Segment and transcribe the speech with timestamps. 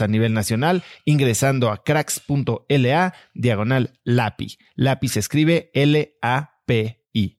[0.00, 4.58] a nivel nacional ingresando a cracks.la diagonal LAPI.
[4.76, 7.38] LAPI se escribe L-A-P-I.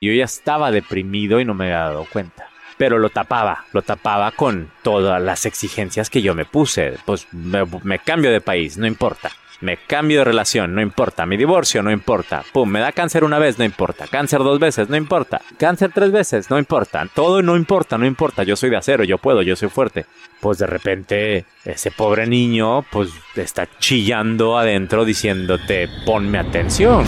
[0.00, 2.48] Yo ya estaba deprimido y no me había dado cuenta.
[2.78, 6.98] Pero lo tapaba, lo tapaba con todas las exigencias que yo me puse.
[7.06, 9.32] Pues me, me cambio de país, no importa.
[9.60, 11.24] Me cambio de relación, no importa.
[11.24, 12.42] Mi divorcio, no importa.
[12.52, 14.06] Pum, me da cáncer una vez, no importa.
[14.06, 15.40] Cáncer dos veces, no importa.
[15.58, 17.06] Cáncer tres veces, no importa.
[17.14, 18.42] Todo no importa, no importa.
[18.42, 20.04] Yo soy de acero, yo puedo, yo soy fuerte.
[20.40, 27.06] Pues de repente, ese pobre niño, pues está chillando adentro diciéndote, ponme atención.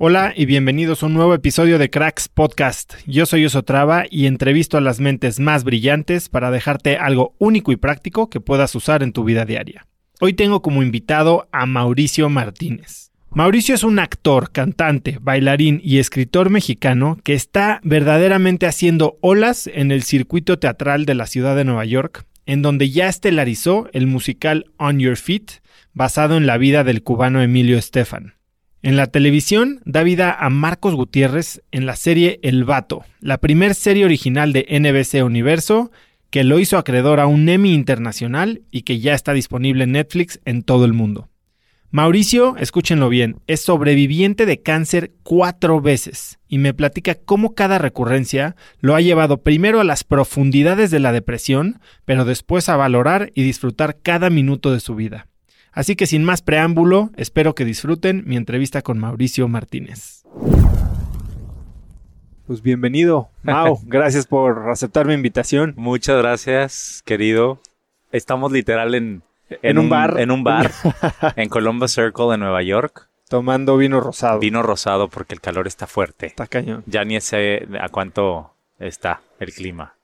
[0.00, 2.94] Hola y bienvenidos a un nuevo episodio de Cracks Podcast.
[3.08, 7.76] Yo soy Osotrava y entrevisto a las mentes más brillantes para dejarte algo único y
[7.76, 9.88] práctico que puedas usar en tu vida diaria.
[10.20, 13.10] Hoy tengo como invitado a Mauricio Martínez.
[13.30, 19.90] Mauricio es un actor, cantante, bailarín y escritor mexicano que está verdaderamente haciendo olas en
[19.90, 24.66] el circuito teatral de la ciudad de Nueva York, en donde ya estelarizó el musical
[24.76, 25.60] On Your Feet,
[25.92, 28.37] basado en la vida del cubano Emilio Estefan.
[28.80, 33.74] En la televisión da vida a Marcos Gutiérrez en la serie El Vato, la primer
[33.74, 35.90] serie original de NBC Universo
[36.30, 40.40] que lo hizo acreedor a un Emmy internacional y que ya está disponible en Netflix
[40.44, 41.28] en todo el mundo.
[41.90, 48.54] Mauricio, escúchenlo bien, es sobreviviente de cáncer cuatro veces y me platica cómo cada recurrencia
[48.78, 53.42] lo ha llevado primero a las profundidades de la depresión, pero después a valorar y
[53.42, 55.26] disfrutar cada minuto de su vida.
[55.72, 60.24] Así que sin más preámbulo, espero que disfruten mi entrevista con Mauricio Martínez.
[62.46, 63.78] Pues bienvenido, Mau.
[63.86, 65.74] Gracias por aceptar mi invitación.
[65.76, 67.60] Muchas gracias, querido.
[68.10, 69.22] Estamos literal en,
[69.62, 70.18] En un bar.
[70.18, 70.70] En un bar,
[71.36, 73.08] en Columbus Circle de Nueva York.
[73.28, 74.38] Tomando vino rosado.
[74.38, 76.24] Vino rosado porque el calor está fuerte.
[76.26, 76.82] Está cañón.
[76.86, 79.94] Ya ni sé a cuánto está el clima.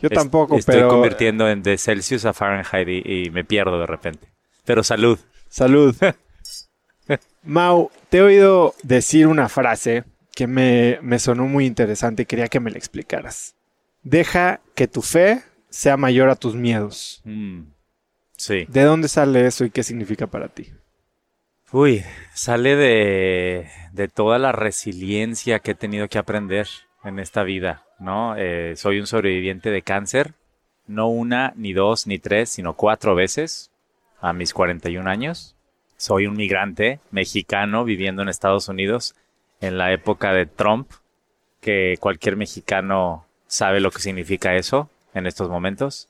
[0.00, 0.88] Yo Es- tampoco, Estoy pero...
[0.88, 4.28] convirtiendo en de Celsius a Fahrenheit y, y me pierdo de repente.
[4.64, 5.18] Pero salud.
[5.48, 5.94] Salud.
[7.42, 10.04] Mau, te he oído decir una frase
[10.34, 13.54] que me, me sonó muy interesante y quería que me la explicaras.
[14.02, 17.20] Deja que tu fe sea mayor a tus miedos.
[17.24, 17.62] Mm,
[18.42, 18.66] Sí.
[18.68, 20.72] ¿De dónde sale eso y qué significa para ti?
[21.70, 22.02] Uy,
[22.34, 26.66] sale de, de toda la resiliencia que he tenido que aprender
[27.04, 28.34] en esta vida, ¿no?
[28.36, 30.34] Eh, soy un sobreviviente de cáncer,
[30.88, 33.70] no una, ni dos, ni tres, sino cuatro veces
[34.22, 35.54] a mis 41 años.
[35.98, 39.14] Soy un migrante mexicano viviendo en Estados Unidos
[39.60, 40.90] en la época de Trump,
[41.60, 46.08] que cualquier mexicano sabe lo que significa eso en estos momentos.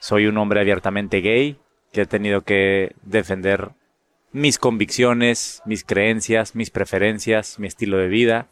[0.00, 1.56] Soy un hombre abiertamente gay
[1.92, 3.70] que he tenido que defender
[4.32, 8.48] mis convicciones, mis creencias, mis preferencias, mi estilo de vida,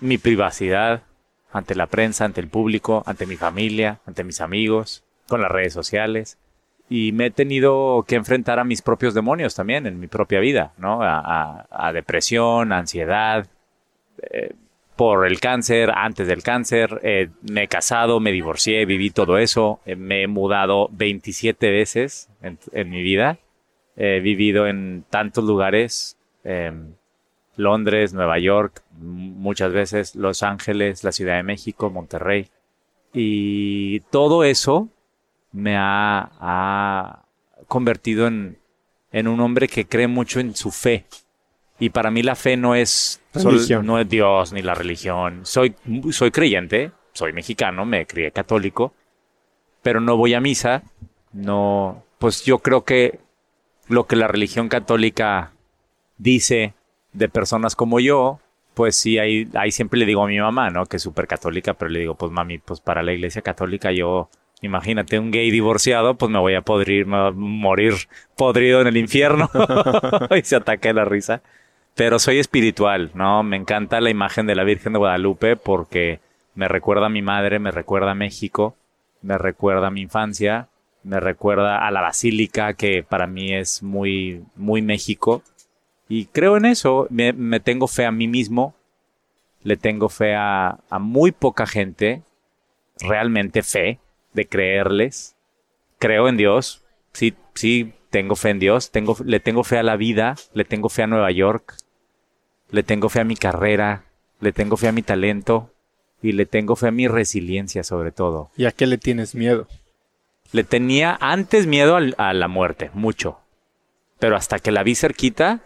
[0.00, 1.02] mi privacidad
[1.52, 5.72] ante la prensa, ante el público, ante mi familia, ante mis amigos, con las redes
[5.72, 6.38] sociales.
[6.88, 10.72] Y me he tenido que enfrentar a mis propios demonios también en mi propia vida,
[10.76, 11.00] ¿no?
[11.02, 13.46] A, depresión, ansiedad,
[14.30, 14.52] eh,
[14.96, 19.80] por el cáncer, antes del cáncer, eh, me he casado, me divorcié, viví todo eso,
[19.86, 23.38] eh, me he mudado 27 veces en mi vida
[23.96, 26.94] He vivido en tantos lugares, em,
[27.56, 32.48] Londres, Nueva York, muchas veces Los Ángeles, la Ciudad de México, Monterrey.
[33.12, 34.88] Y todo eso
[35.54, 37.22] me ha,
[37.68, 38.58] convertido en,
[39.12, 41.06] en, un hombre que cree mucho en su fe.
[41.78, 43.22] Y para mí la fe no es,
[43.82, 45.40] no es Dios ni la religión.
[45.44, 45.74] Soy,
[46.10, 48.92] soy creyente, soy mexicano, me crié católico,
[49.82, 50.82] pero no voy a misa.
[51.32, 53.20] No, pues yo creo que
[53.88, 55.52] lo que la religión católica
[56.18, 56.74] dice
[57.12, 58.40] de personas como yo,
[58.74, 60.86] pues sí, ahí, ahí siempre le digo a mi mamá, ¿no?
[60.86, 64.28] Que es súper católica, pero le digo, pues mami, pues para la iglesia católica yo,
[64.64, 67.94] imagínate un gay divorciado, pues me voy a podrir, morir
[68.36, 69.50] podrido en el infierno.
[70.36, 71.42] y se ataque la risa.
[71.94, 73.42] Pero soy espiritual, ¿no?
[73.42, 76.20] Me encanta la imagen de la Virgen de Guadalupe porque
[76.54, 78.76] me recuerda a mi madre, me recuerda a México,
[79.22, 80.68] me recuerda a mi infancia
[81.04, 85.42] me recuerda a la basílica, que para mí es muy, muy México.
[86.08, 88.74] Y creo en eso, me, tengo fe a mí mismo,
[89.62, 92.22] le tengo fe a, muy poca gente,
[92.98, 93.98] realmente fe,
[94.34, 95.36] de creerles.
[95.98, 99.96] Creo en Dios, sí, sí, tengo fe en Dios, tengo, le tengo fe a la
[99.96, 101.76] vida, le tengo fe a Nueva York,
[102.70, 104.04] le tengo fe a mi carrera,
[104.40, 105.70] le tengo fe a mi talento
[106.20, 108.50] y le tengo fe a mi resiliencia sobre todo.
[108.56, 109.66] ¿Y a qué le tienes miedo?
[110.52, 113.38] Le tenía antes miedo a la muerte, mucho.
[114.18, 115.60] Pero hasta que la vi cerquita,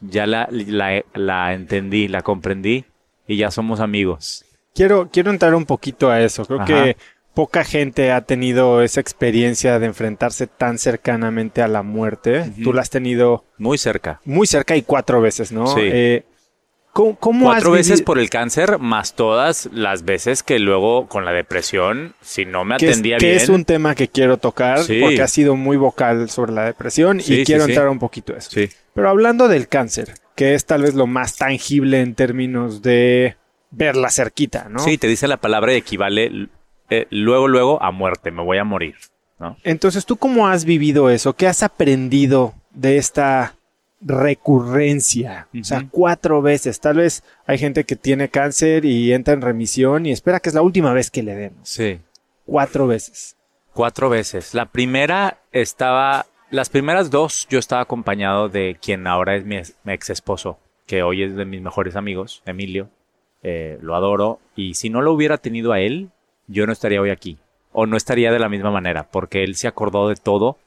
[0.00, 2.84] ya la, la, entendí, la comprendí
[3.26, 4.44] y ya somos amigos.
[4.74, 6.44] Quiero, quiero entrar un poquito a eso.
[6.44, 6.96] Creo que
[7.34, 12.52] poca gente ha tenido esa experiencia de enfrentarse tan cercanamente a la muerte.
[12.62, 13.44] Tú la has tenido.
[13.58, 14.20] Muy cerca.
[14.24, 15.66] Muy cerca y cuatro veces, ¿no?
[15.66, 15.80] Sí.
[15.82, 16.24] Eh,
[16.94, 22.44] Cuatro veces por el cáncer, más todas las veces que luego con la depresión, si
[22.44, 23.18] no me atendía bien.
[23.18, 27.20] Que es un tema que quiero tocar porque ha sido muy vocal sobre la depresión
[27.24, 28.50] y quiero entrar un poquito a eso.
[28.92, 33.36] Pero hablando del cáncer, que es tal vez lo más tangible en términos de
[33.70, 34.80] verla cerquita, ¿no?
[34.80, 36.48] Sí, te dice la palabra y equivale
[37.00, 38.96] eh, luego, luego a muerte, me voy a morir,
[39.38, 39.56] ¿no?
[39.64, 41.34] Entonces, ¿tú cómo has vivido eso?
[41.34, 43.54] ¿Qué has aprendido de esta
[44.04, 46.80] recurrencia, o sea, cuatro veces.
[46.80, 50.54] Tal vez hay gente que tiene cáncer y entra en remisión y espera que es
[50.54, 51.52] la última vez que le den.
[51.62, 52.00] Sí.
[52.44, 53.36] Cuatro veces.
[53.72, 54.54] Cuatro veces.
[54.54, 59.56] La primera estaba, las primeras dos yo estaba acompañado de quien ahora es mi,
[59.86, 62.88] ex esposo, que hoy es de mis mejores amigos, Emilio.
[63.44, 66.10] Eh, lo adoro y si no lo hubiera tenido a él,
[66.46, 67.38] yo no estaría hoy aquí.
[67.72, 70.58] O no estaría de la misma manera, porque él se acordó de todo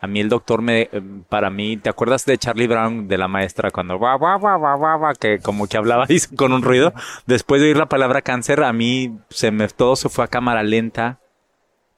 [0.00, 3.26] a mí el doctor me, eh, para mí, ¿te acuerdas de Charlie Brown, de la
[3.26, 6.06] maestra, cuando va, va, va, va, va, que como que hablaba
[6.36, 6.92] con un ruido?
[7.26, 10.62] Después de oír la palabra cáncer, a mí se me, todo se fue a cámara
[10.62, 11.18] lenta.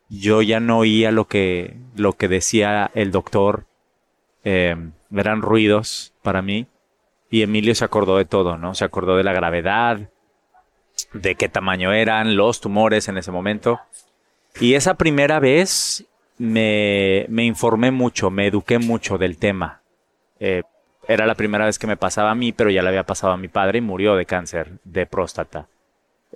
[0.09, 3.67] Yo ya no oía lo que, lo que decía el doctor.
[4.45, 4.75] Eh,
[5.15, 6.67] eran ruidos para mí.
[7.31, 8.75] Y Emilio se acordó de todo, ¿no?
[8.75, 10.11] Se acordó de la gravedad,
[11.13, 13.81] de qué tamaño eran, los tumores en ese momento.
[14.61, 16.05] Y esa primera vez
[16.39, 19.83] me, me informé mucho, me eduqué mucho del tema.
[20.39, 20.63] Eh,
[21.07, 23.37] era la primera vez que me pasaba a mí, pero ya le había pasado a
[23.37, 25.67] mi padre y murió de cáncer de próstata.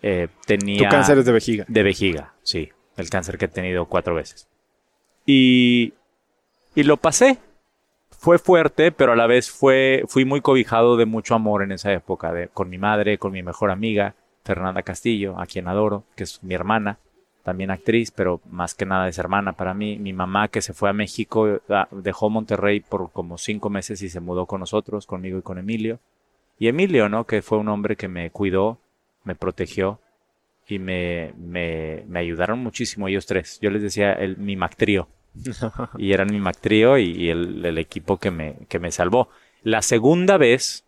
[0.02, 0.88] Eh, tenía...
[0.88, 1.64] ¿Tu cáncer es de vejiga?
[1.68, 2.70] De vejiga, sí.
[2.96, 4.48] El cáncer que he tenido cuatro veces.
[5.26, 5.94] Y,
[6.74, 7.38] y lo pasé.
[8.10, 11.92] Fue fuerte, pero a la vez fue, fui muy cobijado de mucho amor en esa
[11.92, 14.14] época, de, con mi madre, con mi mejor amiga,
[14.44, 16.98] Fernanda Castillo, a quien adoro, que es mi hermana
[17.44, 19.98] también actriz, pero más que nada es hermana para mí.
[19.98, 24.08] Mi mamá que se fue a México, ah, dejó Monterrey por como cinco meses y
[24.08, 26.00] se mudó con nosotros, conmigo y con Emilio.
[26.58, 27.24] Y Emilio, ¿no?
[27.26, 28.78] Que fue un hombre que me cuidó,
[29.24, 30.00] me protegió
[30.66, 33.58] y me, me, me ayudaron muchísimo ellos tres.
[33.60, 35.08] Yo les decía el, mi Mactrío.
[35.98, 39.28] y eran mi Mactrío y, y el, el, equipo que me, que me salvó.
[39.62, 40.83] La segunda vez,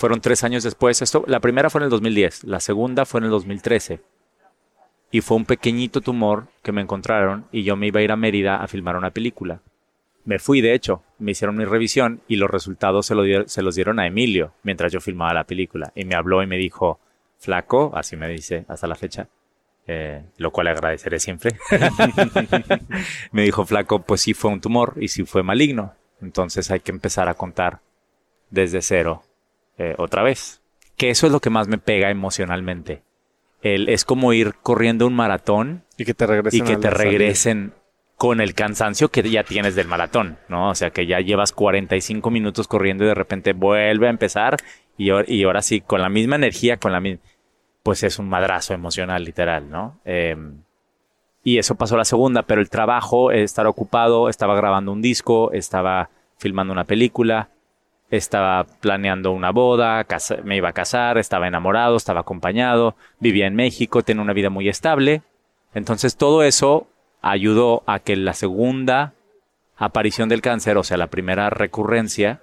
[0.00, 3.24] fueron tres años después, esto, la primera fue en el 2010, la segunda fue en
[3.24, 4.00] el 2013
[5.10, 8.16] y fue un pequeñito tumor que me encontraron y yo me iba a ir a
[8.16, 9.60] Mérida a filmar una película.
[10.24, 13.14] Me fui, de hecho, me hicieron mi revisión y los resultados se,
[13.62, 15.92] los dieron a Emilio mientras yo filmaba la película.
[15.94, 16.98] Y me habló y me dijo,
[17.38, 19.28] flaco, así me dice hasta la fecha,
[19.86, 21.58] eh, lo cual agradeceré siempre.
[23.32, 25.92] me dijo, flaco, pues sí fue un tumor y sí fue maligno.
[26.22, 27.80] Entonces hay que empezar a contar
[28.48, 29.24] desde cero
[29.78, 30.60] eh, otra vez.
[30.96, 33.02] Que eso es lo que más me pega emocionalmente.
[33.62, 37.74] El, es como ir corriendo un maratón y que te regresen, y que te regresen
[38.16, 40.70] con el cansancio que ya tienes del maratón, ¿no?
[40.70, 44.56] O sea, que ya llevas 45 minutos corriendo y de repente vuelve a empezar
[44.98, 47.22] y, y ahora sí, con la misma energía, con la misma...
[47.82, 50.00] Pues es un madrazo emocional, literal, ¿no?
[50.04, 50.62] Em,
[51.42, 56.10] y eso pasó la segunda, pero el trabajo, estar ocupado, estaba grabando un disco, estaba
[56.36, 57.48] filmando una película,
[58.10, 60.06] estaba planeando una boda,
[60.44, 64.68] me iba a casar, estaba enamorado, estaba acompañado, vivía en México, tenía una vida muy
[64.68, 65.22] estable.
[65.74, 66.88] Entonces todo eso
[67.22, 69.12] ayudó a que la segunda
[69.76, 72.40] aparición del cáncer, o sea, la primera recurrencia,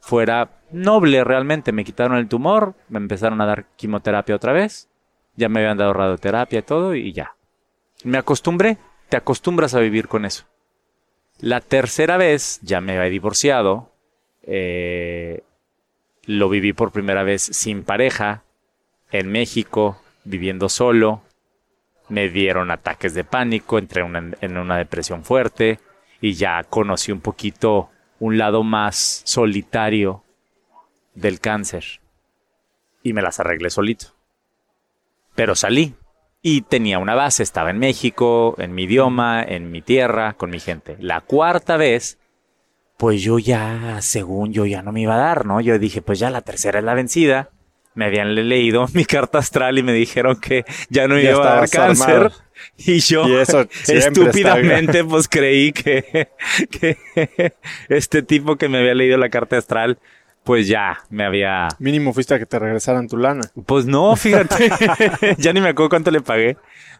[0.00, 1.72] fuera noble realmente.
[1.72, 4.88] Me quitaron el tumor, me empezaron a dar quimioterapia otra vez,
[5.36, 7.34] ya me habían dado radioterapia y todo y ya.
[8.04, 8.76] Me acostumbré,
[9.08, 10.44] te acostumbras a vivir con eso.
[11.40, 13.92] La tercera vez ya me había divorciado,
[14.42, 15.42] eh,
[16.24, 18.42] lo viví por primera vez sin pareja,
[19.10, 21.22] en México, viviendo solo,
[22.08, 25.78] me dieron ataques de pánico, entré en una depresión fuerte
[26.20, 30.22] y ya conocí un poquito un lado más solitario
[31.14, 32.00] del cáncer.
[33.02, 34.08] Y me las arreglé solito.
[35.34, 35.94] Pero salí
[36.42, 40.60] y tenía una base, estaba en México, en mi idioma, en mi tierra, con mi
[40.60, 40.96] gente.
[41.00, 42.17] La cuarta vez,
[42.98, 45.62] pues yo ya, según yo ya no me iba a dar, ¿no?
[45.62, 47.50] Yo dije, pues ya la tercera es la vencida
[47.98, 51.68] me habían leído mi carta astral y me dijeron que ya no iba a dar
[51.68, 52.30] cáncer.
[52.76, 56.28] Y yo estúpidamente pues creí que,
[56.70, 56.96] que
[57.88, 59.98] este tipo que me había leído la carta astral
[60.44, 61.68] pues ya me había...
[61.78, 63.42] Mínimo fuiste a que te regresaran tu lana.
[63.66, 64.70] Pues no, fíjate.
[65.38, 66.56] ya ni me acuerdo cuánto le pagué.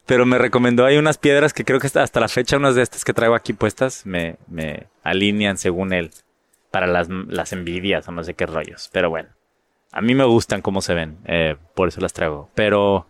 [0.08, 3.04] Pero me recomendó ahí unas piedras que creo que hasta la fecha unas de estas
[3.04, 6.10] que traigo aquí puestas me, me alinean según él.
[6.70, 8.88] Para las, las envidias o no sé qué rollos.
[8.90, 9.28] Pero bueno.
[9.92, 12.48] A mí me gustan cómo se ven, eh, por eso las traigo.
[12.54, 13.06] Pero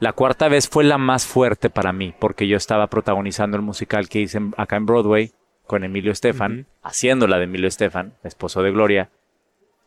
[0.00, 4.10] la cuarta vez fue la más fuerte para mí, porque yo estaba protagonizando el musical
[4.10, 5.32] que hice acá en Broadway
[5.66, 9.08] con Emilio Estefan, haciendo la de Emilio Estefan, esposo de Gloria.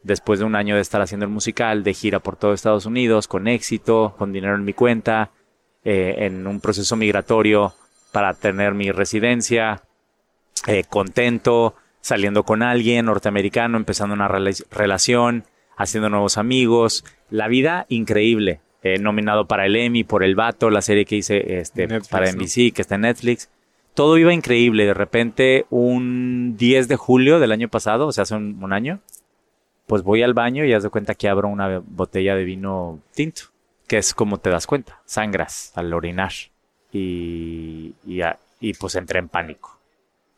[0.02, 3.28] Después de un año de estar haciendo el musical, de gira por todo Estados Unidos,
[3.28, 5.30] con éxito, con dinero en mi cuenta,
[5.84, 7.74] eh, en un proceso migratorio
[8.12, 9.84] para tener mi residencia,
[10.68, 15.46] eh, contento, saliendo con alguien norteamericano, empezando una relación,
[15.78, 18.60] haciendo nuevos amigos, la vida increíble.
[18.84, 22.74] Eh, nominado para el Emmy por El Vato, la serie que hice este, para NBC,
[22.74, 23.50] que está en Netflix.
[23.94, 24.86] Todo iba increíble.
[24.86, 29.00] De repente, un 10 de julio del año pasado, o sea, hace un, año,
[29.86, 33.44] pues voy al baño y haz de cuenta que abro una botella de vino tinto,
[33.92, 36.32] que es como te das cuenta, sangras al orinar.
[36.94, 38.22] Y, y,
[38.62, 39.82] y pues entré en pánico.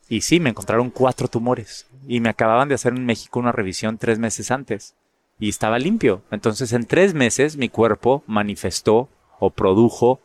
[0.10, 1.88] Y sí, me encontraron cuatro tumores.
[2.08, 4.96] Y me acababan de hacer en México una revisión tres meses antes
[5.38, 6.24] y estaba limpio.
[6.32, 9.08] Entonces en tres meses mi cuerpo manifestó
[9.38, 10.20] o produjo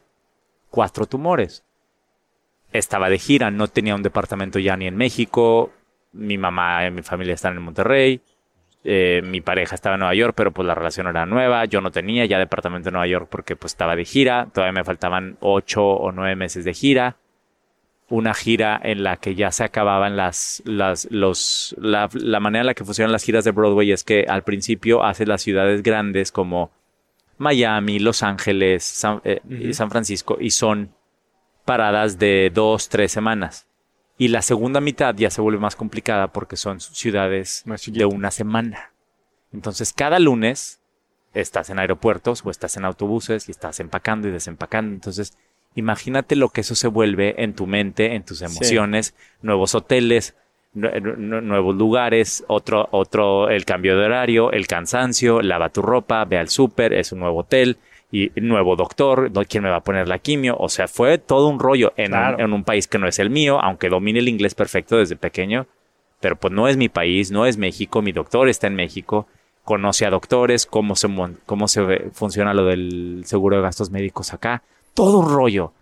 [0.71, 1.65] cuatro tumores.
[2.73, 5.71] Estaba de gira, no tenía un departamento ya ni en México,
[6.13, 8.23] mi mamá y mi familia están en Monterrey,
[8.89, 11.91] eh, mi pareja estaba en Nueva York, pero pues la relación era nueva, yo no
[11.91, 15.85] tenía ya departamento en Nueva York porque pues estaba de gira, todavía me faltaban ocho
[15.85, 17.17] o nueve meses de gira
[18.11, 22.67] una gira en la que ya se acababan las, las los, la, la, manera en
[22.67, 26.33] la que funcionan las giras de Broadway es que al principio hace las ciudades grandes
[26.33, 26.71] como
[27.37, 29.41] Miami, Los Ángeles, San, eh,
[29.73, 30.95] San Francisco y son
[31.65, 33.68] paradas de dos, tres semanas.
[34.19, 38.93] Y la segunda mitad ya se vuelve más complicada porque son ciudades de una semana.
[39.53, 40.81] Entonces cada lunes
[41.33, 44.95] estás en aeropuertos o estás en autobuses y estás empacando y desempacando.
[44.95, 45.39] Entonces
[45.79, 50.35] Imagínate lo que eso se vuelve en tu mente, en tus emociones, nuevos hoteles,
[50.75, 56.49] nuevos lugares, otro, otro, el cambio de horario, el cansancio, lava tu ropa, ve al
[56.49, 57.79] súper, es un nuevo hotel
[58.11, 60.57] y nuevo doctor, ¿quién me va a poner la quimio?
[60.59, 63.31] O sea, fue todo un rollo en, un, en un país que no es el
[63.31, 65.67] mío, aunque domine el inglés perfecto desde pequeño,
[66.21, 69.27] pero pues no es mi país, no es México, mi doctor está en México,
[69.63, 71.09] conoce a doctores, cómo se,
[71.45, 74.63] cómo se funciona lo del seguro de gastos médicos acá
[74.99, 75.73] todo un rollo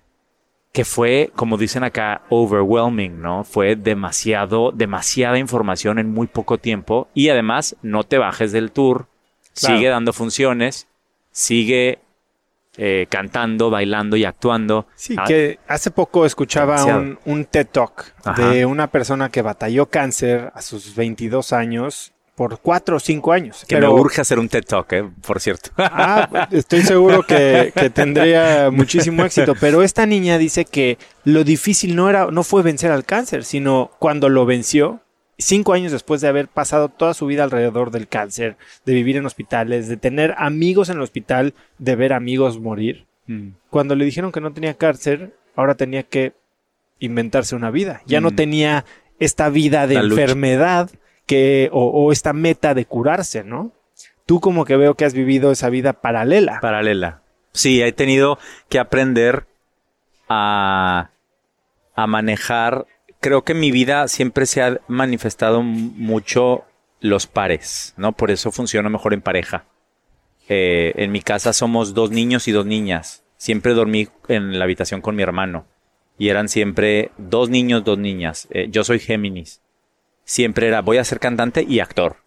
[0.73, 3.45] que fue, como dicen acá, overwhelming, ¿no?
[3.45, 9.06] Fue demasiado, demasiada información en muy poco tiempo y además no te bajes del tour,
[9.54, 10.87] sigue dando funciones,
[11.30, 12.00] sigue
[12.78, 14.87] eh, cantando, bailando y actuando.
[14.95, 16.85] Sí, ah, que hace poco escuchaba
[17.25, 22.97] un, TED Talk de una persona que batalló cáncer a sus 22 años por cuatro
[22.97, 23.64] o cinco años.
[23.66, 25.71] Que me urge hacer un TED Talk, eh, por cierto.
[25.78, 29.54] Ah, estoy seguro que, que, tendría muchísimo éxito.
[29.59, 33.90] Pero esta niña dice que lo difícil no era, no fue vencer al cáncer, sino
[33.99, 35.00] cuando lo venció,
[35.38, 39.26] cinco años después de haber pasado toda su vida alrededor del cáncer, de vivir en
[39.26, 43.06] hospitales, de tener amigos en el hospital, de ver amigos morir.
[43.26, 43.50] Mm.
[43.70, 46.32] Cuando le dijeron que no tenía cáncer, ahora tenía que
[46.98, 48.02] inventarse una vida.
[48.06, 48.36] Ya no mm.
[48.36, 48.84] tenía
[49.18, 50.90] esta vida de enfermedad
[51.26, 53.72] que, o, esta meta de curarse, ¿no?
[54.26, 56.60] Tú como que veo que has vivido esa vida paralela.
[56.60, 57.22] Paralela.
[57.52, 58.38] Sí, he tenido
[58.68, 59.46] que aprender
[60.28, 61.10] a,
[61.94, 62.86] a manejar
[63.26, 66.64] creo que en mi vida siempre se ha manifestado mucho
[67.00, 68.12] los pares, ¿no?
[68.12, 69.64] Por eso funciona mejor en pareja.
[70.49, 73.25] Eh, en mi casa somos dos niños y dos niñas.
[73.37, 75.66] Siempre dormí en la habitación con mi hermano.
[76.18, 78.47] Y eran siempre dos niños, dos niñas.
[78.52, 79.61] Eh, yo soy Géminis.
[80.23, 82.18] Siempre era, voy a ser cantante y actor.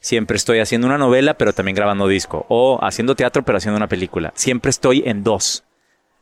[0.00, 2.46] Siempre estoy haciendo una novela, pero también grabando disco.
[2.48, 4.32] O haciendo teatro, pero haciendo una película.
[4.34, 5.62] Siempre estoy en dos.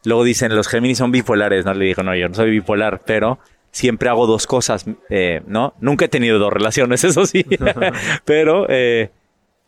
[0.05, 1.65] Luego dicen, los Géminis son bipolares.
[1.65, 3.39] No le digo, no, yo no soy bipolar, pero
[3.71, 5.75] siempre hago dos cosas, eh, ¿no?
[5.81, 7.45] Nunca he tenido dos relaciones, eso sí,
[8.25, 9.11] pero eh,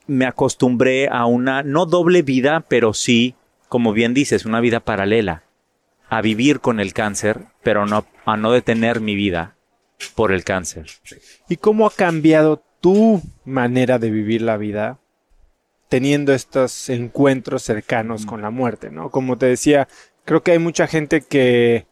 [0.07, 3.35] me acostumbré a una, no doble vida, pero sí,
[3.69, 5.45] como bien dices, una vida paralela,
[6.09, 9.57] a vivir con el cáncer, pero no, a no detener mi vida
[10.15, 10.87] por el cáncer.
[11.49, 14.99] ¿Y cómo ha cambiado tu manera de vivir la vida
[15.89, 19.11] teniendo estos encuentros cercanos con la muerte, ¿no?
[19.11, 19.89] Como te decía,
[20.25, 21.87] creo que hay mucha gente que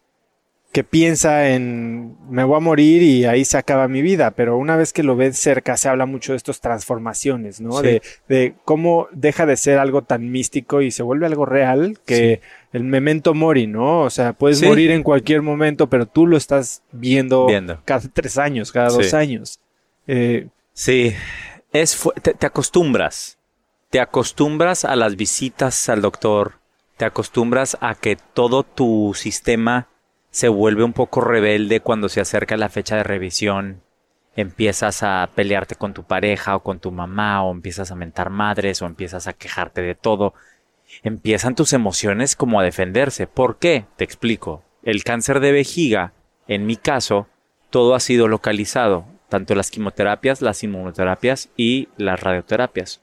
[0.72, 4.76] que piensa en me voy a morir y ahí se acaba mi vida, pero una
[4.76, 7.82] vez que lo ves cerca se habla mucho de estas transformaciones, ¿no?
[7.82, 12.40] De, de, cómo deja de ser algo tan místico y se vuelve algo real que
[12.72, 14.02] el memento mori, ¿no?
[14.02, 17.48] O sea, puedes morir en cualquier momento, pero tú lo estás viendo,
[17.84, 19.58] cada tres años, cada dos años.
[20.06, 21.12] Eh, sí,
[21.72, 23.38] es te acostumbras,
[23.90, 26.60] te acostumbras a las visitas al doctor,
[26.96, 29.88] te acostumbras a que todo tu sistema
[30.30, 33.82] se vuelve un poco rebelde cuando se acerca la fecha de revisión.
[34.36, 38.80] Empiezas a pelearte con tu pareja o con tu mamá o empiezas a mentar madres
[38.80, 40.34] o empiezas a quejarte de todo.
[41.02, 43.26] Empiezan tus emociones como a defenderse.
[43.26, 43.86] ¿Por qué?
[43.96, 44.62] Te explico.
[44.82, 46.12] El cáncer de vejiga,
[46.46, 47.26] en mi caso,
[47.70, 53.02] todo ha sido localizado, tanto las quimioterapias, las inmunoterapias y las radioterapias.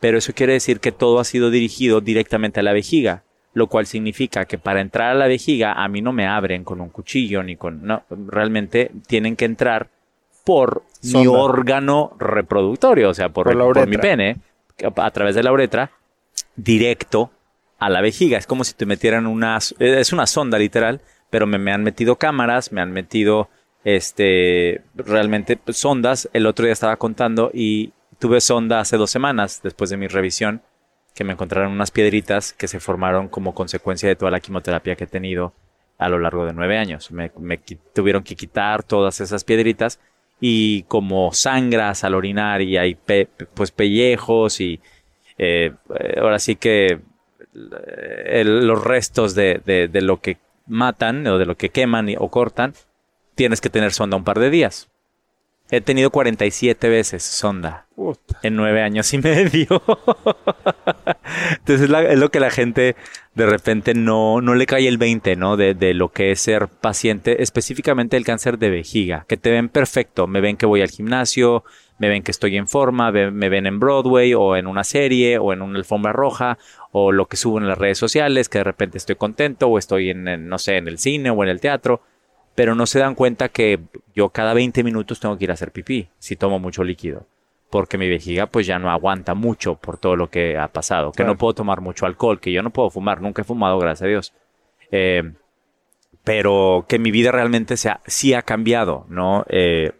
[0.00, 3.22] Pero eso quiere decir que todo ha sido dirigido directamente a la vejiga
[3.54, 6.80] lo cual significa que para entrar a la vejiga a mí no me abren con
[6.80, 9.88] un cuchillo ni con no, realmente tienen que entrar
[10.44, 13.54] por mi órgano reproductorio, o sea, por,
[13.88, 14.36] mi pene,
[14.96, 15.90] a través de la uretra,
[16.54, 17.30] directo
[17.78, 18.36] a la vejiga.
[18.36, 22.16] Es como si te metieran una, es una sonda literal, pero me, me han metido
[22.16, 23.48] cámaras, me han metido,
[23.84, 26.28] este, realmente sondas.
[26.34, 30.60] El otro día estaba contando y tuve sonda hace dos semanas después de mi revisión
[31.14, 35.04] que me encontraron unas piedritas que se formaron como consecuencia de toda la quimioterapia que
[35.04, 35.52] he tenido
[35.96, 37.10] a lo largo de nueve años.
[37.12, 37.30] Me,
[37.92, 40.00] tuvieron que quitar todas esas piedritas
[40.40, 42.98] y como sangras al orinar y hay
[43.54, 44.80] pues pellejos y
[45.38, 45.72] eh,
[46.20, 47.00] ahora sí que
[47.54, 52.74] eh, los restos de, de, lo que matan o de lo que queman o cortan,
[53.36, 54.88] tienes que tener sonda un par de días.
[55.74, 57.86] He tenido 47 veces sonda
[58.42, 59.66] en nueve años y medio.
[61.58, 62.94] Entonces es, lo que la gente
[63.34, 65.56] de repente no, no le cae el 20, ¿no?
[65.56, 69.68] De, de, lo que es ser paciente, específicamente el cáncer de vejiga, que te ven
[69.68, 71.64] perfecto, me ven que voy al gimnasio,
[71.98, 75.52] me ven que estoy en forma, me ven en Broadway o en una serie o
[75.52, 76.56] en una alfombra roja
[76.92, 80.10] o lo que subo en las redes sociales, que de repente estoy contento o estoy
[80.10, 82.00] en no sé, en el cine o en el teatro
[82.54, 83.80] pero no se dan cuenta que
[84.14, 87.26] yo cada 20 minutos tengo que ir a hacer pipí si tomo mucho líquido,
[87.70, 91.24] porque mi vejiga pues ya no aguanta mucho por todo lo que ha pasado, que
[91.24, 94.08] no puedo tomar mucho alcohol, que yo no puedo fumar, nunca he fumado, gracias a
[94.08, 94.32] Dios.
[94.90, 95.32] Eh,
[96.22, 99.44] pero que mi vida realmente sea, sí ha cambiado, ¿no?
[99.48, 99.92] Eh,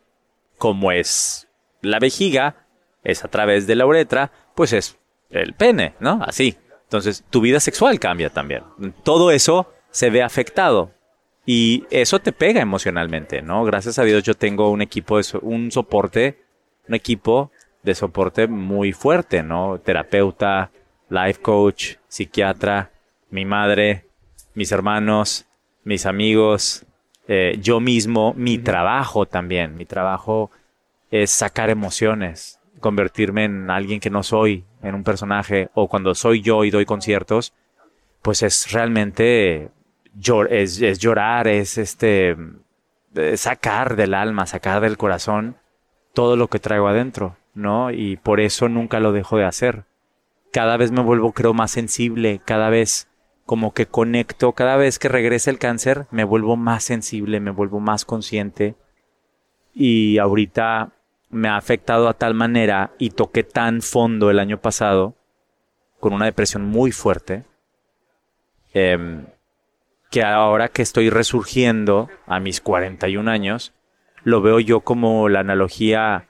[0.57, 1.49] como es
[1.83, 2.67] la vejiga,
[3.03, 6.21] es a través de la uretra, pues es el pene, ¿no?
[6.23, 6.57] Así.
[6.85, 8.62] Entonces, tu vida sexual cambia también.
[9.03, 10.93] Todo eso se ve afectado
[11.46, 13.64] y eso te pega emocionalmente, ¿no?
[13.64, 16.38] Gracias a Dios yo tengo un equipo, de un soporte,
[16.88, 17.50] un equipo
[17.83, 19.78] de soporte muy fuerte, ¿no?
[19.78, 20.70] Terapeuta,
[21.11, 22.90] life coach, psiquiatra,
[23.30, 24.07] mi madre,
[24.54, 25.46] mis hermanos,
[25.85, 26.87] mis amigos,
[27.28, 29.76] eh, yo mismo, mi trabajo también.
[29.76, 30.50] Mi trabajo
[31.11, 36.40] es sacar emociones, convertirme en alguien que no soy, en un personaje, o cuando soy
[36.40, 37.52] yo y doy conciertos,
[38.22, 39.70] pues es realmente
[40.50, 42.37] es, llorar, es este
[43.37, 45.57] sacar del alma, sacar del corazón
[46.12, 47.37] todo lo que traigo adentro.
[47.55, 47.90] ¿no?
[47.90, 49.85] Y por eso nunca lo dejo de hacer.
[50.53, 53.09] Cada vez me vuelvo, creo, más sensible, cada vez
[53.46, 57.81] como que conecto, cada vez que regresa el cáncer, me vuelvo más sensible, me vuelvo
[57.81, 58.74] más consciente.
[59.72, 60.92] Y ahorita
[61.31, 65.14] me ha afectado a tal manera y toqué tan fondo el año pasado,
[65.98, 67.44] con una depresión muy fuerte,
[68.72, 69.27] em,
[70.14, 73.72] que ahora que estoy resurgiendo a mis 41 años,
[74.22, 76.29] lo veo yo como la analogía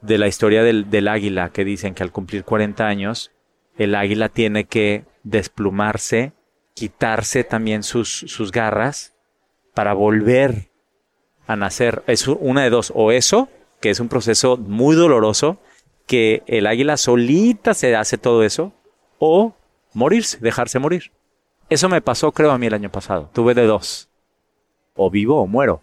[0.00, 3.32] de la historia del, águila, que dicen que al cumplir 40 años,
[3.76, 6.32] el águila tiene que desplumarse,
[6.72, 9.14] quitarse también sus, sus garras
[9.74, 10.70] para volver
[11.46, 12.04] a nacer.
[12.06, 13.50] Es una de dos, o eso,
[13.82, 15.60] que es un proceso muy doloroso,
[16.06, 18.72] que el águila solita se hace todo eso,
[19.18, 19.54] o
[19.92, 21.12] morirse, dejarse morir.
[21.68, 23.30] Eso me pasó, creo, a mí el año pasado.
[23.32, 24.08] Tuve de dos.
[24.94, 25.82] O vivo o muero.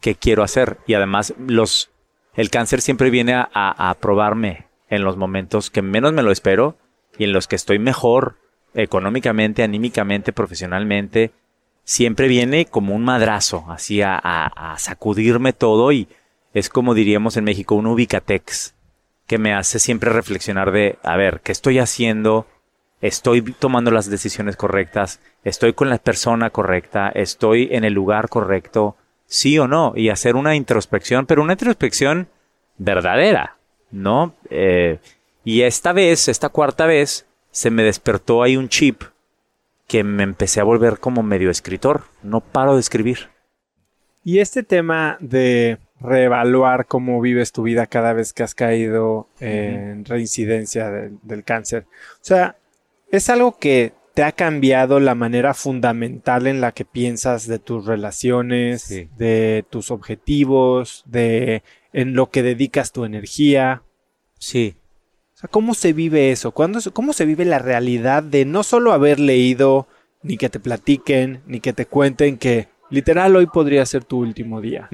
[0.00, 0.78] ¿Qué quiero hacer?
[0.86, 1.90] Y además, los,
[2.34, 6.76] el cáncer siempre viene a, probarme en los momentos que menos me lo espero
[7.18, 8.36] y en los que estoy mejor
[8.74, 11.32] económicamente, anímicamente, profesionalmente.
[11.82, 16.06] Siempre viene como un madrazo, así a, a sacudirme todo y
[16.52, 18.74] es como diríamos en México, un ubicatex
[19.26, 22.46] que me hace siempre reflexionar de, a ver, ¿qué estoy haciendo?
[23.00, 28.96] Estoy tomando las decisiones correctas, estoy con la persona correcta, estoy en el lugar correcto,
[29.26, 32.28] sí o no, y hacer una introspección, pero una introspección
[32.78, 33.56] verdadera,
[33.90, 34.34] ¿no?
[34.50, 34.98] Eh,
[35.44, 39.02] y esta vez, esta cuarta vez, se me despertó ahí un chip
[39.86, 43.30] que me empecé a volver como medio escritor, no paro de escribir.
[44.22, 50.04] Y este tema de reevaluar cómo vives tu vida cada vez que has caído en
[50.04, 51.86] reincidencia del cáncer.
[52.16, 52.56] O sea,
[53.10, 57.86] ¿Es algo que te ha cambiado la manera fundamental en la que piensas de tus
[57.86, 63.82] relaciones, de tus objetivos, de en lo que dedicas tu energía?
[64.38, 64.76] Sí.
[65.34, 66.52] O sea, ¿cómo se vive eso?
[66.52, 69.86] ¿Cómo se vive la realidad de no solo haber leído,
[70.22, 74.60] ni que te platiquen, ni que te cuenten que literal hoy podría ser tu último
[74.60, 74.90] día?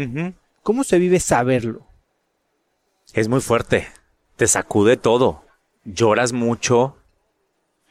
[0.62, 1.86] ¿Cómo se vive saberlo?
[3.12, 3.88] Es muy fuerte.
[4.36, 5.44] Te sacude todo.
[5.84, 6.96] Lloras mucho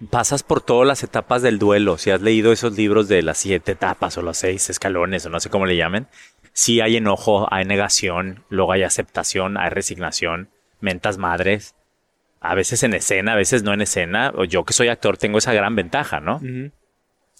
[0.09, 1.97] pasas por todas las etapas del duelo.
[1.97, 5.39] Si has leído esos libros de las siete etapas o los seis escalones o no
[5.39, 6.07] sé cómo le llamen,
[6.53, 11.75] sí hay enojo, hay negación, luego hay aceptación, hay resignación, mentas madres,
[12.39, 14.33] a veces en escena, a veces no en escena.
[14.35, 16.41] O yo que soy actor tengo esa gran ventaja, ¿no?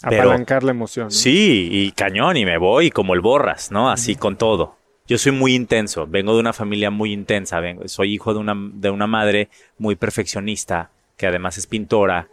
[0.02, 1.12] Apalancar la emoción.
[1.12, 3.92] Sí, y cañón, y me voy como el borras, ¿no?
[3.92, 4.78] Así con todo.
[5.06, 8.56] Yo soy muy intenso, vengo de una familia muy intensa, vengo, soy hijo de una,
[8.56, 12.30] de una madre muy perfeccionista, que además es pintora,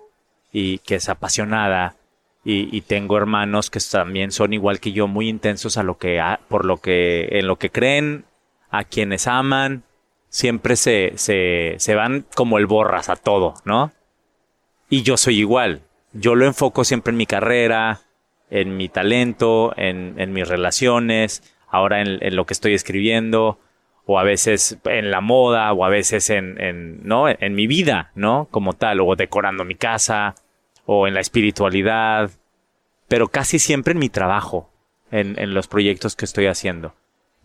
[0.53, 1.97] y que es apasionada
[2.43, 6.65] y, tengo hermanos que también son igual que yo muy intensos a lo que por
[6.65, 8.25] lo que en lo que creen
[8.71, 9.83] a quienes aman
[10.31, 13.93] siempre se, se, se van como el borras a todo no
[14.89, 15.83] y yo soy igual.
[16.13, 18.01] Yo lo enfoco siempre en mi carrera
[18.49, 23.59] en mi talento en, en mis relaciones ahora en lo que estoy escribiendo
[24.07, 27.29] o a veces en la moda, o a veces en, ¿no?
[27.29, 28.49] en mi vida, ¿no?
[28.51, 30.35] Como tal, o decorando mi casa,
[30.85, 32.31] o en la espiritualidad,
[33.09, 34.71] pero casi siempre en mi trabajo,
[35.11, 36.95] en, en los proyectos que estoy haciendo.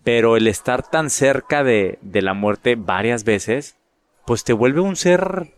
[0.04, 3.78] Pero el estar tan cerca de, de la muerte varias veces,
[4.26, 5.54] pues te vuelve un ser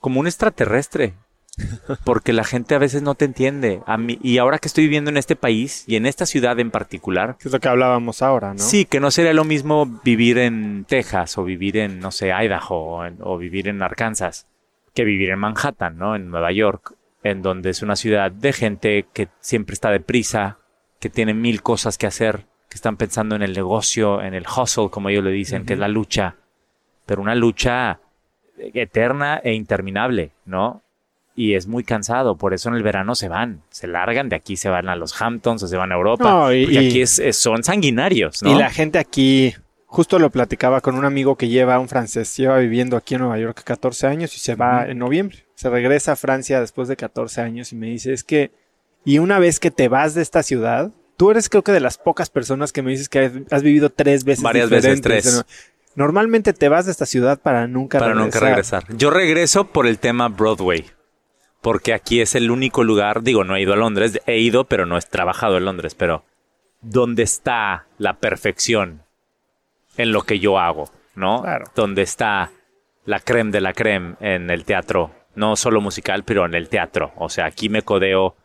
[0.00, 1.14] como un extraterrestre,
[2.04, 3.80] porque la gente a veces no te entiende.
[3.86, 6.70] A mí, y ahora que estoy viviendo en este país y en esta ciudad en
[6.70, 7.36] particular.
[7.44, 8.58] es lo que hablábamos ahora, ¿no?
[8.58, 13.00] Sí, que no sería lo mismo vivir en Texas o vivir en, no sé, Idaho
[13.20, 14.46] o, vivir en Arkansas
[14.94, 16.16] que vivir en Manhattan, ¿no?
[16.16, 20.58] En Nueva York, en donde es una ciudad de gente que siempre está deprisa,
[20.98, 24.90] que tiene mil cosas que hacer, que están pensando en el negocio, en el hustle,
[24.90, 26.36] como ellos le dicen, que es la lucha,
[27.06, 28.00] pero una lucha
[28.58, 30.82] eterna e interminable, ¿no?
[31.38, 32.36] Y es muy cansado.
[32.36, 35.22] Por eso en el verano se van, se largan de aquí, se van a los
[35.22, 36.52] Hamptons o se van a Europa.
[36.52, 38.42] y, aquí es, son sanguinarios.
[38.42, 38.50] ¿no?
[38.50, 39.54] Y la gente aquí,
[39.86, 43.38] justo lo platicaba con un amigo que lleva, un francés, lleva viviendo aquí en Nueva
[43.38, 45.46] York 14 años y se va en noviembre.
[45.54, 48.50] Se regresa a Francia después de 14 años y me dice, es que,
[49.04, 51.98] y una vez que te vas de esta ciudad, tú eres creo que de las
[51.98, 54.42] pocas personas que me dices que has vivido tres veces.
[54.42, 55.44] Varias veces, tres.
[55.94, 58.84] Normalmente te vas de esta ciudad para nunca para nunca regresar.
[58.96, 60.97] Yo regreso por el tema Broadway
[61.60, 64.86] porque aquí es el único lugar, digo, no he ido a Londres, he ido, pero
[64.86, 66.24] no he trabajado en Londres, pero
[66.80, 69.02] donde está la perfección
[69.96, 71.42] en lo que yo hago, ¿no?
[71.42, 71.66] Claro.
[71.74, 72.50] Donde está
[73.04, 77.12] la creme de la creme en el teatro, no solo musical, pero en el teatro.
[77.16, 78.36] O sea, aquí me codeo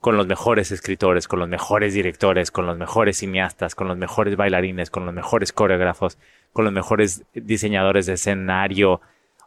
[0.00, 4.36] con los mejores escritores, con los mejores directores, con los mejores cineastas, con los mejores
[4.36, 6.18] bailarines, con los mejores coreógrafos,
[6.52, 9.00] con los mejores diseñadores de escenario.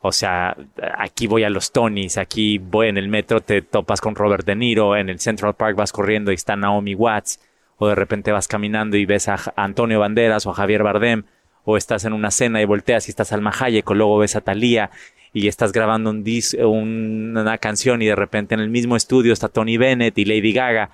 [0.08, 0.58] O sea,
[0.98, 4.56] aquí voy a los Tonys, aquí voy en el metro, te topas con Robert De
[4.56, 7.40] Niro, en el Central Park vas corriendo y está Naomi Watts,
[7.78, 11.24] o de repente vas caminando y ves a Antonio Banderas o a Javier Bardem,
[11.66, 14.42] o estás en una cena y volteas y estás al Hayek, o luego ves a
[14.42, 14.90] Thalía
[15.34, 19.50] y estás grabando un dis una canción y de repente en el mismo estudio está
[19.50, 20.90] Tony Bennett y Lady Gaga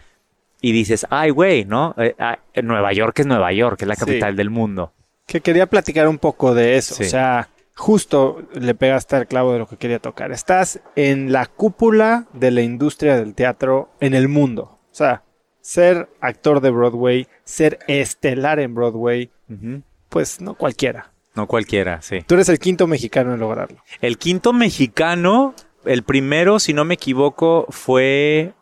[0.61, 1.93] y dices, ay, güey, ¿no?
[1.97, 4.93] Eh, ah, Nueva York es Nueva York, es la capital del mundo.
[5.27, 9.59] Que quería platicar un poco de eso, o sea, justo le pegaste al clavo de
[9.59, 10.31] lo que quería tocar.
[10.31, 14.79] Estás en la cúpula de la industria del teatro en el mundo.
[14.91, 15.23] O sea,
[15.61, 19.31] ser actor de Broadway, ser estelar en Broadway,
[20.09, 21.11] pues no cualquiera.
[21.35, 22.21] No cualquiera, sí.
[22.27, 23.81] Tú eres el quinto mexicano en lograrlo.
[24.01, 28.53] El quinto mexicano, el primero, si no me equivoco, fue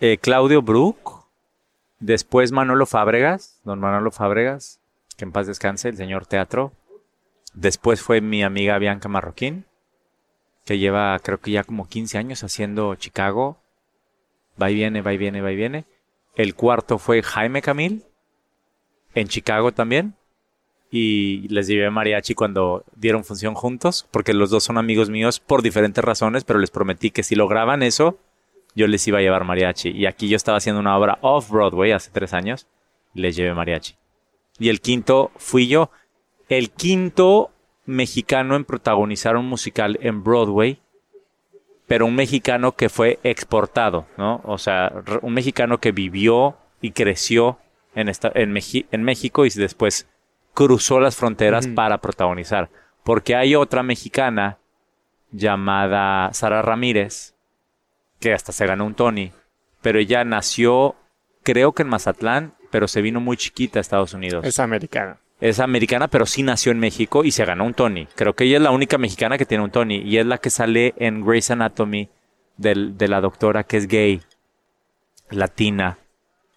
[0.00, 1.24] eh, Claudio Brook.
[1.98, 4.80] Después Manolo Fábregas, don Manolo Fábregas,
[5.16, 6.72] que en paz descanse, el señor teatro.
[7.52, 9.66] Después fue mi amiga Bianca Marroquín,
[10.64, 13.58] que lleva creo que ya como 15 años haciendo Chicago.
[14.60, 15.84] Va y viene, va y viene, va y viene.
[16.36, 18.04] El cuarto fue Jaime Camil,
[19.14, 20.14] en Chicago también
[20.90, 25.62] y les llevé mariachi cuando dieron función juntos, porque los dos son amigos míos por
[25.62, 28.18] diferentes razones, pero les prometí que si lograban eso,
[28.74, 29.90] yo les iba a llevar mariachi.
[29.90, 32.66] Y aquí yo estaba haciendo una obra off-Broadway hace tres años
[33.14, 33.94] les llevé mariachi.
[34.58, 35.90] Y el quinto fui yo.
[36.50, 37.52] El quinto
[37.86, 40.80] mexicano en protagonizar un musical en Broadway,
[41.86, 44.40] pero un mexicano que fue exportado, ¿no?
[44.44, 47.58] O sea, un mexicano que vivió y creció
[47.94, 48.56] en, esta, en,
[48.90, 50.08] en México y después
[50.52, 52.68] cruzó las fronteras para protagonizar.
[53.04, 54.58] Porque hay otra mexicana
[55.30, 57.34] llamada Sara Ramírez,
[58.18, 59.32] que hasta se ganó un Tony,
[59.82, 60.96] pero ella nació,
[61.44, 64.44] creo que en Mazatlán, pero se vino muy chiquita a Estados Unidos.
[64.44, 65.18] Es americana.
[65.40, 68.06] Es americana, pero sí nació en México y se ganó un Tony.
[68.14, 70.50] Creo que ella es la única mexicana que tiene un Tony y es la que
[70.50, 72.08] sale en Grey's Anatomy
[72.56, 74.20] de la doctora que es gay,
[75.30, 75.98] latina.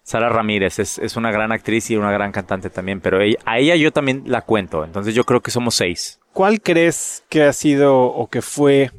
[0.02, 3.90] Sara Ramírez es, una gran actriz y una gran cantante también, pero a ella yo
[3.90, 6.20] también la cuento, entonces yo creo que somos seis.
[6.34, 8.90] ¿Cuál crees que ha sido o que fue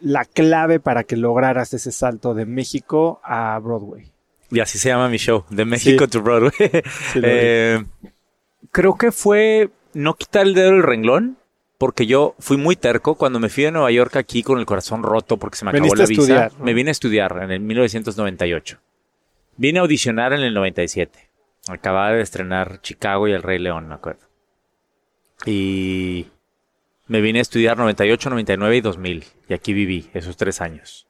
[0.00, 4.10] la clave para que lograras ese salto de México a Broadway?
[4.50, 6.52] Y así se llama mi show, de México to Broadway.
[7.22, 7.80] Eh,
[8.70, 11.36] creo que fue no quitar el dedo del renglón,
[11.78, 15.02] porque yo fui muy terco cuando me fui de Nueva York aquí con el corazón
[15.02, 16.50] roto porque se me acabó la visa.
[16.60, 18.78] Me vine a estudiar en el 1998.
[19.56, 21.28] Vine a audicionar en el 97.
[21.68, 24.26] Acababa de estrenar Chicago y El Rey León, me acuerdo.
[25.44, 26.28] Y
[27.08, 29.24] me vine a estudiar 98, 99 y 2000.
[29.48, 31.08] Y aquí viví esos tres años.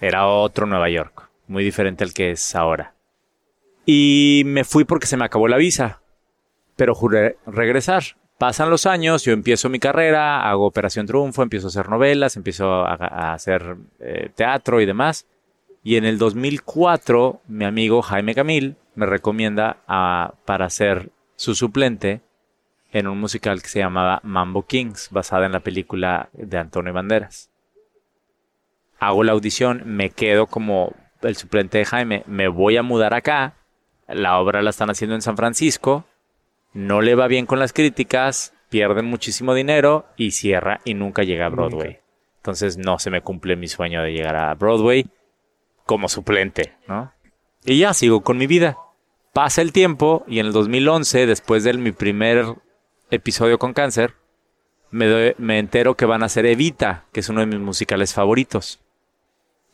[0.00, 2.94] Era otro Nueva York, muy diferente al que es ahora.
[3.84, 6.00] Y me fui porque se me acabó la visa.
[6.76, 8.02] Pero juré regresar.
[8.38, 12.84] Pasan los años, yo empiezo mi carrera, hago Operación Triunfo, empiezo a hacer novelas, empiezo
[12.84, 15.26] a, hacer eh, teatro y demás.
[15.84, 19.78] Y en el 2004, mi amigo Jaime Camil me recomienda
[20.44, 22.22] para ser su suplente
[22.94, 27.50] en un musical que se llamaba Mambo Kings, basada en la película de Antonio Banderas.
[28.98, 33.54] Hago la audición, me quedo como el suplente de Jaime, me voy a mudar acá,
[34.06, 36.04] la obra la están haciendo en San Francisco,
[36.74, 41.46] no le va bien con las críticas, pierden muchísimo dinero y cierra y nunca llega
[41.46, 42.00] a Broadway.
[42.38, 45.06] Entonces no se me cumple mi sueño de llegar a Broadway
[45.86, 47.12] como suplente, ¿no?
[47.64, 48.76] Y ya sigo con mi vida.
[49.32, 52.56] Pasa el tiempo y en el 2011, después de mi primer
[53.10, 54.14] episodio con cáncer,
[54.90, 58.80] me, me entero que van a hacer Evita, que es uno de mis musicales favoritos.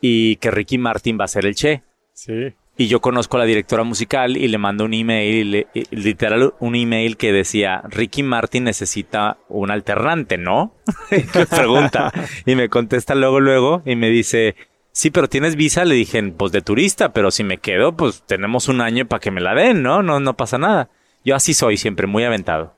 [0.00, 1.82] Y que Ricky Martin va a ser el Che.
[2.12, 2.54] Sí.
[2.80, 7.18] Y yo conozco a la directora musical y le mando un email, literal un email
[7.18, 10.72] que decía, Ricky Martin necesita un alternante, ¿no?
[11.50, 12.10] pregunta.
[12.46, 14.56] y me contesta luego, luego, y me dice,
[14.92, 18.66] Sí, pero tienes visa, le dije, pues de turista, pero si me quedo, pues tenemos
[18.68, 20.02] un año para que me la den, ¿no?
[20.02, 20.88] No, no pasa nada.
[21.22, 22.74] Yo así soy, siempre muy aventado.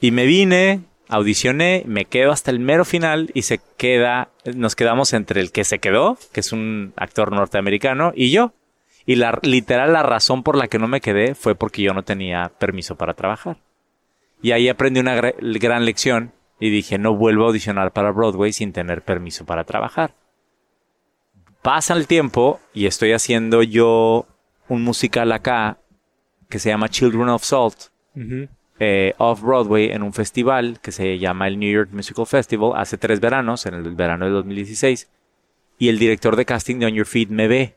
[0.00, 5.12] Y me vine, audicioné, me quedo hasta el mero final y se queda, nos quedamos
[5.12, 8.54] entre el que se quedó, que es un actor norteamericano, y yo.
[9.04, 12.04] Y la, literal, la razón por la que no me quedé fue porque yo no
[12.04, 13.58] tenía permiso para trabajar.
[14.40, 18.72] Y ahí aprendí una gran lección y dije, no vuelvo a audicionar para Broadway sin
[18.72, 20.14] tener permiso para trabajar.
[21.62, 24.26] Pasa el tiempo y estoy haciendo yo
[24.68, 25.78] un musical acá
[26.48, 27.90] que se llama Children of Salt,
[28.78, 32.98] eh, off Broadway, en un festival que se llama el New York Musical Festival, hace
[32.98, 35.08] tres veranos, en el verano de 2016.
[35.78, 37.76] Y el director de casting de On Your Feet me ve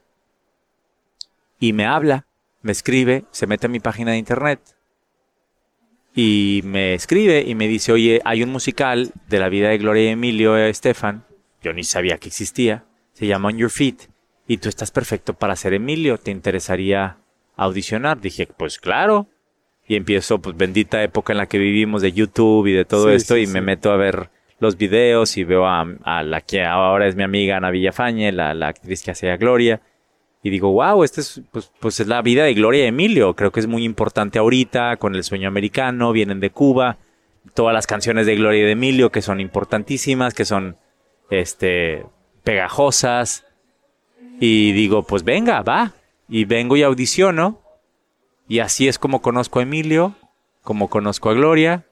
[1.59, 2.25] y me habla,
[2.61, 4.59] me escribe, se mete a mi página de internet
[6.15, 10.03] y me escribe y me dice, oye, hay un musical de la vida de Gloria
[10.05, 11.25] y Emilio Estefan,
[11.61, 14.09] yo ni sabía que existía, se llama On Your Feet,
[14.47, 17.17] y tú estás perfecto para ser Emilio, ¿te interesaría
[17.55, 18.21] audicionar?
[18.21, 19.27] Dije, pues claro.
[19.87, 23.15] Y empiezo, pues bendita época en la que vivimos de YouTube y de todo Sí,
[23.15, 23.53] esto, sí, y sí.
[23.53, 27.23] me meto a ver los videos y veo a, a la que ahora es mi
[27.23, 29.81] amiga Ana Villafañe, la, la actriz que hace a Gloria.
[30.45, 33.35] Y digo, wow, este es, pues, pues es la vida de Gloria y Emilio.
[33.35, 36.11] Creo que es muy importante ahorita con el sueño americano.
[36.11, 36.99] Vienen de Cuba.
[37.55, 40.77] Todas las canciones de Gloria y de Emilio que son importantísimas, que son,
[41.31, 42.05] este,
[42.43, 43.43] pegajosas.
[44.39, 45.93] Y digo, pues venga, va.
[46.29, 47.59] Y vengo y audiciono.
[48.47, 50.13] Y así es como conozco a Emilio,
[50.61, 51.85] como conozco a Gloria.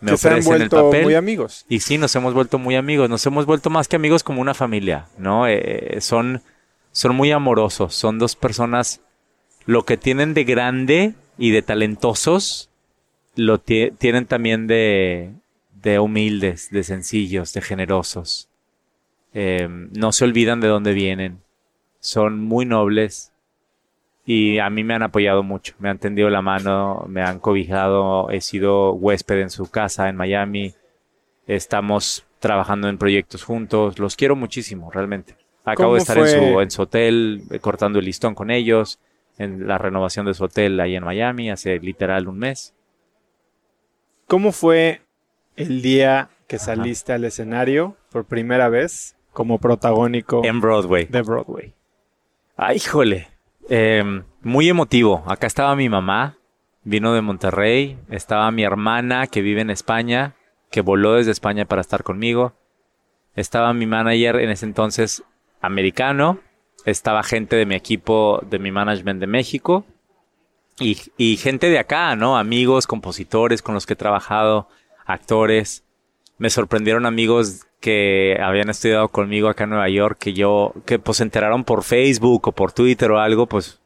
[0.00, 1.04] Me que se han ofrecen el vuelto papel.
[1.04, 1.64] muy amigos.
[1.68, 4.52] Y sí, nos hemos vuelto muy amigos, nos hemos vuelto más que amigos como una
[4.52, 5.46] familia, ¿no?
[5.46, 6.42] Eh, son,
[6.94, 9.02] son muy amorosos, son dos personas,
[9.66, 12.70] lo que tienen de grande y de talentosos,
[13.36, 15.32] lo tie- tienen también de,
[15.82, 18.48] de humildes, de sencillos, de generosos.
[19.34, 21.40] Eh, no se olvidan de dónde vienen,
[22.00, 23.32] son muy nobles
[24.26, 28.30] y a mí me han apoyado mucho, me han tendido la mano, me han cobijado,
[28.30, 30.74] he sido huésped en su casa en Miami,
[31.46, 35.36] estamos trabajando en proyectos juntos, los quiero muchísimo, realmente.
[35.64, 36.62] Acabo ¿Cómo de estar en su, fue?
[36.62, 38.98] en su hotel, eh, cortando el listón con ellos,
[39.38, 42.74] en la renovación de su hotel ahí en Miami, hace literal un mes.
[44.26, 45.02] ¿Cómo fue
[45.56, 51.06] el día que saliste al escenario por primera vez como protagónico En Broadway.
[51.06, 51.74] de Broadway?
[52.56, 53.28] Ay, híjole.
[53.68, 55.24] Eh, muy emotivo.
[55.26, 56.36] Acá estaba mi mamá,
[56.84, 57.98] vino de Monterrey.
[58.10, 60.34] Estaba mi hermana que vive en España,
[60.70, 62.52] que voló desde España para estar conmigo.
[63.34, 65.24] Estaba mi manager en ese entonces
[65.66, 66.40] americano.
[66.84, 69.84] Estaba gente de mi equipo, de mi management de México.
[70.78, 72.36] Y, y gente de acá, ¿no?
[72.36, 74.68] Amigos, compositores con los que he trabajado,
[75.06, 75.84] actores.
[76.36, 81.18] Me sorprendieron amigos que habían estudiado conmigo acá en Nueva York, que yo, que pues
[81.18, 83.80] se enteraron por Facebook o por Twitter o algo, pues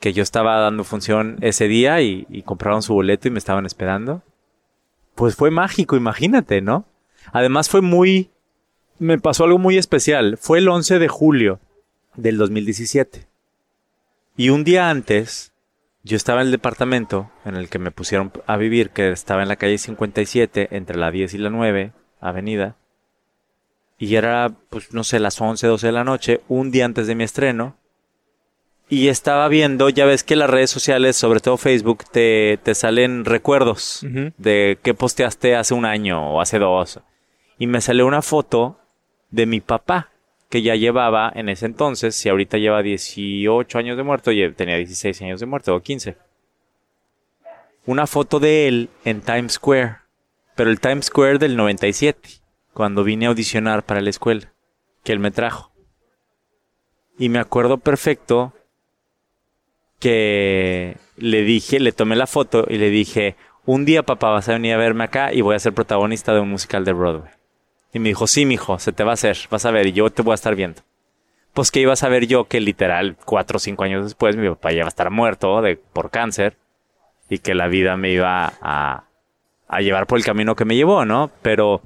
[0.00, 3.64] que yo estaba dando función ese día y, y compraron su boleto y me estaban
[3.64, 4.22] esperando.
[5.14, 6.86] Pues fue mágico, imagínate, ¿no?
[7.32, 8.30] Además fue muy,
[9.04, 10.38] me pasó algo muy especial.
[10.40, 11.60] Fue el 11 de julio
[12.16, 13.26] del 2017.
[14.36, 15.52] Y un día antes,
[16.02, 19.48] yo estaba en el departamento en el que me pusieron a vivir, que estaba en
[19.48, 22.76] la calle 57, entre la 10 y la 9, avenida.
[23.98, 27.14] Y era, pues, no sé, las 11, 12 de la noche, un día antes de
[27.14, 27.76] mi estreno.
[28.88, 33.24] Y estaba viendo, ya ves que las redes sociales, sobre todo Facebook, te, te salen
[33.24, 34.04] recuerdos
[34.36, 37.00] de qué posteaste hace un año o hace dos.
[37.58, 38.78] Y me salió una foto
[39.34, 40.10] de mi papá,
[40.48, 45.22] que ya llevaba en ese entonces, si ahorita lleva 18 años de muerto, tenía 16
[45.22, 46.16] años de muerto o 15.
[47.86, 49.96] Una foto de él en Times Square,
[50.54, 52.28] pero el Times Square del 97,
[52.72, 54.52] cuando vine a audicionar para la escuela,
[55.02, 55.72] que él me trajo.
[57.18, 58.52] Y me acuerdo perfecto
[59.98, 64.52] que le dije, le tomé la foto y le dije, un día papá vas a
[64.52, 67.30] venir a verme acá y voy a ser protagonista de un musical de Broadway.
[67.94, 70.10] Y me dijo, sí, mijo, se te va a hacer, vas a ver, y yo
[70.10, 70.82] te voy a estar viendo.
[71.52, 74.72] Pues que iba a saber yo que literal, cuatro o cinco años después, mi papá
[74.72, 76.58] ya va a estar muerto de, por cáncer
[77.30, 79.04] y que la vida me iba a,
[79.68, 81.30] a llevar por el camino que me llevó, ¿no?
[81.40, 81.82] Pero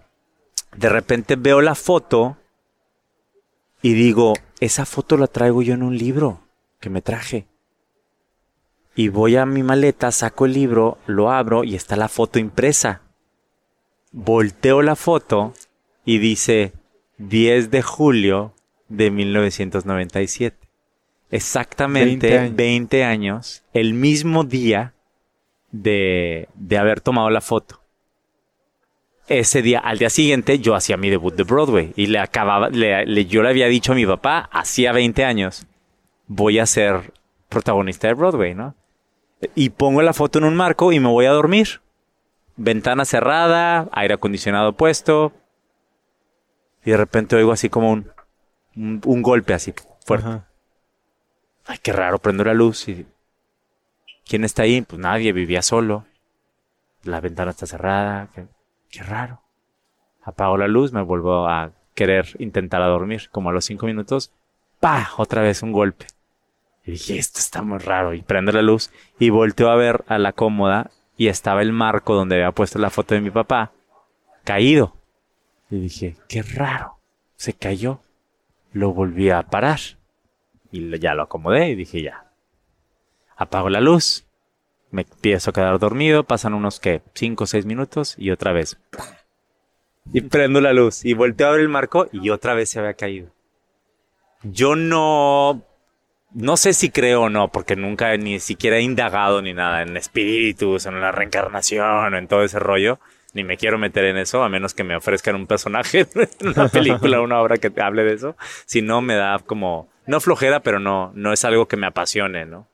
[0.74, 2.38] de repente veo la foto
[3.82, 6.40] y digo, esa foto la traigo yo en un libro
[6.80, 7.46] que me traje.
[8.94, 13.02] Y voy a mi maleta, saco el libro, lo abro y está la foto impresa.
[14.10, 15.52] Volteo la foto
[16.08, 16.72] y dice
[17.18, 18.54] 10 de julio
[18.88, 20.56] de 1997.
[21.30, 23.12] Exactamente 20 20 años.
[23.12, 24.94] años, el mismo día
[25.70, 27.82] de, de haber tomado la foto.
[29.28, 33.04] Ese día, al día siguiente, yo hacía mi debut de Broadway y le acababa, le-
[33.04, 35.66] le- yo le había dicho a mi papá, hacía 20 años,
[36.26, 37.12] voy a ser
[37.50, 38.74] protagonista de Broadway, ¿no?
[39.54, 41.82] Y pongo la foto en un marco y me voy a dormir.
[42.56, 45.34] Ventana cerrada, aire acondicionado puesto.
[46.88, 48.10] Y de repente oigo así como un,
[48.74, 49.74] un, un golpe así
[50.06, 50.26] fuerte.
[50.26, 50.48] Ajá.
[51.66, 53.06] Ay, qué raro, prendo la luz y...
[54.26, 54.80] ¿Quién está ahí?
[54.80, 56.06] Pues nadie, vivía solo.
[57.02, 58.30] La ventana está cerrada.
[58.34, 58.46] Qué,
[58.88, 59.42] qué raro.
[60.22, 63.28] Apago la luz, me vuelvo a querer intentar a dormir.
[63.32, 64.32] Como a los cinco minutos,
[64.80, 65.10] ¡pa!
[65.18, 66.06] Otra vez un golpe.
[66.86, 68.14] Y dije, esto está muy raro.
[68.14, 72.14] Y prendo la luz y volteo a ver a la cómoda y estaba el marco
[72.14, 73.72] donde había puesto la foto de mi papá
[74.44, 74.94] caído.
[75.70, 76.98] Y dije, qué raro.
[77.36, 78.00] Se cayó.
[78.72, 79.80] Lo volví a parar.
[80.70, 82.30] Y ya lo acomodé y dije, ya.
[83.36, 84.26] Apago la luz,
[84.90, 88.78] me empiezo a quedar dormido, pasan unos que 5 o 6 minutos y otra vez.
[90.12, 92.94] Y prendo la luz y volteo a abrir el marco y otra vez se había
[92.94, 93.30] caído.
[94.42, 95.62] Yo no
[96.32, 99.96] no sé si creo o no, porque nunca ni siquiera he indagado ni nada en
[99.96, 103.00] espíritus, en la reencarnación, en todo ese rollo.
[103.34, 106.06] Ni me quiero meter en eso, a menos que me ofrezcan un personaje
[106.40, 108.36] en una película, una obra que te hable de eso.
[108.64, 112.46] Si no, me da como, no flojera, pero no, no es algo que me apasione,
[112.46, 112.66] ¿no?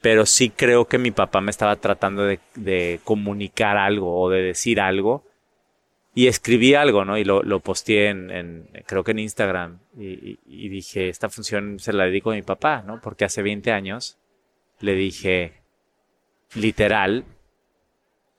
[0.00, 4.42] Pero sí creo que mi papá me estaba tratando de, de comunicar algo o de
[4.42, 5.24] decir algo
[6.18, 7.16] y escribí algo, ¿no?
[7.16, 9.78] Y lo, lo posteé en, creo que en Instagram.
[9.96, 13.00] Y, dije, esta función se la dedico a mi papá, ¿no?
[13.00, 14.18] Porque hace 20 años
[14.80, 15.52] le dije,
[16.56, 17.24] literal,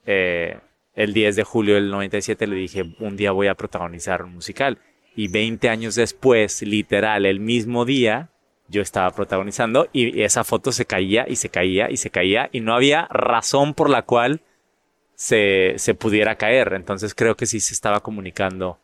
[0.05, 0.59] eh,
[1.00, 4.80] el 10 de julio del 97 le dije, un día voy a protagonizar un musical.
[5.16, 8.32] Y 20 años después, literal, el mismo día,
[8.68, 12.60] yo estaba protagonizando y esa foto se caía y se caía y se caía y
[12.60, 14.41] no había razón por la cual
[15.16, 16.74] se, pudiera caer.
[16.74, 18.78] Entonces creo que sí se estaba comunicando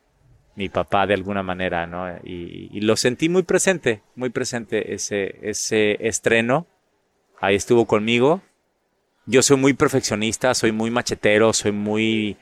[0.55, 2.07] mi papá de alguna manera, ¿no?
[2.24, 6.66] Y, lo sentí muy presente, muy presente ese, ese estreno.
[7.41, 8.41] Ahí estuvo conmigo.
[9.26, 12.38] Yo soy muy perfeccionista, soy muy machetero, soy muy,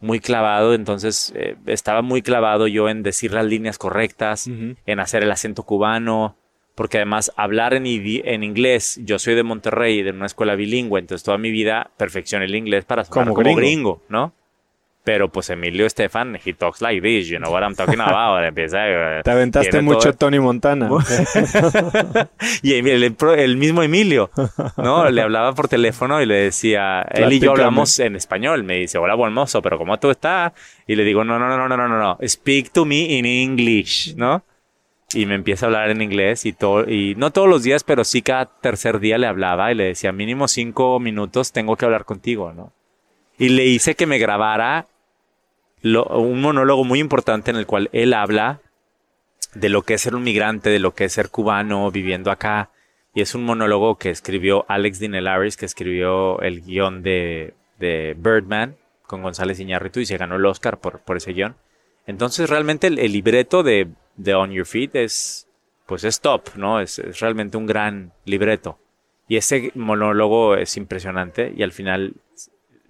[0.00, 5.24] muy clavado, entonces eh, estaba muy clavado yo en decir las líneas correctas, en hacer
[5.24, 6.36] el acento cubano,
[6.74, 11.24] porque además hablar en, en, inglés, yo soy de Monterrey, de una escuela bilingüe, entonces
[11.24, 14.02] toda mi vida perfeccioné el inglés para sonar como, gringo.
[14.08, 14.32] ¿no?
[15.08, 18.44] Pero pues Emilio Estefan, he talks like this, you know what I'm talking about.
[18.44, 20.90] Empieza, eh, Te aventaste mucho Tony Montana.
[22.62, 24.30] y el, mismo Emilio,
[24.76, 25.08] ¿no?
[25.08, 28.64] Le hablaba por teléfono y le decía, él y yo hablamos en español.
[28.64, 30.52] Me dice, hola, buen mozo, pero ¿cómo tú estás?
[30.86, 34.14] Y le digo, no, no, no, no, no, no, no, speak to me in English,
[34.14, 34.44] ¿no?
[35.14, 38.04] y me empieza a hablar en inglés y todo, y no todos los días, pero
[38.04, 42.04] sí cada tercer día le hablaba y le decía, mínimo cinco minutos tengo que hablar
[42.04, 42.74] contigo, ¿no?
[43.38, 44.84] Y le hice que me grabara
[45.82, 48.60] un monólogo muy importante en el cual él habla
[49.54, 52.70] de lo que es ser un migrante, de lo que es ser cubano viviendo acá.
[53.14, 58.76] Y es un monólogo que escribió Alex Dinelaris, que escribió el guion de, de Birdman
[59.06, 61.56] con González Iñárritu y se ganó el Oscar por, ese guion.
[62.06, 63.88] Entonces realmente el libreto de
[64.34, 65.48] On Your Feet es,
[65.88, 66.80] pues es top, ¿no?
[66.80, 68.78] Es, realmente un gran libreto.
[69.26, 72.14] Y ese monólogo es impresionante y al final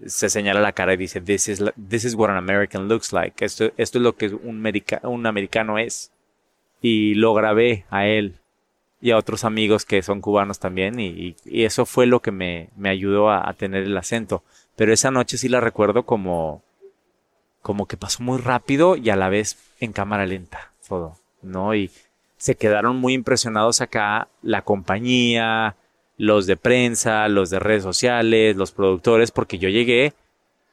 [0.07, 3.45] se señala la cara y dice, this is, this is what an American looks like.
[3.45, 4.65] Esto, esto es lo que un,
[5.03, 6.13] un americano es.
[6.81, 8.37] Y lo grabé a él
[9.01, 12.89] y a otros amigos que son cubanos también y, eso fue lo que me, me
[12.89, 14.43] ayudó a, a, tener el acento.
[14.77, 16.63] Pero esa noche sí la recuerdo como,
[17.63, 21.75] como que pasó muy rápido y a la vez en cámara lenta todo, ¿no?
[21.75, 21.91] Y
[22.37, 25.77] se quedaron muy impresionados acá la compañía,
[26.19, 30.13] los de prensa, los de redes sociales, los productores, porque yo llegué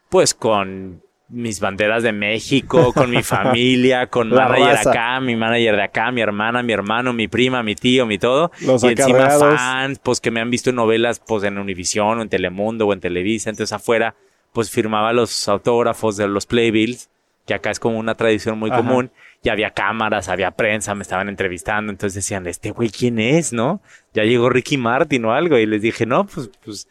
[0.10, 5.84] pues con mis banderas de México, con mi familia, con manager acá, mi manager de
[5.84, 8.52] acá, mi hermana, mi hermano, mi prima, mi tío, mi todo.
[8.62, 12.22] Los y encima fans, pues que me han visto en novelas, pues en Univision o
[12.22, 13.50] en Telemundo o en Televisa.
[13.50, 14.16] Entonces afuera,
[14.54, 17.10] pues firmaba los autógrafos de los playbills,
[17.46, 19.12] que acá es como una tradición muy común
[19.46, 23.80] ya había cámaras, había prensa, me estaban entrevistando, entonces decían, este güey, ¿quién es, no?
[24.14, 26.88] Ya llegó Ricky Martin o algo, y les dije, no, pues, pues,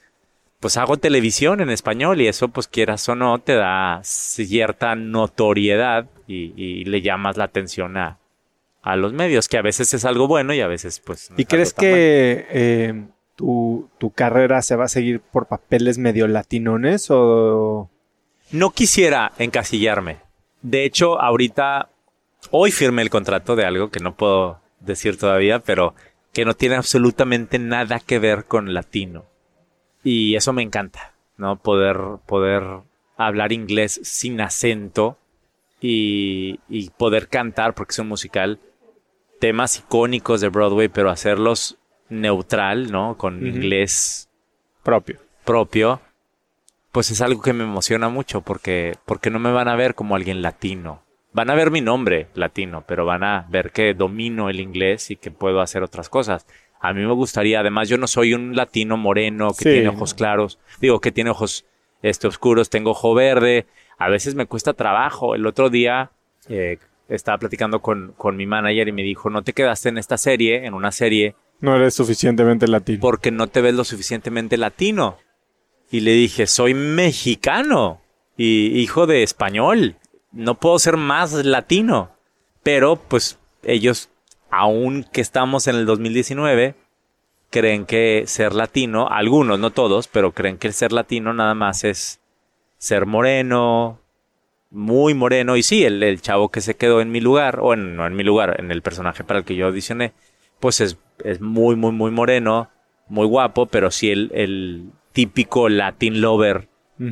[0.61, 6.07] pues hago televisión en español, y eso, pues quieras o no, te da cierta notoriedad
[6.29, 8.19] y, le llamas la atención a,
[8.83, 11.31] a, los medios, que a veces es algo bueno y a veces, pues.
[11.37, 17.09] ¿Y crees que eh, tu, tu carrera se va a seguir por papeles medio latinones
[17.11, 17.91] o.?
[18.53, 20.24] No quisiera encasillarme.
[20.65, 21.91] De hecho, ahorita
[22.51, 25.95] Hoy firmé el contrato de algo que no puedo decir todavía, pero
[26.33, 29.25] que no tiene absolutamente nada que ver con latino.
[30.03, 31.57] Y eso me encanta, ¿no?
[31.57, 32.63] Poder, poder
[33.17, 35.17] hablar inglés sin acento
[35.81, 38.59] y, y poder cantar, porque es un musical,
[39.41, 43.17] temas icónicos de Broadway, pero hacerlos neutral, ¿no?
[43.17, 44.29] Con inglés
[44.83, 45.19] propio.
[45.45, 46.01] Propio.
[46.95, 50.17] Pues es algo que me emociona mucho porque, porque no me van a ver como
[50.17, 54.61] alguien latino van a ver mi nombre latino, pero van a ver que domino el
[54.61, 56.47] inglés y que puedo hacer otras cosas.
[56.81, 60.59] A mí me gustaría, además yo no soy un latino moreno que tiene ojos claros,
[60.81, 61.67] digo que tiene ojos
[62.03, 63.67] este, oscuros, tengo ojo verde,
[63.99, 65.35] a veces me cuesta trabajo.
[65.35, 66.13] El otro día
[66.49, 66.79] eh,
[67.09, 70.67] estaba platicando con, con mi manager y me dijo, no te quedaste en esta serie,
[70.67, 71.35] en una serie.
[71.61, 73.01] No eres suficientemente latino.
[73.01, 75.19] Porque no te ves lo suficientemente latino.
[75.95, 78.01] Y le dije, soy mexicano
[78.37, 79.95] y hijo de español
[80.33, 82.11] no puedo ser más latino.
[82.65, 84.11] Pero pues ellos,
[84.51, 86.75] aún que estamos en el 2019,
[87.49, 92.19] creen que ser latino, algunos, no todos, pero creen que ser latino nada más es
[92.77, 94.01] ser moreno,
[94.73, 95.57] muy moreno.
[95.57, 98.17] Y sí, el, el chavo que se quedó en mi lugar, o en, no en
[98.17, 100.13] mi lugar, en el personaje para el que yo audicioné,
[100.59, 102.69] pues es, es muy, muy, muy moreno,
[103.07, 106.69] muy guapo, pero sí el, el típico Latin lover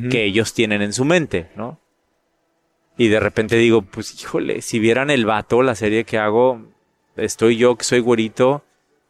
[0.09, 1.79] que ellos tienen en su mente, ¿no?
[2.97, 6.61] Y de repente digo, pues híjole, si vieran el vato, la serie que hago,
[7.17, 8.63] estoy yo que soy güerito,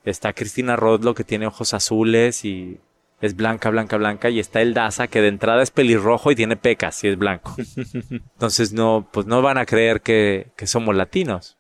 [0.03, 2.79] está Cristina Rodlo que tiene ojos azules y
[3.21, 6.55] es blanca, blanca, blanca, y está el Daza que de entrada es pelirrojo y tiene
[6.55, 7.55] pecas y es blanco.
[8.11, 11.57] Entonces no, pues no van a creer que, que somos latinos.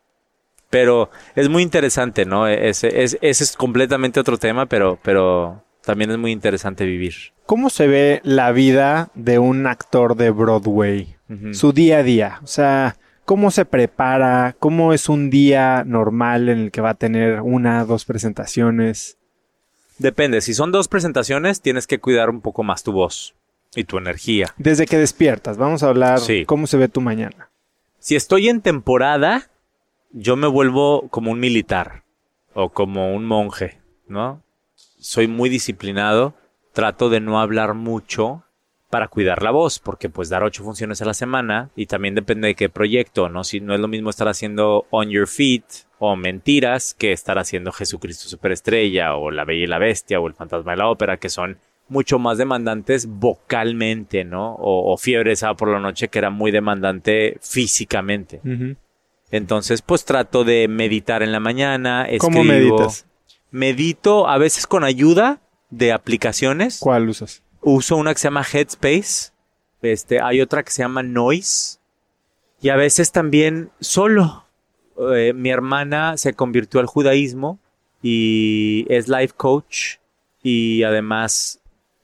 [0.69, 2.47] Pero es muy interesante, ¿no?
[2.47, 7.13] Ese, es, ese es completamente otro tema, pero, pero también es muy interesante vivir.
[7.45, 11.15] ¿Cómo se ve la vida de un actor de Broadway?
[11.53, 12.39] Su día a día.
[12.43, 14.55] O sea, ¿cómo se prepara?
[14.59, 19.17] ¿Cómo es un día normal en el que va a tener una, dos presentaciones?
[19.97, 23.33] Depende, si son dos presentaciones, tienes que cuidar un poco más tu voz
[23.75, 24.53] y tu energía.
[24.57, 26.45] Desde que despiertas, vamos a hablar Sí.
[26.45, 27.49] cómo se ve tu mañana.
[27.99, 29.49] Si estoy en temporada,
[30.11, 32.03] yo me vuelvo como un militar
[32.53, 34.41] o como un monje, ¿no?
[35.03, 36.33] Soy muy disciplinado,
[36.71, 38.45] trato de no hablar mucho
[38.89, 42.47] para cuidar la voz, porque pues dar ocho funciones a la semana y también depende
[42.47, 43.43] de qué proyecto, ¿no?
[43.43, 45.63] Si no es lo mismo estar haciendo On Your Feet
[45.99, 50.35] o Mentiras que estar haciendo Jesucristo Superestrella o La Bella y la Bestia o El
[50.35, 51.57] Fantasma de la Ópera, que son
[51.89, 54.53] mucho más demandantes vocalmente, ¿no?
[54.53, 58.39] O, o Fiebre Sábado por la Noche, que era muy demandante físicamente.
[59.31, 62.77] Entonces, pues trato de meditar en la mañana, ¿Cómo escribo.
[62.77, 63.05] meditas?
[63.53, 65.39] Medito a veces con ayuda
[65.69, 66.79] de aplicaciones.
[66.79, 67.43] ¿Cuál usas?
[67.61, 69.31] Uso una que se llama Headspace.
[69.83, 71.77] Este, hay otra que se llama Noise.
[72.61, 74.45] Y a veces también solo.
[75.13, 77.59] Eh, mi hermana se convirtió al judaísmo
[78.01, 79.97] y es life coach
[80.41, 81.59] y además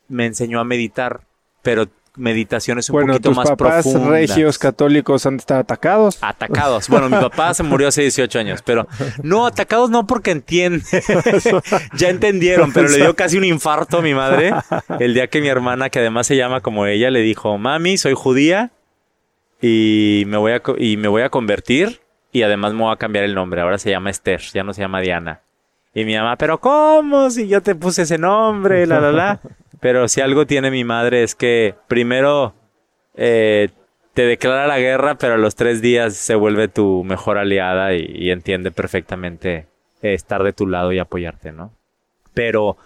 [0.07, 1.21] me enseñó a meditar,
[1.63, 1.87] pero
[2.19, 4.09] meditaciones un bueno, poquito tus más papás profundas.
[4.09, 6.17] regios católicos han estar atacados.
[6.21, 6.89] Atacados.
[6.89, 8.87] Bueno, mi papá se murió hace 18 años, pero
[9.23, 10.83] no, atacados no porque entiende.
[11.93, 14.53] ya entendieron, pero le dio casi un infarto a mi madre
[14.99, 18.13] el día que mi hermana, que además se llama como ella, le dijo, mami, soy
[18.13, 18.71] judía
[19.61, 22.01] y me voy a, y me voy a convertir
[22.31, 23.61] y además me voy a cambiar el nombre.
[23.61, 25.41] Ahora se llama Esther, ya no se llama Diana.
[25.93, 27.29] Y mi mamá, pero ¿cómo?
[27.31, 29.41] Si yo te puse ese nombre, la, la, la.
[29.79, 32.53] Pero si algo tiene mi madre es que primero
[33.15, 33.69] eh,
[34.13, 38.05] te declara la guerra, pero a los tres días se vuelve tu mejor aliada y,
[38.13, 39.67] y entiende perfectamente
[40.01, 41.73] eh, estar de tu lado y apoyarte, ¿no?
[42.33, 42.77] Pero,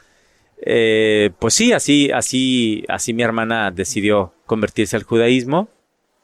[0.66, 5.70] eh, pues sí, así, así, así mi hermana decidió convertirse al judaísmo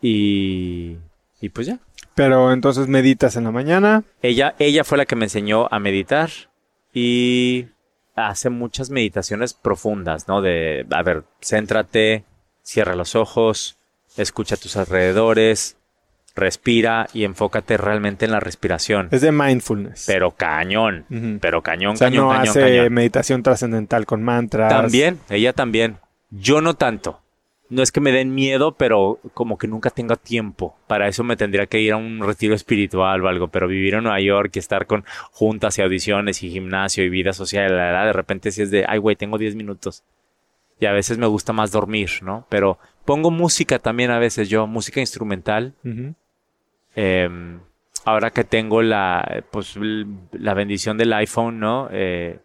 [0.01, 0.97] y,
[1.41, 1.79] y pues ya.
[2.15, 4.03] Pero entonces meditas en la mañana.
[4.21, 6.29] Ella, ella fue la que me enseñó a meditar
[6.93, 7.67] y
[8.27, 10.41] hace muchas meditaciones profundas, ¿no?
[10.41, 12.23] De, a ver, céntrate,
[12.63, 13.77] cierra los ojos,
[14.17, 15.77] escucha tus alrededores,
[16.35, 19.07] respira y enfócate realmente en la respiración.
[19.11, 20.05] Es de mindfulness.
[20.07, 21.39] Pero cañón, Ujú.
[21.41, 22.93] pero cañón, o sea, cañón, no cañón, hace cañón.
[22.93, 24.69] meditación trascendental con mantras.
[24.71, 25.97] También, ella también.
[26.29, 27.21] Yo no tanto.
[27.69, 30.75] No es que me den miedo, pero como que nunca tengo tiempo.
[30.87, 34.03] Para eso me tendría que ir a un retiro espiritual o algo, pero vivir en
[34.03, 38.05] Nueva York y estar con juntas y audiciones y gimnasio y vida social, la verdad,
[38.05, 40.03] de repente si es de, ay güey, tengo 10 minutos.
[40.79, 42.47] Y a veces me gusta más dormir, ¿no?
[42.49, 45.75] Pero pongo música también a veces yo, música instrumental.
[46.95, 47.29] Eh,
[48.05, 49.75] ahora que tengo la, pues,
[50.31, 51.87] la bendición del iPhone, ¿no?
[51.91, 52.39] Eh,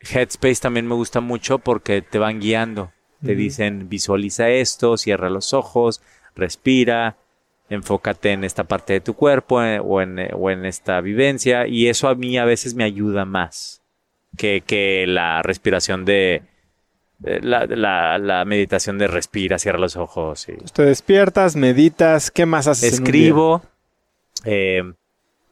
[0.00, 2.92] Headspace también me gusta mucho porque te van guiando.
[3.24, 6.00] Te dicen, visualiza esto, cierra los ojos,
[6.34, 7.16] respira,
[7.68, 11.66] enfócate en esta parte de tu cuerpo eh, o, en, eh, o en esta vivencia.
[11.66, 13.82] Y eso a mí a veces me ayuda más
[14.36, 16.42] que, que la respiración de...
[17.24, 22.46] eh, La, la, la meditación de respira, cierra los ojos y, Te despiertas, meditas, ¿qué
[22.46, 22.94] más haces?
[22.94, 23.20] en un día?
[23.20, 23.62] escribo.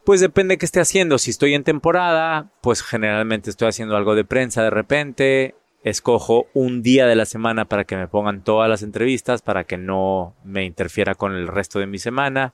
[0.05, 1.19] pues depende de qué esté haciendo.
[1.19, 5.55] Si estoy en temporada, pues generalmente estoy haciendo algo de prensa de repente.
[5.85, 9.77] Escojo un día de la semana para que me pongan todas las entrevistas, para que
[9.79, 12.53] no me interfiera con el resto de mi semana.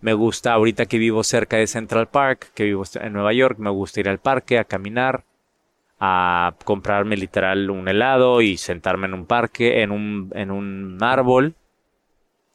[0.00, 3.70] Me gusta, ahorita que vivo cerca de Central Park, que vivo en Nueva York, me
[3.70, 5.24] gusta ir al parque a caminar,
[6.00, 11.54] a comprarme literal un helado y sentarme en un parque, en un, en un árbol.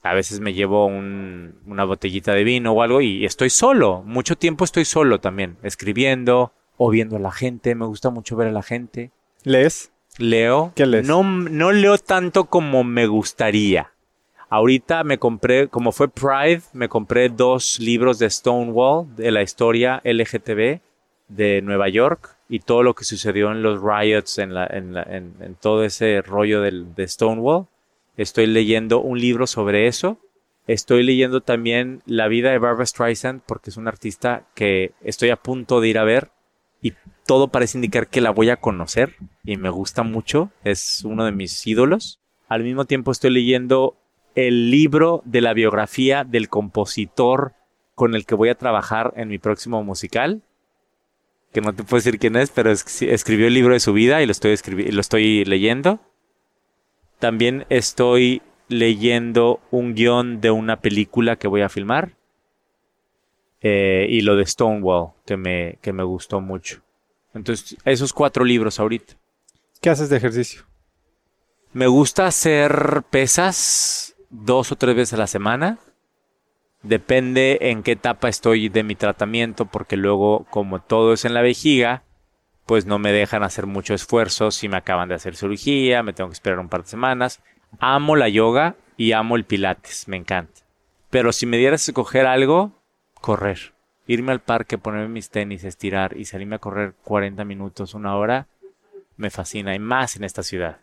[0.03, 4.01] A veces me llevo un- una botellita de vino o algo y estoy solo.
[4.03, 7.75] Mucho tiempo estoy solo también, escribiendo o viendo a la gente.
[7.75, 9.11] Me gusta mucho ver a la gente.
[9.43, 9.91] ¿Lees?
[10.17, 10.71] Leo.
[10.75, 11.07] ¿Qué lees?
[11.07, 13.91] No, no leo tanto como me gustaría.
[14.49, 20.01] Ahorita me compré, como fue Pride, me compré dos libros de Stonewall, de la historia
[20.05, 20.79] LGTB
[21.27, 22.35] de Nueva York.
[22.49, 25.83] y todo lo que sucedió en los riots, en, la, en, la, en, en todo
[25.83, 27.67] ese rollo del, de Stonewall.
[28.15, 30.17] Estoy leyendo un libro sobre eso.
[30.65, 35.35] Estoy leyendo también la vida de Barbara Streisand porque es una artista que estoy a
[35.35, 36.29] punto de ir a ver
[36.81, 36.93] y
[37.27, 40.49] todo parece indicar que la voy a conocer y me gusta mucho.
[40.63, 42.19] Es uno de mis ídolos.
[42.47, 43.95] Al mismo tiempo estoy leyendo
[44.33, 47.53] el libro de la biografía del compositor
[47.95, 50.41] con el que voy a trabajar en mi próximo musical.
[51.51, 54.21] Que no te puedo decir quién es, pero es- escribió el libro de su vida
[54.21, 54.31] y lo
[55.01, 55.99] estoy, leyendo.
[57.19, 62.15] También estoy leyendo un guion de una película que voy a filmar.
[63.59, 66.81] Eh, y lo de Stonewall, que me gustó mucho.
[67.37, 69.13] Entonces, esos cuatro libros ahorita.
[69.81, 70.63] ¿Qué haces de ejercicio?
[71.73, 75.79] Me gusta hacer pesas dos o tres veces a la semana.
[76.83, 81.41] Depende en qué etapa estoy de mi tratamiento, porque luego, como todo es en la
[81.41, 82.03] vejiga,
[82.65, 86.29] pues no me dejan hacer mucho esfuerzo si me acaban de hacer cirugía, me tengo
[86.29, 87.41] que esperar un par de semanas.
[87.79, 90.61] Amo la yoga y amo el pilates, me encanta.
[91.09, 92.83] Pero si me dieras a escoger algo,
[93.21, 93.76] correr.
[94.07, 98.47] Irme al parque, ponerme mis tenis, estirar y salirme a correr 40 minutos, una hora,
[99.17, 99.75] me fascina.
[99.75, 100.77] Y más en esta ciudad.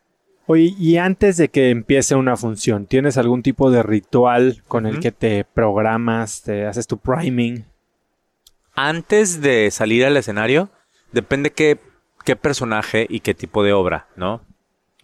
[0.47, 5.01] Oye, y antes de que empiece una función, ¿tienes algún tipo de ritual con el
[5.01, 7.64] que te programas, te haces tu priming?
[8.75, 10.70] antes de salir al escenario,
[11.12, 11.79] depende qué,
[12.25, 14.43] qué personaje y qué tipo de obra, ¿no?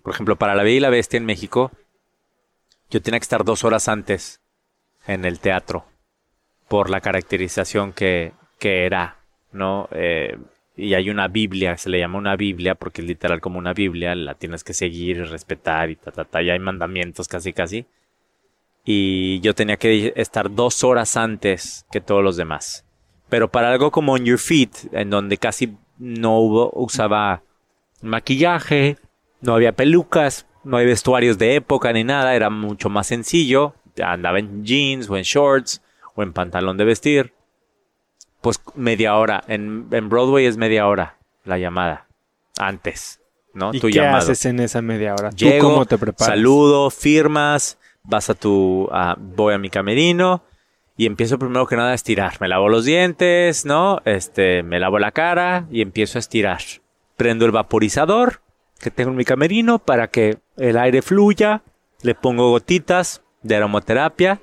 [0.03, 1.71] Por ejemplo, para La Bella y la Bestia en México,
[2.91, 4.41] yo tenía que estar dos horas antes
[5.07, 5.85] en el teatro
[6.71, 9.17] por la caracterización que, que era,
[9.51, 9.89] ¿no?
[9.91, 10.39] Eh,
[10.77, 14.15] y hay una Biblia, se le llama una Biblia porque es literal como una Biblia,
[14.15, 17.87] la tienes que seguir y respetar y ta, ta, ta, y hay mandamientos casi, casi.
[18.85, 22.85] Y yo tenía que estar dos horas antes que todos los demás.
[23.29, 27.43] Pero para algo como On Your Feet, en donde casi no hubo, usaba
[28.01, 28.97] maquillaje,
[29.41, 33.75] no había pelucas, no hay vestuarios de época ni nada, era mucho más sencillo.
[34.01, 35.83] Andaba en jeans o en shorts
[36.15, 37.33] o en pantalón de vestir.
[38.41, 39.43] Pues media hora.
[39.49, 42.07] En, en Broadway es media hora la llamada.
[42.59, 43.21] Antes,
[43.55, 43.71] ¿no?
[43.73, 44.19] ¿Y tu qué llamado.
[44.19, 45.31] haces en esa media hora?
[45.31, 46.35] ¿Tú Llego, cómo te preparas?
[46.35, 50.43] saludo, firmas, vas a tu, a- voy a mi camerino
[50.97, 52.35] y empiezo primero que nada a estirar.
[52.41, 54.03] Me lavo los dientes, ¿no?
[54.05, 56.61] Este, me lavo la cara y empiezo a estirar.
[57.17, 58.41] Prendo el vaporizador
[58.79, 61.63] que tengo en mi camerino para que el aire fluya.
[62.03, 64.41] Le pongo gotitas de aromaterapia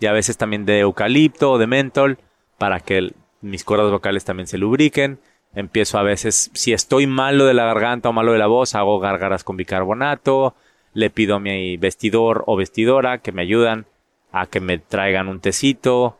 [0.00, 2.18] y a veces también de eucalipto o de mentol
[2.58, 5.18] para que mis cuerdas vocales también se lubriquen.
[5.54, 9.00] Empiezo a veces, si estoy malo de la garganta o malo de la voz, hago
[9.00, 10.54] gárgaras con bicarbonato.
[10.92, 13.86] Le pido a mi vestidor o vestidora que me ayudan
[14.32, 16.18] a que me traigan un tecito.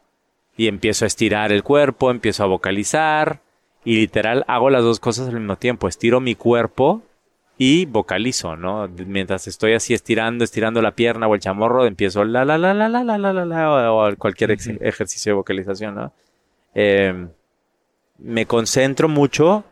[0.57, 3.41] Y empiezo a estirar el cuerpo, empiezo a vocalizar.
[3.85, 5.89] Y literal hago las dos cosas al mismo tiempo.
[5.89, 7.03] Estiro mi cuerpo
[7.59, 8.89] y vocalizo, ¿no?
[8.89, 12.89] Mientras estoy así estirando, estirando la pierna o el chamorro, empiezo la la la la
[12.89, 16.13] la la la la la o cualquier ex- ejercicio de vocalización, ¿no?
[16.75, 17.27] Eh,
[18.19, 19.65] me concentro mucho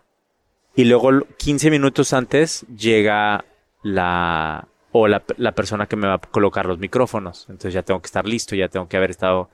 [0.74, 3.44] y luego l- 15 minutos antes llega
[3.82, 7.46] la o la, la persona que me va a colocar los micrófonos.
[7.48, 9.48] Entonces ya tengo que estar listo, ya tengo que haber estado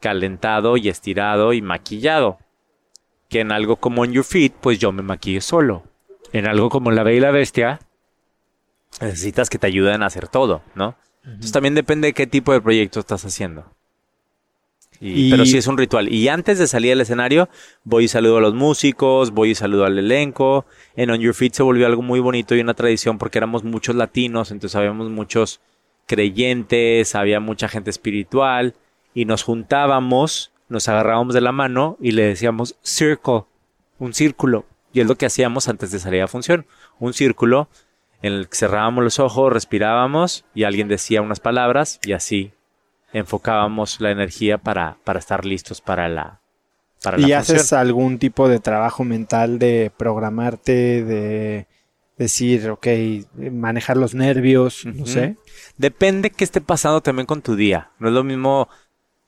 [0.00, 2.38] calentado y estirado y maquillado.
[3.28, 5.82] Que en algo como On Your Feet, pues yo me maquillo solo.
[6.34, 7.78] En algo como La Bella y la Bestia,
[9.00, 10.96] necesitas que te ayuden a hacer todo, ¿no?
[11.24, 13.64] Entonces también depende de qué tipo de proyecto estás haciendo.
[15.00, 16.12] Y- Y- Pero sí es un ritual.
[16.12, 17.48] Y antes de salir al escenario,
[17.84, 20.66] voy y saludo a los músicos, voy y saludo al elenco.
[20.96, 23.94] En On Your Feet se volvió algo muy bonito y una tradición porque éramos muchos
[23.96, 25.60] latinos, entonces habíamos muchos
[26.06, 28.74] creyentes, había mucha gente espiritual
[29.14, 33.44] y nos juntábamos, nos agarrábamos de la mano y le decíamos circle,
[33.98, 34.66] un círculo.
[34.94, 36.64] Y es lo que hacíamos antes de salir a función.
[36.98, 37.68] Un círculo
[38.22, 42.52] en el que cerrábamos los ojos, respirábamos y alguien decía unas palabras y así
[43.12, 46.40] enfocábamos la energía para, para estar listos para la,
[47.02, 47.56] para la ¿Y función.
[47.56, 51.66] haces algún tipo de trabajo mental de programarte, de
[52.16, 52.86] decir, ok,
[53.52, 55.36] manejar los nervios, no sé?
[55.76, 57.90] Depende qué esté pasando también con tu día.
[57.98, 58.68] No es lo mismo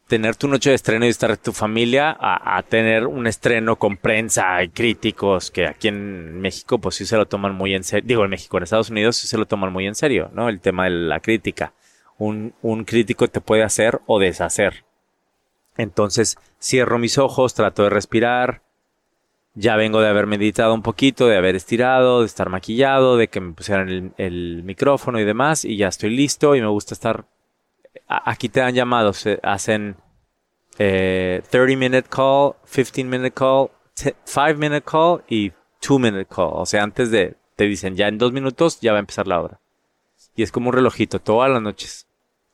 [0.07, 3.97] tener tu noche de estreno y estar tu familia a, a tener un estreno con
[3.97, 8.07] prensa y críticos que aquí en México pues sí se lo toman muy en serio.
[8.07, 10.49] Digo, en México, en Estados Unidos sí se lo toman muy en serio, ¿no?
[10.49, 11.73] El tema de la crítica.
[12.19, 14.85] Un, un crítico te puede hacer o deshacer.
[15.77, 18.63] Entonces cierro mis ojos, trato de respirar.
[19.55, 23.41] Ya vengo de haber meditado un poquito, de haber estirado, de estar maquillado, de que
[23.41, 27.25] me pusieran el, el micrófono y demás, y ya estoy listo y me gusta estar...
[28.09, 29.97] Aquí te dan llamados, hacen
[30.79, 36.51] eh, 30 minute call, 15 minute call, 5 minute call y two minute call.
[36.53, 39.41] O sea, antes de, te dicen ya en dos minutos ya va a empezar la
[39.41, 39.61] obra.
[40.35, 42.07] Y es como un relojito todas las noches.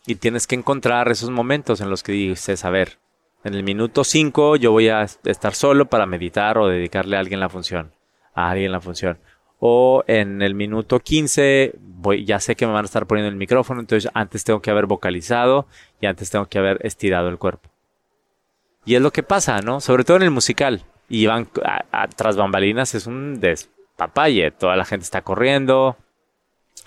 [0.07, 2.99] Y tienes que encontrar esos momentos en los que dices, a ver,
[3.45, 7.41] en el minuto 5 yo voy a estar solo para meditar o dedicarle a alguien
[7.41, 7.93] la función.
[8.35, 9.19] A alguien la función.
[9.65, 13.37] O en el minuto 15 voy, ya sé que me van a estar poniendo el
[13.37, 15.69] micrófono, entonces antes tengo que haber vocalizado
[16.01, 17.71] y antes tengo que haber estirado el cuerpo.
[18.85, 19.81] Y es lo que pasa, ¿no?
[19.81, 20.85] Sobre todo en el musical.
[21.09, 21.49] Y van
[22.17, 24.51] tras bambalinas es un despapalle.
[24.51, 25.97] Toda la gente está corriendo,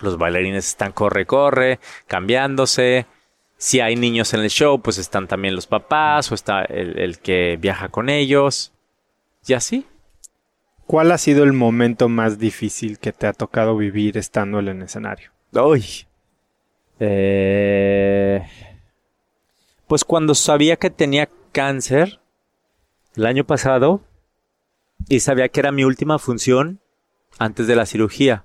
[0.00, 3.06] los bailarines están corre, corre, cambiándose.
[3.56, 7.56] Si hay niños en el show, pues están también los papás o está el, que
[7.58, 8.74] viaja con ellos.
[9.46, 9.86] Y así.
[10.86, 14.82] ¿Cuál ha sido el momento más difícil que te ha tocado vivir estando en el
[14.82, 15.32] escenario?
[15.52, 16.06] Uy.
[17.00, 18.46] Eh,
[19.88, 22.20] pues cuando sabía que tenía cáncer
[23.16, 24.00] el año pasado
[25.08, 26.80] y sabía que era mi última función
[27.38, 28.44] antes de la cirugía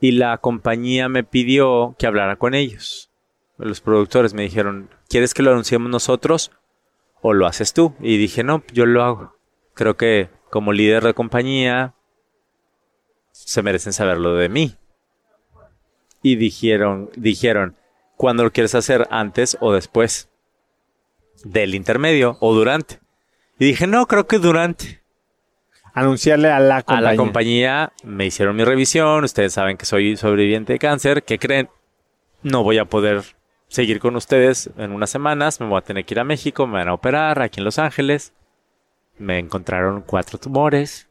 [0.00, 3.10] y la compañía me pidió que hablara con ellos.
[3.56, 6.50] Los productores me dijeron, ¿quieres que lo anunciemos nosotros
[7.22, 7.94] o lo haces tú?
[8.00, 9.36] Y dije, no, yo lo hago.
[9.72, 11.94] Creo que como líder de compañía
[13.32, 14.76] se merecen saberlo de mí.
[16.22, 17.74] Y dijeron, dijeron,
[18.16, 19.08] ¿cuándo lo quieres hacer?
[19.10, 20.30] ¿Antes o después?
[21.42, 23.00] ¿Del intermedio o durante?
[23.58, 25.02] Y dije, no, creo que durante
[25.92, 27.08] anunciarle a la compañía.
[27.08, 31.40] A la compañía me hicieron mi revisión, ustedes saben que soy sobreviviente de cáncer, ¿qué
[31.40, 31.68] creen?
[32.44, 33.24] No voy a poder
[33.66, 36.74] seguir con ustedes en unas semanas, me voy a tener que ir a México, me
[36.74, 38.32] van a operar aquí en Los Ángeles.
[39.18, 41.08] Me encontraron cuatro tumores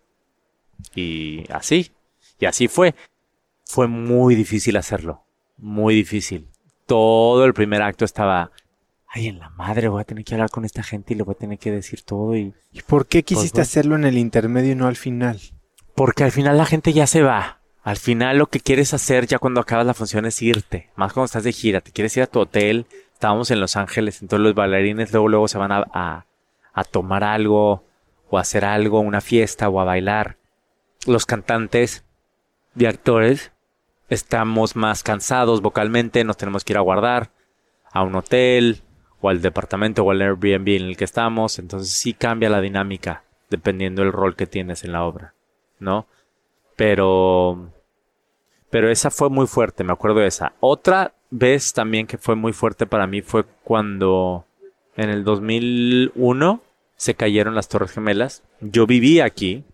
[0.96, 1.92] y así,
[2.40, 2.96] y así fue.
[3.66, 5.24] Fue muy difícil hacerlo,
[5.58, 6.48] muy difícil.
[6.86, 8.52] Todo el primer acto estaba
[9.14, 11.36] ay, en la madre voy a tener que hablar con esta gente y le voy
[11.36, 12.54] a tener que decir todo y...
[12.72, 15.40] ¿Y por qué quisiste pues, hacerlo en el intermedio y no al final?
[15.96, 17.60] Porque al final la gente ya se va.
[17.84, 20.90] Al final lo que quieres hacer ya cuando acabas la función es irte.
[20.96, 22.88] Más cuando estás de gira, te quieres ir a tu hotel.
[23.14, 26.26] Estábamos en Los Ángeles, entonces los bailarines luego luego se van a, a,
[26.74, 27.86] a tomar algo
[28.34, 30.38] o hacer algo, una fiesta o a bailar.
[31.06, 32.04] Los cantantes
[32.76, 33.52] y actores
[34.10, 37.30] estamos más cansados vocalmente, nos tenemos que ir a guardar
[37.92, 38.82] a un hotel,
[39.22, 43.24] o al departamento o al Airbnb en el que estamos, entonces sí cambia la dinámica
[43.52, 45.36] dependiendo del rol que tienes en la obra,
[45.78, 46.08] ¿no?
[46.76, 47.70] Pero
[48.72, 50.54] pero esa fue muy fuerte, me acuerdo de esa.
[50.60, 54.48] Otra vez también que fue muy fuerte para mí fue cuando
[54.98, 56.62] en el 2001
[57.04, 58.44] se cayeron las Torres Gemelas.
[58.62, 59.66] Yo vivía aquí,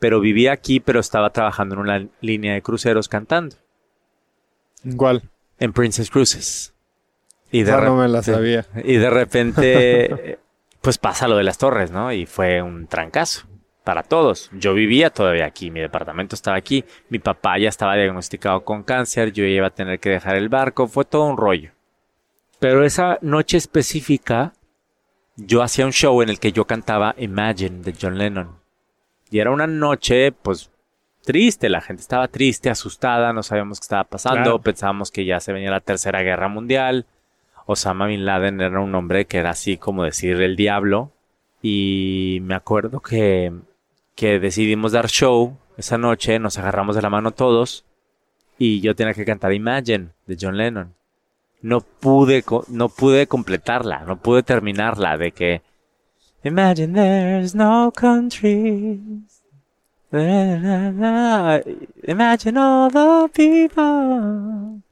[0.00, 3.54] pero vivía aquí, pero estaba trabajando en una línea de cruceros cantando.
[4.96, 5.22] ¿Cuál?
[5.60, 6.74] En Princess Cruises.
[7.52, 8.66] Y de no me la sabía.
[8.82, 10.40] Y de repente,
[10.80, 12.12] pues pasa lo de las torres, ¿no?
[12.12, 13.46] Y fue un trancazo
[13.84, 14.50] para todos.
[14.52, 19.30] Yo vivía todavía aquí, mi departamento estaba aquí, mi papá ya estaba diagnosticado con cáncer,
[19.30, 21.70] yo iba a tener que dejar el barco, fue todo un rollo.
[22.58, 24.54] Pero esa noche específica,
[25.36, 28.58] yo hacía un show en el que yo cantaba Imagine de John Lennon.
[29.30, 30.70] Y era una noche, pues,
[31.24, 35.52] triste, la gente estaba triste, asustada, no sabíamos qué estaba pasando, pensábamos que ya se
[35.52, 37.06] venía la tercera guerra mundial.
[37.66, 41.10] Osama Bin Laden era un hombre que era así como decir el diablo.
[41.62, 43.52] Y me acuerdo que,
[44.14, 47.84] que decidimos dar show esa noche, nos agarramos de la mano todos
[48.58, 50.94] y yo tenía que cantar Imagine de John Lennon.
[51.62, 55.62] No pude, no pude completarla, no pude terminarla de que
[56.44, 59.42] Imagine there's no countries.
[62.06, 64.82] Imagine all the people.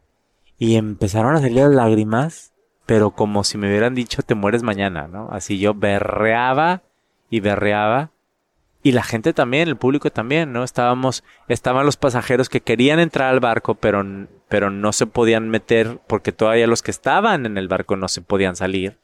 [0.59, 2.55] Y empezaron a salir lágrimas
[2.87, 5.29] pero como si me hubieran dicho te mueres mañana, ¿no?
[5.31, 6.83] Así yo berreaba
[7.31, 8.11] y berreaba.
[8.83, 10.63] Y la gente también, el público también, ¿no?
[10.63, 14.05] Estábamos, estaban los pasajeros que querían entrar al barco, pero,
[14.49, 18.21] pero no se podían meter porque todavía los que estaban en el barco no se
[18.21, 18.99] podían salir.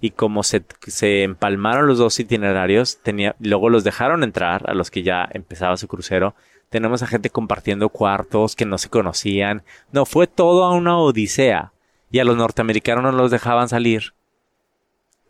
[0.00, 4.90] Y como se, se empalmaron los dos itinerarios, tenía, luego los dejaron entrar a los
[4.90, 6.34] que ya empezaba su crucero.
[6.70, 9.62] Tenemos a gente compartiendo cuartos que no se conocían.
[9.92, 11.72] No, fue todo una odisea
[12.10, 14.14] y a los norteamericanos no los dejaban salir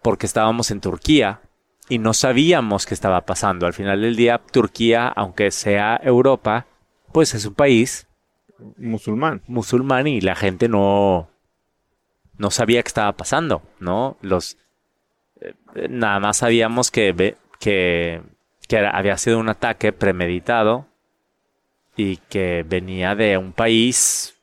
[0.02, 1.40] porque estábamos en Turquía
[1.88, 3.66] y no sabíamos qué estaba pasando.
[3.66, 6.66] Al final del día, Turquía, aunque sea Europa,
[7.12, 8.07] pues es un país
[8.76, 9.42] musulmán.
[9.46, 11.28] Musulmán y la gente no
[12.36, 14.16] no sabía qué estaba pasando, ¿no?
[14.22, 14.56] Los
[15.40, 15.54] eh,
[15.88, 18.22] nada más sabíamos que que
[18.68, 20.86] que había sido un ataque premeditado
[21.96, 24.36] y que venía de un país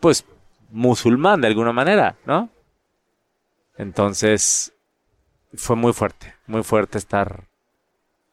[0.00, 0.24] pues
[0.70, 2.50] musulmán de alguna manera, ¿no?
[3.76, 4.72] Entonces,
[5.54, 7.44] fue muy fuerte, muy fuerte estar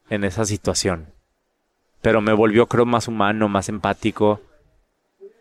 [0.09, 1.13] en esa situación.
[2.01, 4.41] pero me volvió creo más humano, más empático.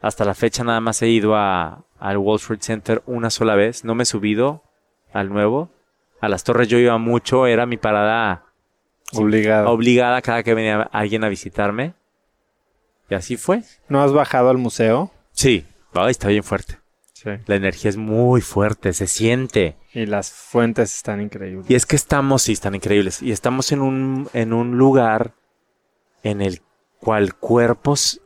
[0.07, 3.85] Hasta la fecha nada más he ido a, al Wall Street Center una sola vez,
[3.85, 4.63] no me he subido
[5.13, 5.71] al nuevo.
[6.21, 8.45] A las torres yo iba mucho, era mi parada
[9.15, 9.71] Obligado.
[9.71, 11.95] obligada cada que venía alguien a visitarme.
[13.11, 13.63] Y así fue.
[13.89, 15.11] ¿No has bajado al museo?
[15.33, 16.79] Sí, Ay, está bien fuerte.
[17.13, 17.31] Sí.
[17.47, 19.77] La energía es muy fuerte, se siente.
[19.95, 21.71] Y las fuentes están increíbles.
[21.71, 23.23] Y es que estamos, sí, están increíbles.
[23.23, 25.33] Y estamos en un, en un lugar
[26.23, 26.61] en el
[27.01, 28.21] cual cuerpos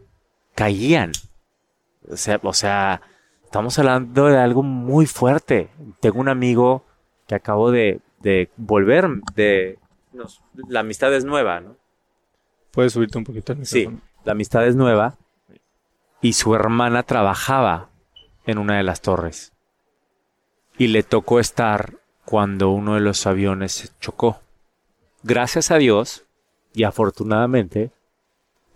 [0.55, 1.13] caían.
[2.09, 3.03] O sea, o sea,
[3.45, 5.71] estamos hablando de algo muy fuerte.
[6.01, 6.85] Tengo un amigo
[7.27, 9.79] que acabo de, de volver de...
[10.13, 11.77] nos- la amistad es nueva, ¿no?
[12.73, 13.89] Puedes subirte un poquito Sí,
[14.25, 15.17] la amistad es nueva.
[16.21, 17.89] Y su hermana trabajaba
[18.47, 19.53] en una de las torres.
[20.79, 21.95] Y le tocó estar
[22.25, 24.41] cuando uno de los aviones se chocó.
[25.23, 26.25] Gracias a Dios
[26.73, 27.91] y afortunadamente,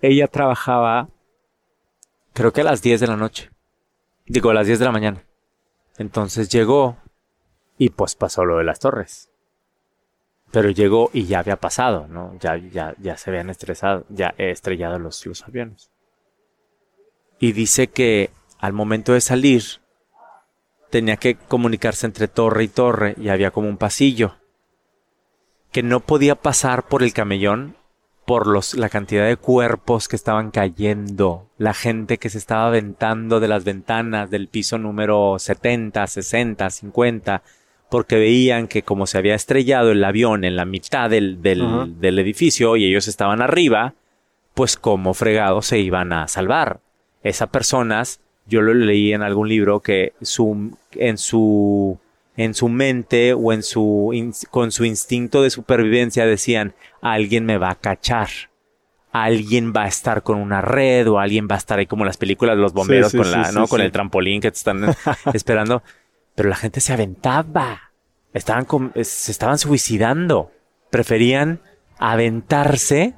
[0.02, 1.08] ella trabajaba
[2.34, 3.50] creo que a las 10 de la noche.
[4.26, 5.24] Digo, a las 10 de la mañana.
[5.96, 6.98] Entonces llegó
[7.78, 9.30] y pues pasó lo de las torres.
[10.50, 12.36] Pero llegó y ya había pasado, ¿no?
[12.40, 15.90] Ya, ya, ya se habían estresado, ya he estrellado los, los aviones.
[17.38, 19.62] Y dice que al momento de salir
[20.90, 24.36] tenía que comunicarse entre torre y torre y había como un pasillo
[25.72, 27.76] que no podía pasar por el camellón
[28.26, 33.40] por los, la cantidad de cuerpos que estaban cayendo, la gente que se estaba aventando
[33.40, 37.42] de las ventanas del piso número 70, 60, 50,
[37.90, 42.18] porque veían que como se había estrellado el avión en la mitad del, del, del
[42.18, 43.94] edificio y ellos estaban arriba,
[44.54, 46.80] pues como fregados se iban a salvar.
[47.22, 51.98] Esas personas, yo lo leí en algún libro que su, en su
[52.36, 54.10] en su mente o en su
[54.50, 58.28] con su instinto de supervivencia decían alguien me va a cachar.
[59.12, 62.08] Alguien va a estar con una red o alguien va a estar ahí como en
[62.08, 64.56] las películas de los bomberos sí, con la sí, no con el trampolín que te
[64.56, 64.92] están
[65.32, 65.82] esperando
[66.34, 67.92] pero la gente se aventaba.
[68.32, 70.50] Estaban com- eh, se estaban suicidando.
[70.90, 71.60] Preferían
[71.98, 73.14] aventarse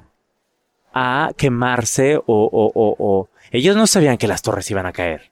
[0.93, 5.31] a quemarse o, o- o- o- ellos no sabían que las torres iban a caer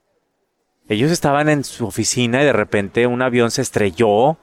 [0.87, 4.37] ellos estaban en su oficina y de repente un avión se estrelló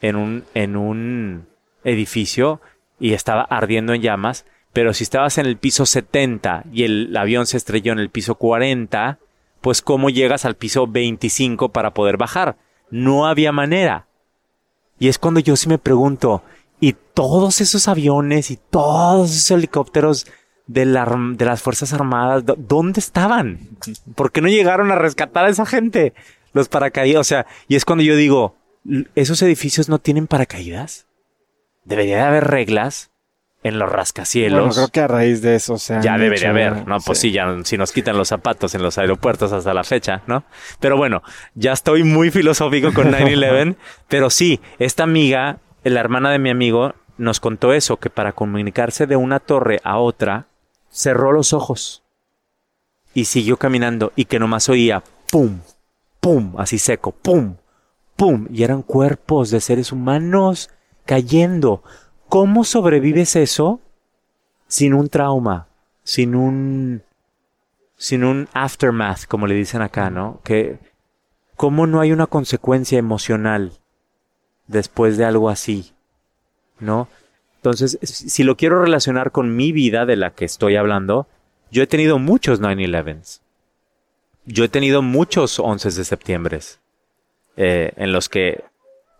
[0.00, 1.46] en un, en un
[1.84, 2.60] edificio
[3.00, 4.44] y estaba ardiendo en llamas.
[4.72, 8.34] Pero si estabas en el piso 70 y el avión se estrelló en el piso
[8.36, 9.18] 40,
[9.60, 12.56] pues ¿cómo llegas al piso 25 para poder bajar?
[12.90, 14.06] No había manera.
[14.98, 16.42] Y es cuando yo sí me pregunto,
[16.78, 20.26] ¿y todos esos aviones y todos esos helicópteros
[20.66, 21.04] de, la
[21.34, 23.58] de las Fuerzas Armadas, ¿dó- ¿dónde estaban?
[24.14, 26.12] ¿Por qué no llegaron a rescatar a esa gente?
[26.52, 28.56] Los paracaídas, o sea, y es cuando yo digo,
[28.88, 31.06] "L- ¿esos edificios no tienen paracaídas?
[31.84, 33.10] Debería de haber reglas
[33.62, 34.60] en los rascacielos.
[34.60, 36.98] Bueno, creo que a raíz de eso Ya debería hecho- haber, ¿no?
[37.00, 37.32] Pues sí.
[37.32, 40.44] ya si nos quitan los zapatos en los aeropuertos hasta la fecha, ¿no?
[40.80, 41.22] Pero bueno,
[41.54, 43.76] ya estoy muy filosófico con 9-11,
[44.08, 49.06] pero sí, esta amiga, la hermana de mi amigo, nos contó eso, que para comunicarse
[49.06, 50.46] de una torre a otra,
[50.96, 52.02] cerró los ojos
[53.12, 55.60] y siguió caminando y que nomás oía pum,
[56.20, 57.56] pum, así seco, pum,
[58.16, 60.70] pum, y eran cuerpos de seres humanos
[61.04, 61.82] cayendo.
[62.30, 63.80] ¿Cómo sobrevives eso
[64.68, 65.68] sin un trauma,
[66.02, 67.02] sin un
[67.98, 70.40] sin un aftermath, como le dicen acá, ¿no?
[70.44, 70.78] Que
[71.56, 73.72] cómo no hay una consecuencia emocional
[74.66, 75.92] después de algo así,
[76.80, 77.08] ¿no?
[77.66, 81.26] Entonces, si lo quiero relacionar con mi vida de la que estoy hablando,
[81.72, 83.40] yo he tenido muchos 9-11s.
[84.44, 86.60] Yo he tenido muchos 11 de septiembre
[87.56, 88.62] eh, en los que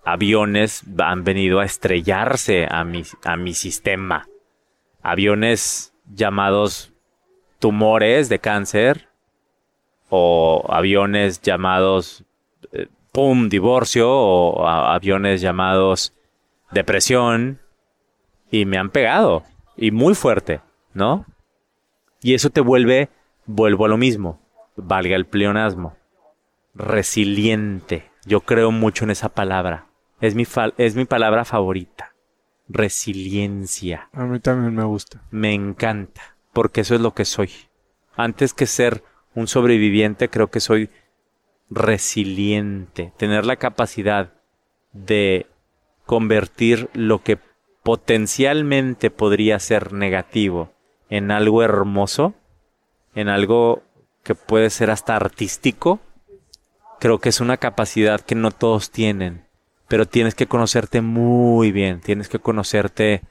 [0.05, 4.28] aviones han venido a estrellarse a mi, a mi sistema.
[5.03, 6.92] Aviones llamados
[7.59, 9.09] tumores de cáncer
[10.09, 12.22] o aviones llamados
[12.70, 16.12] eh, pum divorcio o aviones llamados
[16.70, 17.66] depresión
[18.51, 19.44] y me han pegado
[19.76, 20.61] y muy fuerte,
[20.94, 21.26] ¿no?
[22.20, 23.09] Y eso te vuelve,
[23.44, 24.40] vuelvo a lo mismo,
[24.76, 25.97] valga el pleonasmo,
[26.74, 28.11] resiliente.
[28.24, 29.86] Yo creo mucho en esa palabra.
[30.20, 30.44] Es mi,
[30.78, 32.14] es mi palabra favorita.
[32.68, 34.09] Resiliencia.
[34.12, 35.22] A mí también me gusta.
[35.30, 37.51] Me encanta, porque eso es lo que soy.
[38.16, 40.90] Antes que ser un sobreviviente, creo que soy
[41.70, 43.12] resiliente.
[43.16, 44.32] Tener la capacidad
[44.92, 45.47] de
[46.07, 47.38] convertir lo que
[47.87, 50.72] potencialmente podría ser negativo
[51.09, 52.34] en algo hermoso,
[53.14, 53.84] en algo
[54.24, 56.01] que puede ser hasta artístico,
[56.99, 59.45] creo que es una capacidad que no todos tienen,
[59.87, 63.22] pero tienes que conocerte muy bien, tienes que conocerte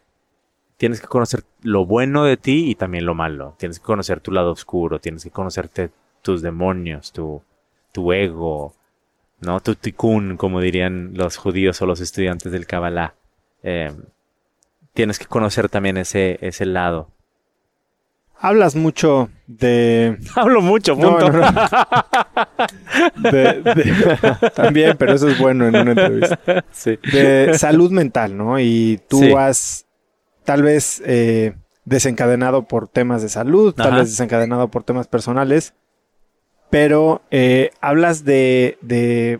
[0.78, 3.56] tienes que conocer lo bueno de ti y también lo malo.
[3.60, 5.90] Tienes que conocer tu lado oscuro, tienes que conocerte
[6.22, 7.44] tus demonios, tu,
[7.92, 8.74] tu ego,
[9.42, 9.60] ¿no?
[9.60, 13.16] Tu tikkun, como dirían los judíos o los estudiantes del Kabbalah.
[13.64, 13.92] Eh,
[14.96, 17.12] tienes que conocer también ese, ese lado.
[18.40, 20.18] Hablas mucho de...
[20.36, 21.32] Hablo mucho, punto.
[21.32, 21.52] no, no.
[23.32, 26.66] De- de- También, pero eso es bueno en una entrevista.
[26.72, 26.98] Sí.
[27.12, 28.60] De salud mental, ¿no?
[28.60, 29.34] Y tú Sí.
[29.38, 29.86] has
[30.44, 35.74] tal vez eh, desencadenado por temas de salud, tal vez desencadenado por temas personales,
[36.70, 39.40] pero eh, hablas de, de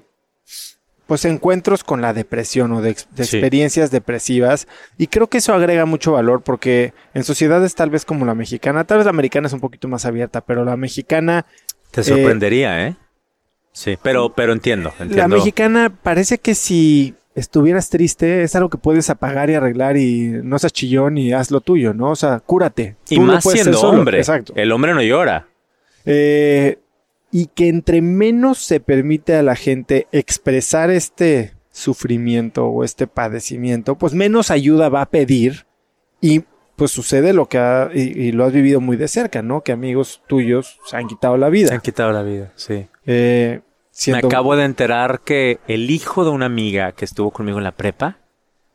[1.08, 3.06] pues encuentros con la depresión o de, Sí.
[3.38, 8.26] experiencias depresivas y creo que eso agrega mucho valor porque en sociedades tal vez como
[8.26, 11.46] la mexicana, tal vez la americana es un poquito más abierta, pero la mexicana
[11.92, 12.96] Te sorprendería, ¿eh?
[13.72, 19.10] Sí, pero, pero entiendo, La mexicana parece que si estuvieras triste es algo que puedes
[19.10, 22.12] apagar y arreglar y no seas chillón y haz lo tuyo, ¿no?
[22.12, 22.96] O sea, cúrate.
[23.10, 24.18] y Tú más hacer siendo hombre.
[24.20, 24.54] Exacto.
[24.56, 25.48] El hombre no llora.
[26.06, 26.80] Eh,
[27.38, 33.98] y que entre menos se permite a la gente expresar este sufrimiento o este padecimiento,
[33.98, 35.66] pues menos ayuda va a pedir
[36.22, 36.46] y
[36.78, 39.64] pues sucede lo que ha, y, y lo has vivido muy de cerca, ¿no?
[39.64, 41.74] Que amigos tuyos se han quitado la Se vida.
[41.74, 42.88] han quitado la vida, sí.
[43.06, 43.60] Eh,
[44.08, 47.74] Me acabo de enterar que el hijo de una amiga que estuvo conmigo en la
[47.74, 48.18] prepa,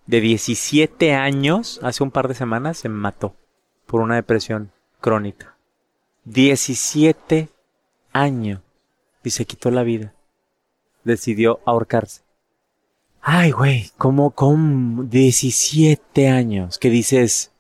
[0.05, 3.35] de 17 años, hace un par de semanas, se mató
[3.87, 5.57] por una depresión crónica.
[6.27, 7.49] 17
[8.13, 8.61] años.
[9.23, 10.15] Y se quitó la vida.
[11.05, 12.23] Decidió ahorcarse.
[13.23, 16.79] Ay, güey, ¿cómo con 17 años?
[16.79, 17.53] Que dices...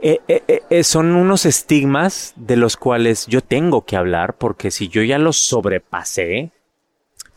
[0.00, 4.88] eh, eh, eh, son unos estigmas de los cuales yo tengo que hablar porque si
[4.88, 6.52] yo ya los sobrepasé,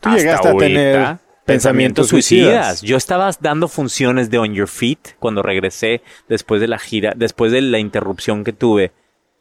[0.00, 2.82] Tú hasta llegaste a tener pensamientos suicidas.
[2.82, 7.52] Yo estaba dando funciones de On Your Feet cuando regresé después de la gira, después
[7.52, 8.92] de la interrupción que tuve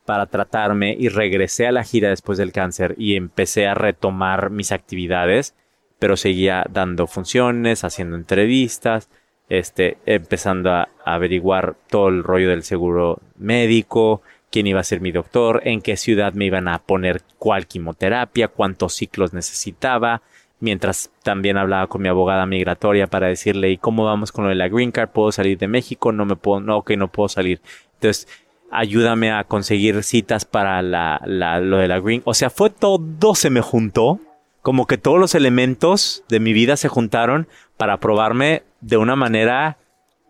[0.06, 4.72] para tratarme y regresé a la gira después del cáncer y empecé a retomar mis
[4.72, 5.56] actividades,
[5.99, 9.10] pero seguía dando funciones, haciendo entrevistas,
[9.49, 15.12] este, empezando a, averiguar todo el rollo del seguro médico, quién iba a ser mi
[15.12, 20.24] doctor, en qué ciudad me iban a poner cuál quimioterapia, cuántos ciclos necesitaba,
[20.60, 24.56] mientras también hablaba con mi abogada migratoria para decirle, ¿y cómo vamos con lo de
[24.56, 25.10] la green card?
[25.10, 26.12] ¿Puedo salir de México?
[26.12, 27.62] No me puedo, no, ok, no puedo salir.
[27.95, 28.28] Entonces,
[28.72, 32.22] ayúdame a conseguir citas para la, lo de la green.
[32.26, 34.20] O sea, fue todo, se me juntó.
[34.61, 37.47] Como que todos los elementos de mi vida se juntaron
[37.78, 39.78] para probarme de una manera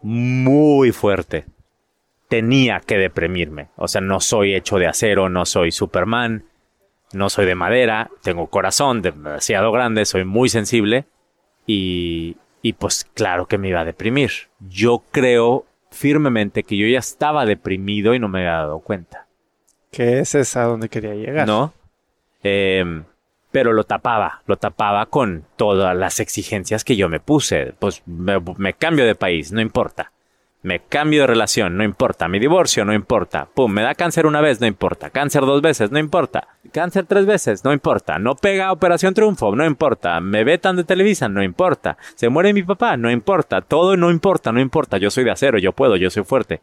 [0.02, 1.46] muy fuerte.
[2.28, 3.70] Tenía que deprimirme.
[3.78, 6.44] O sea, no soy hecho de acero, no soy Superman,
[7.14, 11.06] no soy de madera, tengo corazón demasiado grande, soy muy sensible
[11.66, 14.32] y, y pues claro que me iba a deprimir.
[14.60, 15.66] Yo creo
[15.96, 19.28] firmemente que yo ya estaba deprimido y no me había dado cuenta.
[19.92, 21.48] Que es a donde quería llegar.
[21.48, 21.74] ¿No?
[22.44, 23.06] Em,
[23.52, 27.74] pero lo tapaba, lo tapaba con todas las exigencias que yo me puse.
[27.80, 30.12] Pues me, me cambio de país, no importa.
[30.66, 32.28] Me cambio de relación, no importa.
[32.28, 33.48] Mi divorcio, no importa.
[33.54, 35.12] Pum, me da cáncer una vez, no importa.
[35.12, 36.48] Cáncer dos veces, no importa.
[36.72, 38.18] Cáncer tres veces, no importa.
[38.18, 40.20] No pega Operación Triunfo, no importa.
[40.22, 42.00] Me vetan de Televisa, no importa.
[42.16, 43.62] Se muere mi papá, no importa.
[43.62, 44.98] Todo no importa, no importa.
[44.98, 46.62] Yo soy de acero, yo puedo, yo soy fuerte.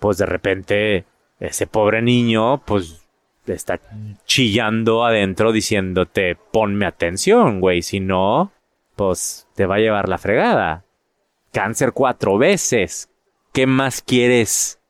[0.00, 1.04] Pues de repente,
[1.38, 3.06] ese pobre niño, pues
[3.46, 3.78] está
[4.24, 7.82] chillando adentro diciéndote, ponme atención, güey.
[7.82, 8.50] Si no,
[8.96, 10.82] pues te va a llevar la fregada.
[11.52, 13.13] Cáncer cuatro veces.
[13.54, 14.80] ¿Qué más quieres?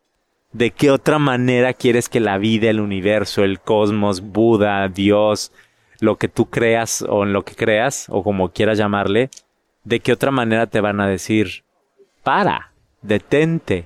[0.53, 5.53] ¿De qué otra manera quieres que la vida, el universo, el cosmos, Buda, Dios,
[6.01, 9.29] lo que tú creas o en lo que creas, o como quieras llamarle,
[9.85, 11.65] de qué otra manera te van a decir,
[12.23, 13.85] para, detente,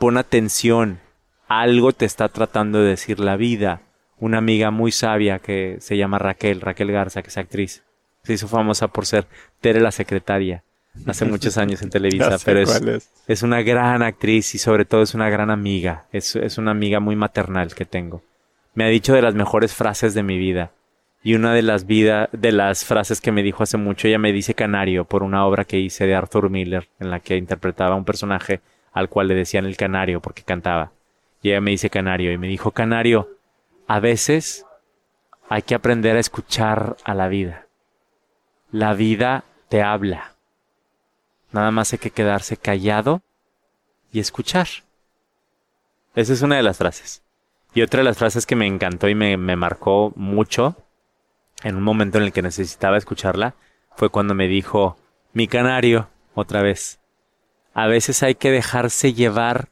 [0.00, 0.98] pon atención,
[1.46, 3.82] algo te está tratando de decir la vida.
[4.18, 7.84] Una amiga muy sabia que se llama Raquel, Raquel Garza, que es actriz,
[8.24, 9.28] se hizo famosa por ser
[9.60, 10.64] Tere la secretaria
[11.06, 13.10] hace muchos años en Televisa, sé pero es, cuál es.
[13.26, 16.06] es una gran actriz y sobre todo es una gran amiga.
[16.12, 18.22] Es, es una amiga muy maternal que tengo.
[18.74, 20.70] Me ha dicho de las mejores frases de mi vida.
[21.22, 24.32] Y una de las vida, de las frases que me dijo hace mucho, ella me
[24.32, 28.04] dice canario por una obra que hice de Arthur Miller, en la que interpretaba un
[28.04, 28.60] personaje
[28.92, 30.92] al cual le decían el canario porque cantaba.
[31.42, 33.28] Y ella me dice canario y me dijo canario,
[33.86, 34.64] a veces
[35.48, 37.66] hay que aprender a escuchar a la vida.
[38.70, 40.34] La vida te habla.
[41.52, 43.22] Nada más hay que quedarse callado
[44.12, 44.68] y escuchar.
[46.14, 47.22] Esa es una de las frases.
[47.74, 50.76] Y otra de las frases que me encantó y me, marcó mucho
[51.62, 53.54] en un momento en el que necesitaba escucharla
[53.96, 54.96] fue cuando me dijo,
[55.32, 57.00] mi canario, otra vez,
[57.74, 59.68] a veces hay que dejarse llevar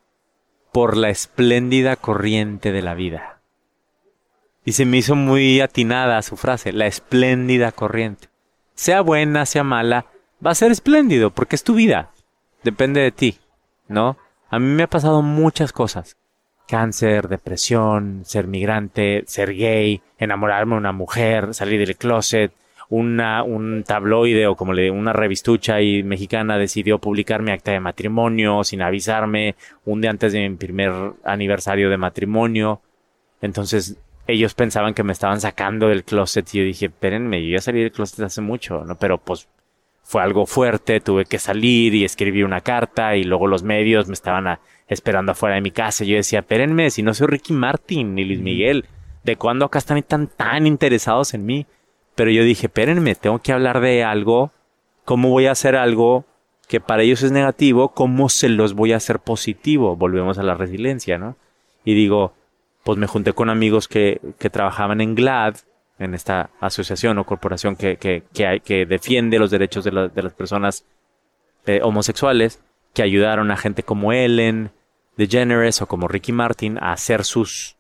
[0.72, 3.40] por la espléndida corriente de la vida.
[4.64, 8.28] Y se me hizo muy atinada su frase, la espléndida corriente.
[8.74, 10.06] Sea buena, sea mala,
[10.44, 12.10] va a ser espléndido porque es tu vida.
[12.62, 13.38] Depende de ti,
[13.88, 14.16] ¿no?
[14.50, 16.16] A mí me ha pasado muchas cosas.
[16.68, 22.52] Cáncer, depresión, ser migrante, ser gay, enamorarme de una mujer, salir del closet,
[22.88, 27.80] una, un tabloide o como le una revistucha y mexicana decidió publicar mi acta de
[27.80, 30.92] matrimonio sin avisarme un día antes de mi primer
[31.24, 32.80] aniversario de matrimonio.
[33.40, 37.60] Entonces ellos pensaban que me estaban sacando del closet y yo dije, espérenme, yo ya
[37.60, 38.96] salí del closet hace mucho, ¿no?
[38.96, 39.48] Pero pues
[40.06, 44.14] fue algo fuerte, tuve que salir y escribí una carta y luego los medios me
[44.14, 46.04] estaban esperando afuera de mi casa.
[46.04, 48.86] Y yo decía, espérenme, si no soy Ricky Martin ni Luis Miguel,
[49.24, 51.66] ¿de cuándo acá están tan, tan interesados en mí?
[52.14, 54.52] Pero yo dije, espérenme, tengo que hablar de algo,
[55.04, 56.24] ¿cómo voy a hacer algo
[56.68, 57.88] que para ellos es negativo?
[57.88, 59.96] ¿Cómo se los voy a hacer positivo?
[59.96, 61.34] Volvemos a la resiliencia, ¿no?
[61.84, 62.32] Y digo,
[62.84, 65.56] pues me junté con amigos que, que trabajaban en GLAD,
[65.98, 70.32] en esta asociación o corporación que, que, que, que defiende los derechos de, de las
[70.34, 70.84] personas
[71.66, 72.60] eh, homosexuales,
[72.92, 74.70] que ayudaron a gente como Ellen
[75.16, 77.76] DeGeneres o como Ricky Martin a hacer sus,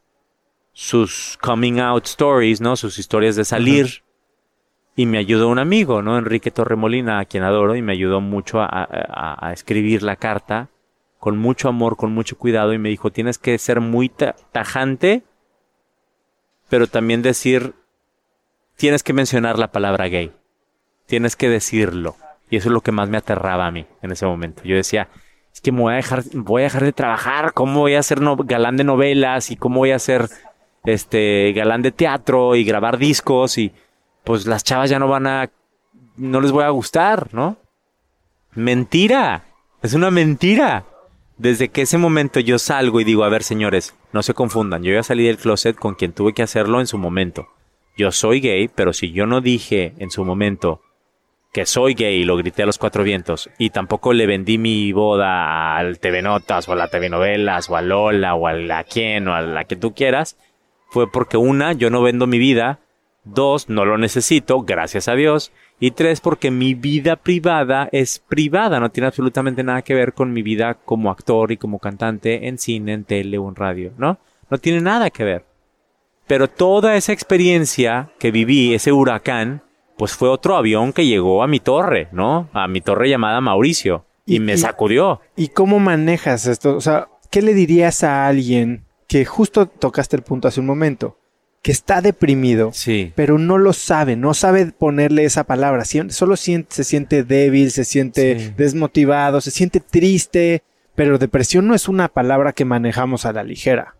[0.72, 2.76] sus coming out stories, ¿no?
[2.76, 4.02] Sus historias de salir.
[4.98, 6.18] Y me ayudó un amigo, ¿no?
[6.18, 10.70] Enrique Torremolina, a quien adoro, y me ayudó mucho a, a, a escribir la carta
[11.18, 15.22] con mucho amor, con mucho cuidado, y me dijo, tienes que ser muy tajante,
[16.68, 17.74] pero también decir
[18.76, 20.32] tienes que mencionar la palabra gay.
[21.06, 22.16] Tienes que decirlo.
[22.48, 24.62] Y eso es lo que más me aterraba a mí en ese momento.
[24.64, 25.08] Yo decía,
[25.52, 28.20] es que me voy a dejar, voy a dejar de trabajar, ¿cómo voy a ser
[28.44, 29.50] galán de novelas?
[29.50, 30.28] ¿Y cómo voy a ser
[30.84, 33.58] este galán de teatro y grabar discos?
[33.58, 33.72] Y
[34.22, 35.50] pues las chavas ya no van a,
[36.16, 37.56] no les voy a gustar, ¿no?
[38.54, 39.44] Mentira.
[39.82, 40.84] Es una mentira.
[41.36, 44.94] Desde que ese momento yo salgo y digo, a ver señores, no se confundan, yo
[44.94, 47.46] ya salí del closet con quien tuve que hacerlo en su momento
[47.96, 50.82] yo soy gay, pero si yo no dije en su momento
[51.52, 54.92] que soy gay y lo grité a los cuatro vientos y tampoco le vendí mi
[54.92, 58.84] boda al TV Notas o a la TV Novelas o a Lola o a la
[58.84, 60.36] quien o a la que tú quieras,
[60.90, 62.80] fue porque una, yo no vendo mi vida,
[63.24, 68.80] dos, no lo necesito, gracias a Dios, y tres, porque mi vida privada es privada,
[68.80, 72.58] no tiene absolutamente nada que ver con mi vida como actor y como cantante en
[72.58, 74.18] cine, en tele o en radio, ¿no?
[74.48, 75.44] No tiene nada que ver.
[76.26, 79.62] Pero toda esa experiencia que viví, ese huracán,
[79.96, 82.48] pues fue otro avión que llegó a mi torre, ¿no?
[82.52, 84.04] A mi torre llamada Mauricio.
[84.26, 85.20] Y, me sacudió.
[85.36, 86.76] ¿Y cómo manejas esto?
[86.76, 91.16] O sea, ¿qué le dirías a alguien que justo tocaste el punto hace un momento?
[91.62, 93.12] Que está deprimido, sí.
[93.14, 95.84] pero no lo sabe, no sabe ponerle esa palabra.
[95.84, 100.64] Solo siente, se siente débil, se siente desmotivado, se siente triste,
[100.96, 103.96] pero depresión no es una palabra que manejamos a la ligera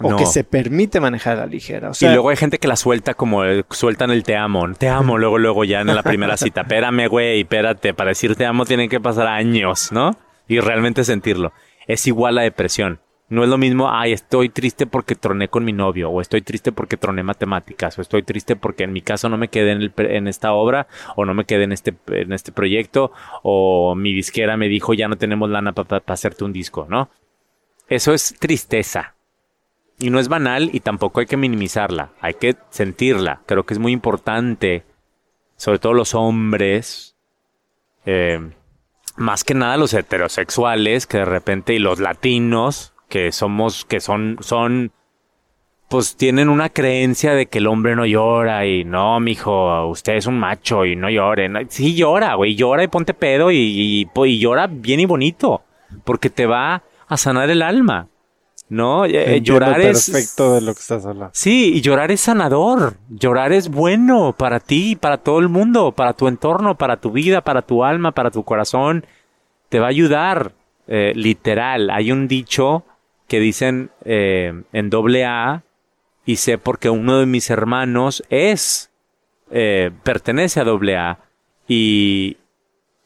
[0.00, 1.90] o que se permite manejar a la ligera.
[2.00, 5.38] y luego hay gente que la suelta como sueltan el te amo, te amo, luego,
[5.38, 6.62] luego ya en la primera cita.
[6.62, 10.16] Espérame, güey, espérate, para decir te amo tienen que pasar años, ¿no?
[10.48, 11.52] Y realmente sentirlo.
[11.86, 13.00] Es igual a depresión.
[13.28, 16.70] No es lo mismo, ay, estoy triste porque troné con mi novio, o estoy triste
[16.70, 20.28] porque troné matemáticas, o estoy triste porque en mi caso no me quedé en, en
[20.28, 20.86] esta obra,
[21.16, 23.10] o no me quedé en este, en este proyecto,
[23.42, 27.10] o mi disquera me dijo ya no tenemos lana para hacerte un disco, ¿no?
[27.88, 29.15] Eso es tristeza.
[29.98, 33.40] Y no es banal y tampoco hay que minimizarla, hay que sentirla.
[33.46, 34.84] Creo que es muy importante,
[35.56, 37.16] sobre todo los hombres,
[38.04, 38.50] eh,
[39.16, 44.36] más que nada los heterosexuales, que de repente, y los latinos, que somos, que son,
[44.40, 44.92] son,
[45.88, 50.26] pues tienen una creencia de que el hombre no llora y no, mijo, usted es
[50.26, 51.50] un macho y no llore.
[51.68, 55.62] sí llora, güey, llora y ponte pedo y, y llora bien y bonito,
[56.04, 58.08] porque te va a sanar el alma.
[58.68, 59.04] ¿No?
[59.04, 61.30] Eh, llorar es perfecto de lo que estás hablando.
[61.32, 62.96] Sí, y llorar es sanador.
[63.08, 67.42] Llorar es bueno para ti, para todo el mundo, para tu entorno, para tu vida,
[67.42, 69.06] para tu alma, para tu corazón.
[69.68, 70.52] Te va a ayudar,
[70.86, 71.90] eh, literal.
[71.90, 72.84] Hay un dicho
[73.28, 75.62] que dicen eh, en doble A
[76.24, 78.90] y sé porque uno de mis hermanos es
[80.02, 81.20] pertenece a doble A
[81.68, 82.36] y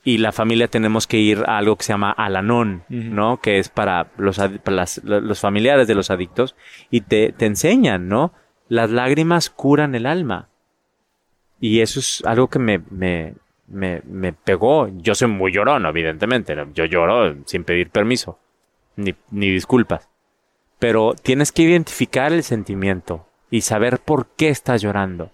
[0.02, 3.40] y la familia tenemos que ir a algo que se llama Alanón, ¿no?
[3.40, 4.40] Que es para los,
[5.04, 6.56] los familiares de los adictos
[6.90, 8.32] y te, te enseñan, ¿no?
[8.68, 10.48] Las lágrimas curan el alma.
[11.60, 13.34] Y eso es algo que me, me,
[13.68, 14.88] me, me pegó.
[14.88, 16.56] Yo soy muy llorón, evidentemente.
[16.72, 18.38] Yo lloro sin pedir permiso,
[18.96, 20.08] ni, ni disculpas.
[20.78, 25.30] Pero tienes que identificar el sentimiento y saber por qué estás llorando.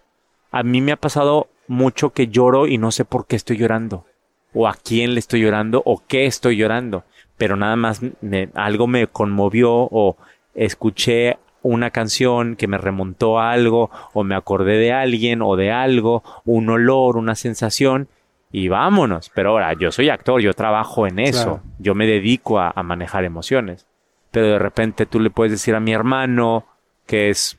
[0.51, 4.07] A mí me ha pasado mucho que lloro y no sé por qué estoy llorando
[4.55, 7.05] o a quién le estoy llorando o qué estoy llorando.
[7.39, 10.17] pero nada más me- algo me conmovió o
[10.55, 15.71] escuché una canción que me remontó a algo o me acordé de alguien o de
[15.71, 18.09] algo, un olor, una sensación
[18.53, 19.31] y vámonos.
[19.35, 21.63] Pero ahora, yo soy actor, yo trabajo en eso, Claro.
[21.79, 23.87] yo me dedico a, a manejar emociones.
[24.31, 26.65] Pero de repente tú le puedes decir a mi hermano
[27.07, 27.59] que es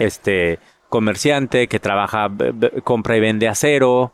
[0.00, 2.28] este comerciante, que trabaja,
[2.82, 4.12] compra y vende acero,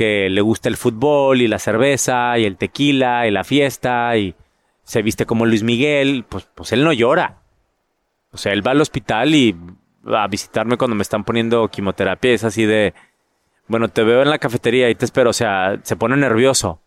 [0.00, 4.34] que le gusta el fútbol y la cerveza y el tequila y la fiesta y
[4.82, 7.42] se viste como Luis Miguel, pues, pues él no llora.
[8.32, 9.54] O sea, él va al hospital y
[10.06, 12.32] a visitarme cuando me están poniendo quimioterapia.
[12.32, 12.94] Es así de,
[13.68, 15.28] bueno, te veo en la cafetería y te espero.
[15.28, 16.80] O sea, se pone nervioso.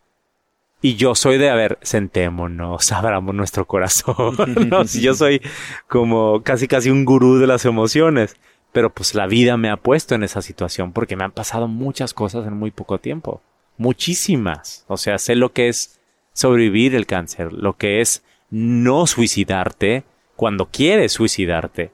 [0.82, 4.36] Y yo soy de, a ver, sentémonos, abramos nuestro corazón.
[4.70, 5.40] no, si yo soy
[5.88, 8.38] como casi casi un gurú de las emociones.
[8.74, 12.14] Pero pues la vida me ha puesto en esa situación porque me han pasado muchas
[12.14, 13.42] cosas en muy poco tiempo.
[13.78, 14.84] Muchísimas.
[14.88, 16.00] O sea, sé lo que es
[16.34, 20.04] sobrevivir el cáncer, lo que es no suicidarte
[20.36, 21.92] cuando quieres suicidarte,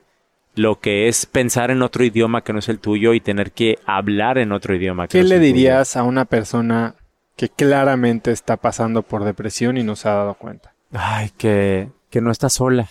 [0.56, 3.78] lo que es pensar en otro idioma que no es el tuyo y tener que
[3.86, 5.54] hablar en otro idioma que ¿Qué no es le el tuyo.
[5.54, 6.96] dirías a una persona
[7.36, 10.74] que claramente está pasando por depresión y no se ha dado cuenta?
[10.92, 12.90] Ay, que, que no está sola.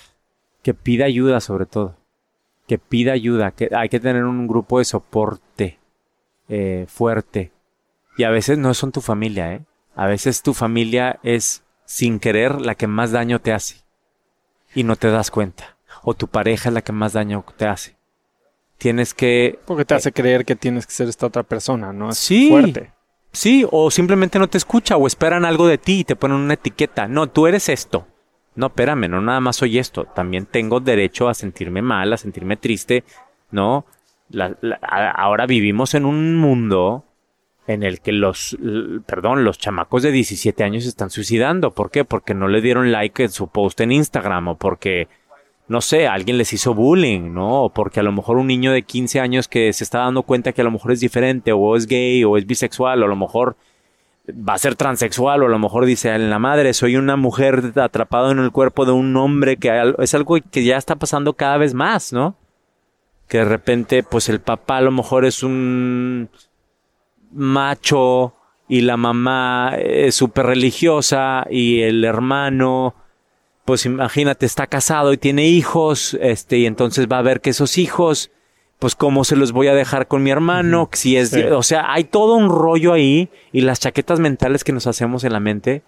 [0.63, 1.97] Que pida ayuda sobre todo.
[2.69, 3.51] Que pida ayuda.
[3.51, 5.79] Que hay que tener un grupo de soporte
[6.49, 7.51] eh, fuerte.
[8.17, 9.63] Y a veces no son tu familia, ¿eh?
[9.97, 13.77] A veces tu familia es, sin querer, la que más daño te hace.
[14.75, 15.77] Y no te das cuenta.
[16.03, 17.97] O tu pareja es la que más daño te hace.
[18.77, 22.11] Tienes que Porque te hace creer que tienes que ser esta otra persona, ¿no?
[22.11, 22.49] Es Sí.
[22.49, 22.93] fuerte.
[23.33, 26.55] Sí, o simplemente no te escucha o esperan algo de ti y te ponen una
[26.55, 27.09] etiqueta.
[27.09, 28.07] No, tú eres esto.
[28.59, 30.05] No, espérame, no nada más soy esto.
[30.05, 33.05] También tengo derecho a sentirme mal, a sentirme triste,
[33.53, 33.87] ¿no?
[34.83, 37.05] Ahora vivimos en un mundo
[37.69, 38.59] en el que los,
[39.07, 41.73] perdón, los chamacos de 17 años se están suicidando.
[41.73, 42.05] ¿Por qué?
[42.05, 45.07] Porque no le dieron like en su post en Instagram o porque,
[45.69, 47.63] no sé, alguien les hizo bullying, ¿no?
[47.63, 50.53] O porque a lo mejor un niño de 15 años que se está dando cuenta
[50.53, 53.15] que a lo mejor es diferente o es gay o es bisexual o a lo
[53.15, 53.57] mejor
[54.33, 57.73] va a ser transexual o a lo mejor dice en la madre soy una mujer
[57.77, 61.57] atrapada en el cuerpo de un hombre que es algo que ya está pasando cada
[61.57, 62.37] vez más, ¿no?
[63.29, 66.31] Que de repente pues el papá a lo mejor es un
[67.33, 68.35] macho
[68.69, 72.95] y la mamá es súper religiosa y el hermano
[73.65, 77.79] pues imagínate está casado y tiene hijos este y entonces va a ver que esos
[77.79, 78.31] hijos
[78.79, 81.43] pues cómo se los voy a dejar con mi hermano, si es, Sí.
[81.43, 85.33] o sea, hay todo un rollo ahí y las chaquetas mentales que nos hacemos en
[85.33, 85.83] la mente,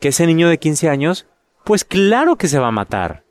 [0.00, 1.26] que ese niño de 15 años,
[1.64, 3.22] pues claro que se va a matar.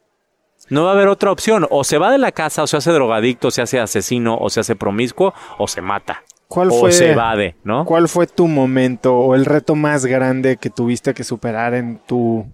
[0.70, 2.92] No va a haber otra opción, o se va de la casa, o se hace
[2.92, 6.92] drogadicto, o se hace asesino, o se hace promiscuo, o se mata, ¿Cuál o fue,
[6.94, 7.84] se evade, ¿no?
[7.84, 12.46] ¿Cuál fue tu momento o el reto más grande que tuviste que superar en tu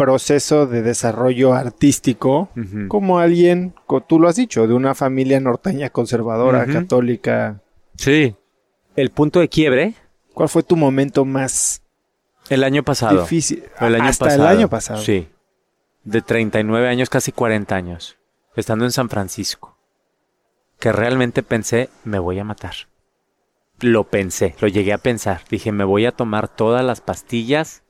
[0.00, 2.48] proceso de desarrollo artístico
[2.88, 3.74] como alguien,
[4.08, 7.60] tú lo has dicho, de una familia norteña conservadora, católica?
[7.96, 8.34] Sí.
[8.96, 9.94] El punto de quiebre,
[10.32, 11.82] ¿Cuál fue tu momento más
[12.48, 13.20] el año pasado.
[13.20, 13.64] difícil?
[13.78, 14.48] El año Hasta pasado.
[14.48, 15.02] el año pasado.
[15.02, 15.28] Sí.
[16.04, 18.16] De 39 años, casi 40 años.
[18.56, 19.76] Estando en San Francisco.
[20.78, 22.72] Que realmente pensé, me voy a matar.
[23.80, 25.42] Lo pensé, lo llegué a pensar.
[25.50, 27.82] Dije, me voy a tomar todas las pastillas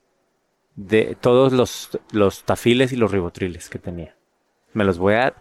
[0.86, 4.16] de todos los, los tafiles y los ribotriles que tenía.
[4.72, 5.34] Me los voy a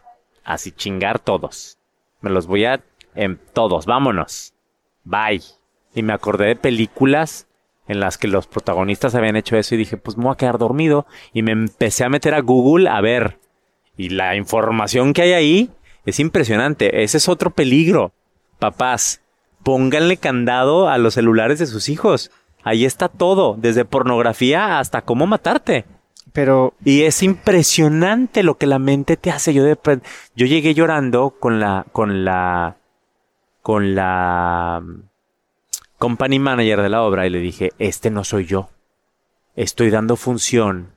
[0.44, 1.78] así chingar todos.
[2.22, 2.84] Me los voy a
[3.16, 4.54] en todos, vámonos.
[5.04, 5.42] Bye.
[5.96, 7.48] Y me acordé de películas
[7.88, 10.58] en las que los protagonistas habían hecho eso y dije, pues me voy a quedar
[10.58, 11.08] dormido.
[11.34, 13.40] Y me empecé a meter a Google a ver.
[13.96, 15.70] Y la información que hay ahí
[16.06, 17.04] es impresionante.
[17.04, 18.12] Ese es otro peligro.
[18.60, 19.22] Papás,
[19.64, 22.30] pónganle candado a los celulares de sus hijos.
[22.64, 25.86] Ahí está todo, desde pornografía hasta cómo matarte.
[26.34, 29.54] Pero Y es impresionante lo que la mente te hace.
[29.54, 29.78] Yo, de,
[30.36, 32.78] yo llegué llorando con la, con la,
[33.62, 35.02] con la mm,
[35.98, 38.70] company manager de la obra y le dije, este no soy yo.
[39.56, 40.92] Estoy dando función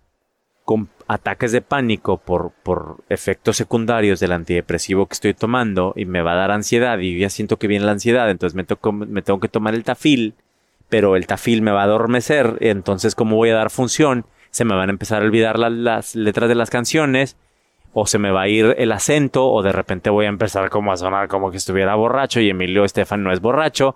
[0.65, 6.23] con ataques de pánico por, por efectos secundarios del antidepresivo que estoy tomando y me
[6.23, 9.23] va a dar ansiedad y ya siento que viene la ansiedad, entonces me, toco- me
[9.23, 10.35] tengo que tomar el tafil,
[10.93, 14.75] pero el tafil me va a adormecer, entonces como voy a dar función, se me
[14.75, 17.39] van a empezar a olvidar la- las letras de las canciones
[17.95, 20.93] o se me va a ir el acento o de repente voy a empezar como
[20.93, 23.95] a sonar como que estuviera borracho y Emilio Estefan no es borracho.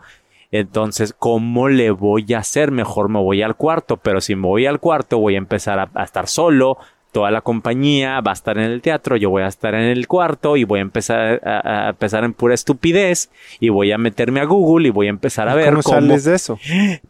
[0.50, 2.70] Entonces, ¿cómo le voy a hacer?
[2.70, 6.02] Mejor me voy al cuarto, pero si me voy al cuarto voy a empezar a
[6.02, 6.78] estar solo,
[7.16, 10.06] toda la compañía va a estar en el teatro, yo voy a estar en el
[10.06, 14.40] cuarto y voy a empezar a, a empezar en pura estupidez y voy a meterme
[14.40, 16.58] a Google y voy a empezar a ver ¿cómo cómo, sales de eso?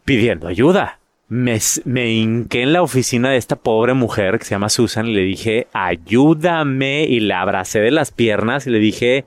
[0.05, 0.99] pidiendo ayuda.
[1.27, 5.13] me, me hinqué en la oficina de esta pobre mujer que se llama Susan y
[5.13, 7.03] le dije, ayúdame.
[7.03, 9.25] Y la abracé de las piernas y le dije,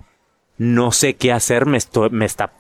[0.56, 2.50] no sé qué hacer, me, estoy, me está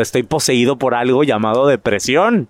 [0.00, 2.48] estoy poseído por algo llamado depresión.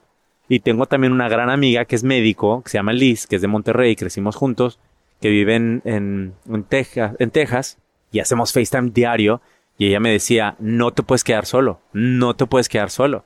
[0.49, 3.43] Y tengo también una gran amiga que es médico, que se llama Liz, que es
[3.43, 4.79] de Monterrey, crecimos juntos,
[5.21, 7.79] que vive en, en, Texas, en Texas,
[8.13, 9.43] y hacemos FaceTime diario.
[9.77, 13.25] Y ella me decía, no te puedes quedar solo, no te puedes quedar solo,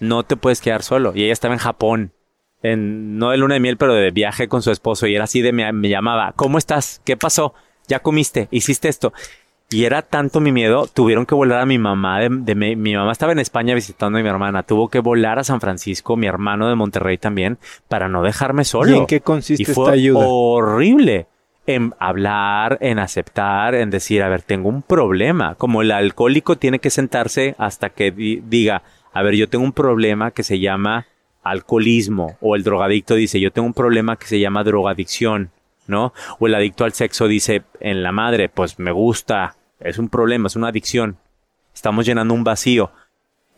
[0.00, 1.12] no te puedes quedar solo.
[1.14, 2.12] Y ella estaba en Japón,
[2.62, 5.40] en, no de luna de miel, pero de viaje con su esposo, y era así
[5.40, 7.00] de, me llamaba, ¿cómo estás?
[7.04, 7.54] ¿Qué pasó?
[7.86, 8.48] ¿Ya comiste?
[8.50, 9.12] ¿Hiciste esto?
[9.74, 12.20] Y era tanto mi miedo, tuvieron que volar a mi mamá.
[12.20, 14.62] De, de mi, mi mamá estaba en España visitando a mi hermana.
[14.62, 18.90] Tuvo que volar a San Francisco, mi hermano de Monterrey también, para no dejarme solo.
[18.90, 20.20] ¿Y en qué consiste Y fue esta ayuda?
[20.26, 21.26] horrible.
[21.66, 25.54] En hablar, en aceptar, en decir, a ver, tengo un problema.
[25.54, 28.82] Como el alcohólico tiene que sentarse hasta que di- diga,
[29.12, 31.06] a ver, yo tengo un problema que se llama
[31.42, 32.36] alcoholismo.
[32.40, 35.50] O el drogadicto dice, yo tengo un problema que se llama drogadicción,
[35.86, 36.12] ¿no?
[36.38, 40.46] O el adicto al sexo dice, en la madre, pues me gusta, es un problema,
[40.46, 41.18] es una adicción.
[41.74, 42.92] Estamos llenando un vacío.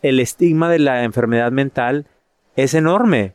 [0.02, 2.06] El estigma de la enfermedad mental
[2.56, 3.34] es enorme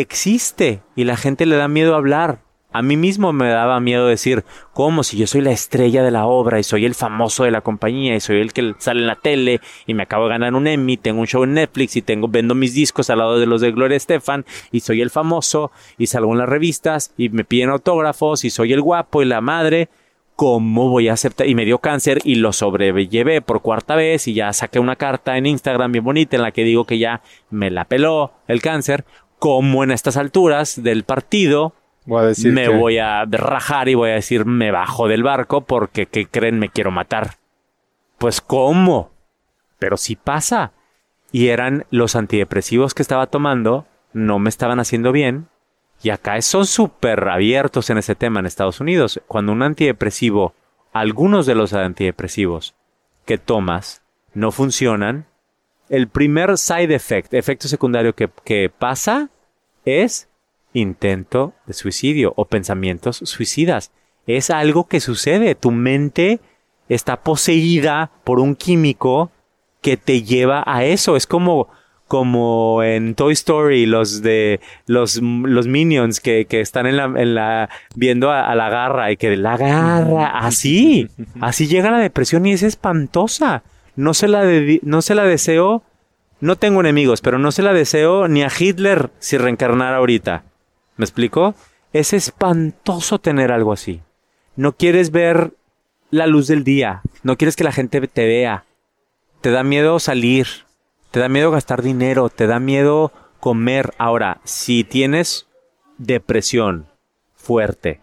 [0.00, 2.40] existe y la gente le da miedo hablar.
[2.72, 6.26] A mí mismo me daba miedo decir, ¿cómo si yo soy la estrella de la
[6.26, 9.14] obra y soy el famoso de la compañía y soy el que sale en la
[9.14, 12.26] tele y me acabo de ganar un Emmy, tengo un show en Netflix y tengo
[12.26, 16.08] vendo mis discos al lado de los de Gloria Estefan y soy el famoso y
[16.08, 19.88] salgo en las revistas y me piden autógrafos y soy el guapo y la madre?
[20.36, 21.46] ¿Cómo voy a aceptar?
[21.48, 25.36] Y me dio cáncer y lo sobrellevé por cuarta vez y ya saqué una carta
[25.38, 29.04] en Instagram bien bonita en la que digo que ya me la peló el cáncer.
[29.38, 31.74] ¿Cómo en estas alturas del partido
[32.06, 35.22] Voy a decir me que- voy a rajar y voy a decir me bajo del
[35.22, 36.58] barco porque, ¿qué creen?
[36.58, 37.34] Me quiero matar.
[38.18, 39.10] Pues ¿cómo?
[39.78, 40.72] Pero sí pasa.
[41.30, 45.46] Y eran los antidepresivos que estaba tomando, no me estaban haciendo bien.
[46.04, 49.22] Y acá son súper abiertos en ese tema en Estados Unidos.
[49.26, 50.52] Cuando un antidepresivo,
[50.92, 52.74] algunos de los antidepresivos
[53.24, 54.02] que tomas
[54.34, 55.26] no funcionan,
[55.88, 59.30] el primer side effect, efecto secundario que, que pasa
[59.86, 60.28] es
[60.74, 63.90] intento de suicidio o pensamientos suicidas.
[64.26, 65.54] Es algo que sucede.
[65.54, 66.38] Tu mente
[66.90, 69.30] está poseída por un químico
[69.80, 71.16] que te lleva a eso.
[71.16, 71.68] Es como,
[72.08, 77.34] como en Toy Story, los de los, los minions que, que están en la, en
[77.34, 81.08] la, viendo a, a la garra y que la garra, así,
[81.40, 83.62] así llega la depresión y es espantosa.
[83.96, 84.44] No se la,
[84.82, 85.82] no se la deseo,
[86.40, 90.44] no tengo enemigos, pero no se la deseo ni a Hitler si reencarnara ahorita.
[90.96, 91.54] ¿Me explico?
[91.92, 94.00] Es espantoso tener algo así.
[94.56, 95.52] No quieres ver
[96.10, 98.64] la luz del día, no quieres que la gente te vea,
[99.40, 100.46] te da miedo salir,
[101.14, 103.94] te da miedo gastar dinero, te da miedo comer.
[103.98, 105.46] Ahora, si tienes
[105.96, 106.88] depresión
[107.36, 108.00] fuerte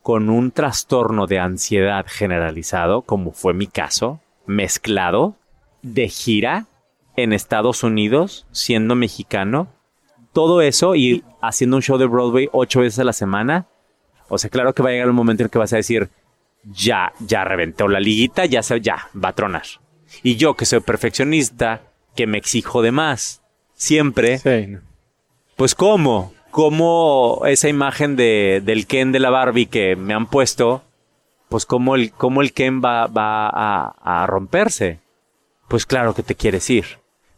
[0.00, 5.36] con un trastorno de ansiedad generalizado, como fue mi caso, mezclado,
[5.82, 6.64] de gira
[7.14, 9.68] en Estados Unidos, siendo mexicano,
[10.32, 13.66] todo eso y haciendo un show de Broadway ocho veces a la semana,
[14.30, 16.08] o sea, claro que va a llegar un momento en que vas a decir,
[16.64, 19.66] ya, ya reventó la liguita, ya, se, ya, va a tronar.
[20.22, 21.82] Y yo que soy perfeccionista,
[22.16, 23.42] que me exijo de más,
[23.74, 24.80] siempre, Sí, no.
[25.54, 30.82] pues cómo, cómo esa imagen de, del Ken de la Barbie que me han puesto,
[31.48, 34.98] pues cómo el, cómo el Ken va, va a, a romperse.
[35.68, 36.84] Pues claro que te quieres ir.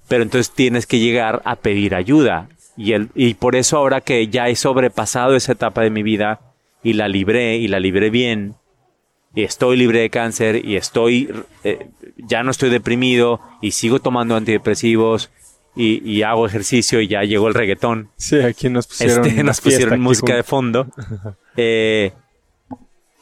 [0.09, 2.49] Pero entonces tienes que llegar a pedir ayuda.
[2.77, 6.41] Y, el, y por eso ahora que ya he sobrepasado esa etapa de mi vida
[6.83, 8.55] y la libré y la libré bien,
[9.35, 11.33] y estoy libre de cáncer y estoy,
[11.65, 15.31] eh, ya no estoy deprimido y sigo tomando antidepresivos
[15.77, 18.11] y, y hago ejercicio y ya llegó el reggaetón.
[18.17, 20.87] Sí, aquí nos pusieron, Este, una nos pusieron música de fondo.
[21.61, 22.13] Eh,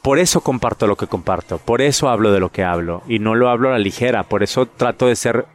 [0.02, 3.34] por eso comparto lo que comparto, por eso hablo de lo que hablo y no
[3.34, 5.46] lo hablo a la ligera, por eso trato de ser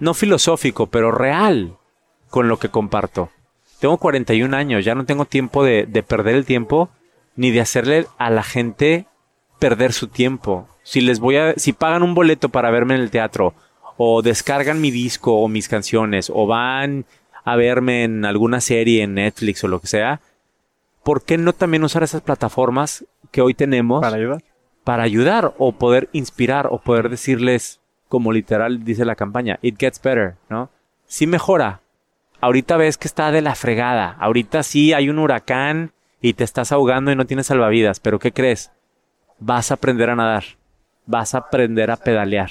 [0.00, 1.76] no filosófico, pero real
[2.30, 3.30] con lo que comparto.
[3.78, 6.90] Tengo 41 años, ya no tengo tiempo de, de perder el tiempo
[7.36, 9.06] ni de hacerle a la gente
[9.58, 10.68] perder su tiempo.
[10.82, 13.54] Si les voy a, si pagan un boleto para verme en el teatro,
[13.96, 17.06] o descargan mi disco o mis canciones, o van
[17.44, 20.20] a verme en alguna serie en Netflix o lo que sea,
[21.02, 24.42] ¿por qué no también usar esas plataformas que hoy tenemos Para ayudar.
[24.84, 30.00] para ayudar o poder inspirar o poder decirles, como literal dice la campaña, it gets
[30.00, 30.70] better, ¿no?
[31.06, 31.80] Sí mejora.
[32.40, 34.16] Ahorita ves que está de la fregada.
[34.18, 38.00] Ahorita sí hay un huracán y te estás ahogando y no tienes salvavidas.
[38.00, 38.70] Pero ¿qué crees?
[39.38, 40.44] Vas a aprender a nadar.
[41.06, 42.50] Vas a aprender a pedalear.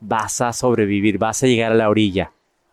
[0.00, 1.18] Vas a sobrevivir.
[1.18, 2.32] Vas a llegar a la orilla.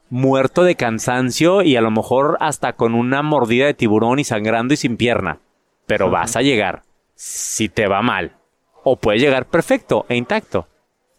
[0.10, 4.74] muerto de cansancio y a lo mejor hasta con una mordida de tiburón y sangrando
[4.74, 5.40] y sin pierna.
[5.86, 6.84] Pero vas a llegar
[7.16, 8.36] si te va mal.
[8.84, 10.68] O puedes llegar perfecto e intacto,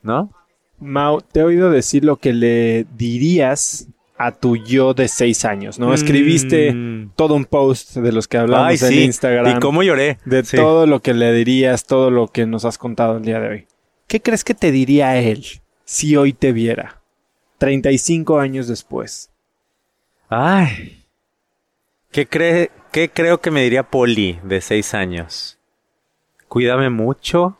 [0.02, 0.30] ¿no?
[0.78, 3.86] Mau, te he oído decir lo que le dirías
[4.22, 5.94] a tu yo de seis años, ¿no?
[5.94, 7.12] Escribiste Mm.
[7.16, 9.02] todo un post de los que hablamos Ay, en sí.
[9.04, 9.56] Instagram.
[9.56, 10.18] ¿Y cómo lloré?
[10.26, 10.56] De Sí.
[10.58, 13.66] todo lo que le dirías, todo lo que nos has contado el día de hoy.
[14.06, 15.44] ¿Qué crees que te diría él
[15.86, 17.00] si hoy te viera?
[17.58, 19.30] 35 años después.
[20.28, 21.02] Ay.
[22.12, 25.56] ¿Qué, cree, ¿Qué creo que me diría Poli de seis años?
[26.48, 27.56] Cuídame mucho.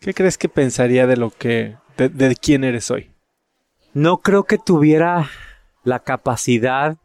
[0.00, 1.76] ¿Qué crees que pensaría de lo que...
[1.96, 3.10] de, de quién eres hoy?
[3.96, 5.30] No creo que tuviera
[5.82, 6.98] la capacidad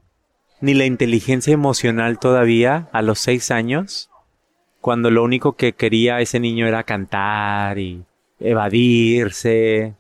[0.59, 4.09] ni la inteligencia emocional todavía a los seis años,
[4.81, 8.03] cuando lo único que quería ese niño era cantar y
[8.41, 9.95] evadirse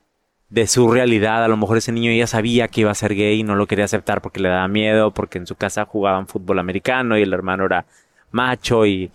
[0.49, 1.45] de su realidad.
[1.45, 3.67] A lo mejor ese niño ya sabía que iba a ser gay y no lo
[3.67, 7.31] quería aceptar porque le daba miedo, porque en su casa jugaban fútbol americano y el
[7.31, 7.85] hermano era
[8.31, 9.11] macho y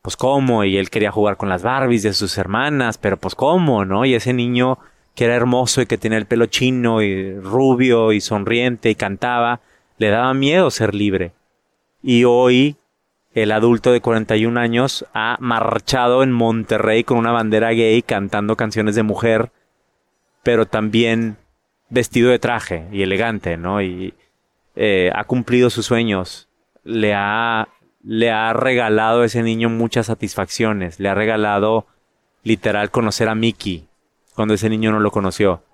[0.00, 3.84] pues cómo, y él quería jugar con las Barbies de sus hermanas, pero pues cómo,
[3.84, 4.04] ¿no?
[4.04, 4.78] Y ese niño
[5.16, 9.60] que era hermoso y que tenía el pelo chino y rubio y sonriente y cantaba,
[9.96, 11.32] le daba miedo ser libre.
[12.02, 12.76] Y hoy
[13.32, 18.94] el adulto de 41 años ha marchado en Monterrey con una bandera gay cantando canciones
[18.94, 19.50] de mujer,
[20.42, 21.38] pero también
[21.88, 23.80] vestido de traje y elegante, ¿no?
[23.80, 24.12] Y
[24.76, 26.50] eh, ha cumplido sus sueños,
[26.84, 27.68] le ha,
[28.04, 31.86] le ha regalado a ese niño muchas satisfacciones, le ha regalado
[32.42, 33.88] literal conocer a Mickey
[34.36, 35.64] cuando ese niño no lo conoció,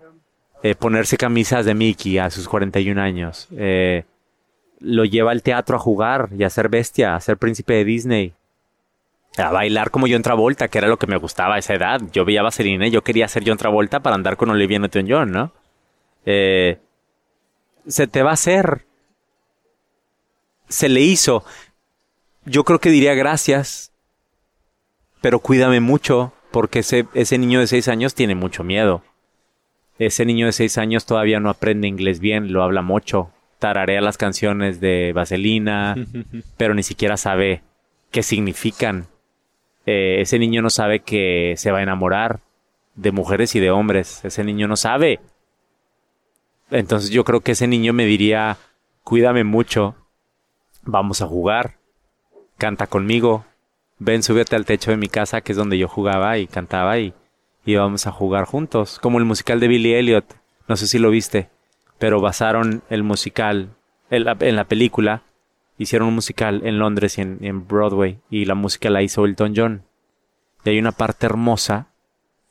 [0.63, 4.05] eh, ponerse camisas de Mickey a sus 41 años, eh,
[4.79, 8.33] lo lleva al teatro a jugar y a ser bestia, a ser príncipe de Disney,
[9.37, 12.01] a bailar como John Travolta, que era lo que me gustaba a esa edad.
[12.13, 15.53] Yo veía Vaseline yo quería ser John Travolta para andar con Olivia Newton-John, ¿no?
[16.25, 16.79] Eh,
[17.87, 18.87] se te va a hacer.
[20.69, 21.45] Se le hizo.
[22.45, 23.93] Yo creo que diría gracias,
[25.21, 29.03] pero cuídame mucho, porque ese, ese niño de seis años tiene mucho miedo.
[29.99, 34.19] Ese niño de seis años todavía no aprende inglés bien, lo habla mucho, tararea las
[34.19, 35.97] canciones de Vaselina,
[36.57, 37.63] pero ni siquiera sabe
[38.11, 39.07] qué significan.
[39.87, 42.41] Eh, ese niño no sabe que se va a enamorar
[42.95, 44.25] de mujeres y de hombres.
[44.25, 45.21] Ese niño no sabe.
[46.71, 48.57] Entonces yo creo que ese niño me diría,
[49.05, 49.95] cuídame mucho,
[50.83, 51.77] vamos a jugar,
[52.57, 53.45] canta conmigo,
[54.05, 57.15] ven, súbete al techo de mi casa, que es donde yo jugaba y cantaba y,
[57.67, 58.99] vamos a jugar juntos.
[59.01, 60.25] Como el musical de Billy Elliot,
[60.69, 61.49] no sé si lo viste,
[61.99, 63.71] pero basaron el musical
[64.11, 65.23] en la, en la película,
[65.79, 69.55] hicieron un musical en Londres y en, en Broadway y la música la hizo Elton
[69.57, 69.83] John.
[70.65, 71.89] Y hay una parte hermosa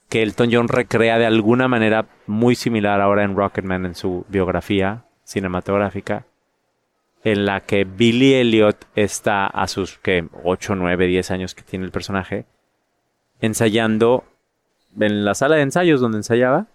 [0.09, 5.05] que Elton John recrea de alguna manera muy similar ahora en Rocketman en su biografía
[5.23, 6.25] cinematográfica,
[7.23, 11.85] en la que Billy Elliot está a sus que 8, 9, 10 años que tiene
[11.85, 12.45] el personaje,
[13.39, 14.23] ensayando
[14.99, 16.67] en la sala de ensayos donde ensayaba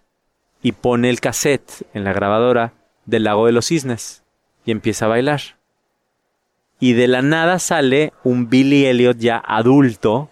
[0.62, 2.72] y pone el cassette en la grabadora
[3.04, 4.22] del lago de los cisnes
[4.64, 5.40] y empieza a bailar.
[6.78, 10.30] Y de la nada sale un Billy Elliot ya adulto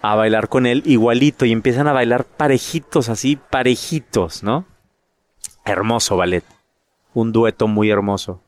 [0.00, 4.64] a bailar con él igualito y empiezan a bailar parejitos así, parejitos, ¿no?
[5.64, 6.44] Hermoso ballet.
[7.14, 8.40] Un dueto muy hermoso.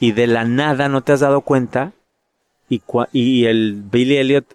[0.00, 1.92] Y de la nada no te has dado cuenta
[3.12, 4.46] y, el Billy Elliot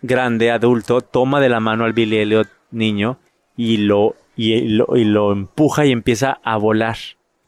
[0.00, 3.18] grande, adulto, toma de la mano al Billy Elliot niño
[3.56, 6.96] y lo, y lo, y lo empuja y empieza a volar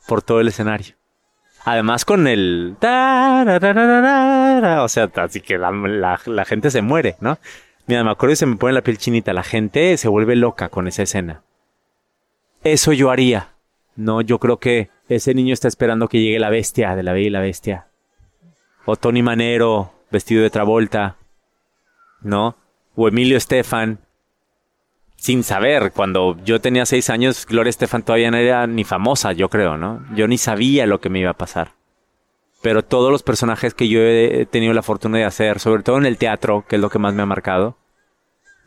[0.07, 0.95] por todo el escenario.
[1.65, 2.77] Además con el...
[2.81, 7.39] O sea, así que la, la, la gente se muere, ¿no?
[7.87, 9.33] Mira, me acuerdo y se me pone la piel chinita.
[9.33, 11.43] La gente se vuelve loca con esa escena.
[12.63, 13.49] Eso yo haría.
[13.97, 17.27] No, yo creo que ese niño está esperando que llegue la bestia de la Bella
[17.27, 17.87] y la Bestia.
[18.85, 21.17] O Tony Manero, vestido de Travolta.
[22.23, 22.57] ¿No?
[22.95, 23.99] O Emilio Estefan.
[25.17, 29.51] Sin saber, cuando yo tenía seis años, Gloria Estefan todavía no era ni famosa, yo
[29.51, 30.03] creo, ¿no?
[30.15, 31.73] Yo ni sabía lo que me iba a pasar.
[32.63, 36.07] Pero todos los personajes que yo he tenido la fortuna de hacer, sobre todo en
[36.07, 37.77] el teatro, que es lo que más me ha marcado,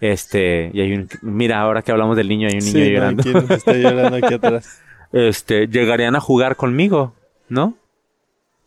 [0.04, 3.24] este, y hay un, mira, ahora que hablamos del niño, hay un niño Sí, llorando.
[3.24, 4.82] No, ¿quién está llorando aquí atrás?
[5.14, 7.14] Este, llegarían a jugar conmigo,
[7.48, 7.78] ¿no?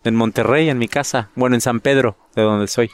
[0.04, 1.30] En Monterrey, en mi casa.
[1.34, 2.90] Bueno, en San Pedro, de donde soy.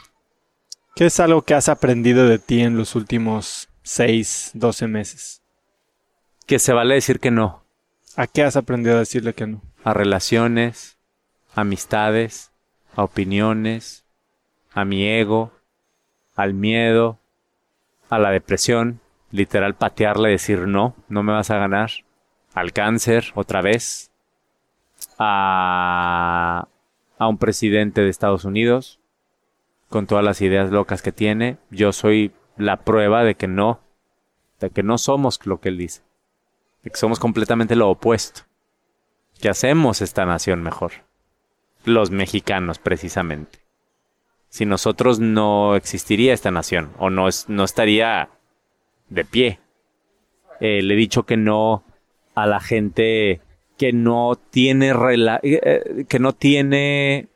[0.95, 5.41] ¿Qué es algo que has aprendido de ti en los últimos 6, 12 meses?
[6.45, 7.63] Que se vale decir que no.
[8.15, 9.61] ¿A qué has aprendido a decirle que no?
[9.83, 10.97] A relaciones,
[11.55, 12.51] amistades,
[12.95, 14.03] a opiniones,
[14.73, 15.51] a mi ego,
[16.35, 17.19] al miedo,
[18.09, 18.99] a la depresión,
[19.31, 21.91] literal patearle, decir no, no me vas a ganar,
[22.53, 24.11] al cáncer, otra vez,
[25.17, 26.67] a,
[27.17, 28.99] a un presidente de Estados Unidos
[29.89, 31.57] con todas las ideas locas que tiene.
[31.69, 33.79] Yo soy la prueba de que no,
[34.59, 36.01] de que no somos lo que él dice,
[36.83, 38.41] de que somos completamente lo opuesto,
[39.39, 40.91] que hacemos esta nación mejor,
[41.85, 43.59] los mexicanos precisamente.
[44.49, 48.29] Si nosotros no existiría esta nación o no, no estaría
[49.09, 49.59] de pie.
[50.59, 51.83] Eh, le he dicho que no
[52.35, 53.41] a la gente
[53.77, 57.27] que no tiene eh, eh, que no tiene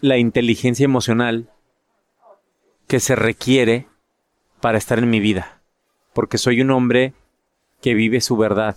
[0.00, 1.50] la inteligencia emocional
[2.86, 3.86] que se requiere
[4.60, 5.60] para estar en mi vida.
[6.12, 7.12] Porque soy un hombre
[7.80, 8.76] que vive su verdad.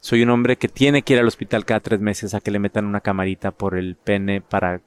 [0.00, 2.58] Soy un hombre que tiene que ir al hospital cada tres meses a que le
[2.58, 4.80] metan una camarita por el pene para...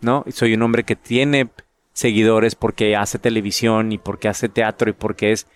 [0.00, 0.24] ¿No?
[0.28, 1.48] Soy un hombre que tiene
[1.92, 5.46] seguidores porque hace televisión y porque hace teatro y porque es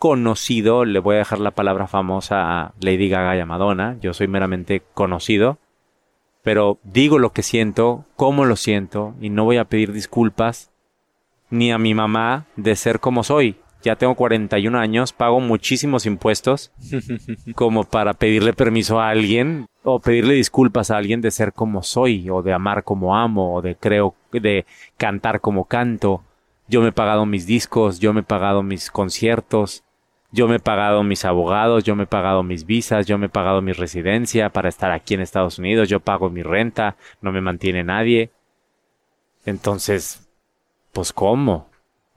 [0.00, 0.84] conocido.
[0.84, 3.96] Le voy a dejar la palabra famosa a Lady Gaga y a Madonna.
[4.00, 5.58] Yo soy meramente conocido.
[6.42, 10.70] Pero digo lo que siento, cómo lo siento y no voy a pedir disculpas
[11.50, 13.56] ni a mi mamá de ser como soy.
[13.82, 16.72] Ya tengo 41 años, pago muchísimos impuestos
[17.54, 22.28] como para pedirle permiso a alguien o pedirle disculpas a alguien de ser como soy
[22.30, 24.64] o de amar como amo o de creo de
[24.96, 26.22] cantar como canto.
[26.68, 29.82] Yo me he pagado mis discos, yo me he pagado mis conciertos,
[30.32, 33.28] yo me he pagado mis abogados, yo me he pagado mis visas, yo me he
[33.30, 37.40] pagado mi residencia para estar aquí en Estados Unidos, yo pago mi renta, no me
[37.40, 38.30] mantiene nadie.
[39.44, 40.28] Entonces,
[40.92, 41.68] pues cómo,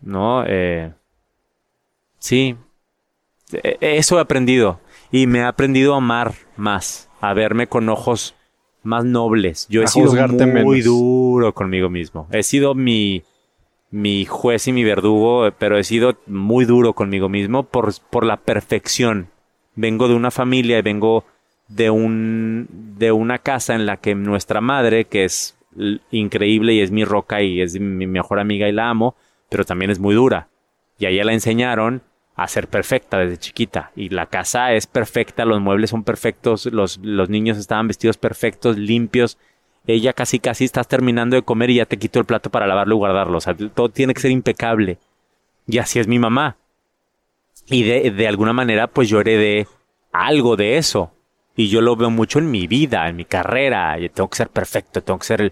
[0.01, 0.43] ¿no?
[0.45, 0.93] Eh,
[2.19, 2.55] sí,
[3.51, 4.79] e, eso he aprendido
[5.11, 8.35] y me he aprendido a amar más, a verme con ojos
[8.83, 9.67] más nobles.
[9.69, 10.13] Yo he sido
[10.63, 12.27] muy duro conmigo mismo.
[12.31, 13.23] He sido mi,
[13.93, 18.37] mi juez y mi verdugo, pero he sido muy duro conmigo mismo por, por la
[18.37, 19.27] perfección.
[19.75, 21.25] Vengo de una familia y vengo
[21.67, 22.67] de un
[22.97, 25.55] de una casa en la que nuestra madre, que es
[26.09, 29.15] increíble y es mi roca y es mi mejor amiga y la amo,
[29.49, 30.47] pero también es muy dura.
[30.97, 32.01] Y a ella la enseñaron
[32.35, 33.91] a ser perfecta desde chiquita.
[33.95, 38.75] Y la casa es perfecta, los muebles son perfectos, los, los niños estaban vestidos perfectos,
[38.75, 39.37] limpios.
[39.85, 42.95] Ella casi casi estás terminando de comer y ya te quito el plato para lavarlo
[42.95, 43.37] y guardarlo.
[43.37, 44.97] O sea, todo tiene que ser impecable.
[45.67, 46.57] Y así es mi mamá.
[47.67, 49.67] Y de, de alguna manera, pues yo heredé
[50.11, 51.11] algo de eso.
[51.55, 53.97] Y yo lo veo mucho en mi vida, en mi carrera.
[54.13, 55.51] Tengo que ser perfecto, tengo que ser el,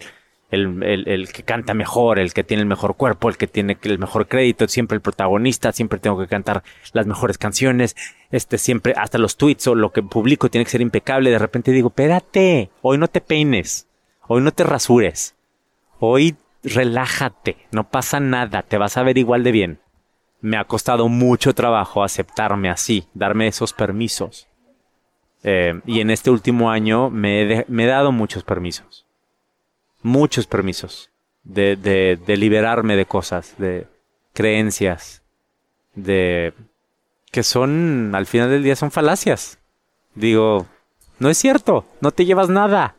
[0.83, 3.99] el, el, que canta mejor, el que tiene el mejor cuerpo, el que tiene el
[3.99, 6.63] mejor crédito, siempre el protagonista, siempre tengo que cantar
[6.93, 7.95] las mejores canciones,
[8.31, 11.29] este siempre, hasta los tweets o lo que publico tiene que ser impecable.
[11.29, 13.87] De repente digo, espérate, hoy no te peines,
[14.33, 15.35] hoy no te rasures,
[15.99, 19.79] hoy relájate, no pasa nada, te vas a ver igual de bien.
[20.39, 24.47] Me ha costado mucho trabajo aceptarme así, darme esos permisos.
[25.43, 29.05] Eh, y en este último año me he, dado muchos permisos.
[30.01, 31.09] Muchos permisos.
[31.43, 33.85] De, de, de liberarme de cosas, de
[34.33, 35.23] creencias,
[35.93, 36.53] de
[37.31, 39.59] que son, al final del día, son falacias.
[40.15, 40.67] Digo,
[41.19, 42.95] no es cierto, no te llevas nada.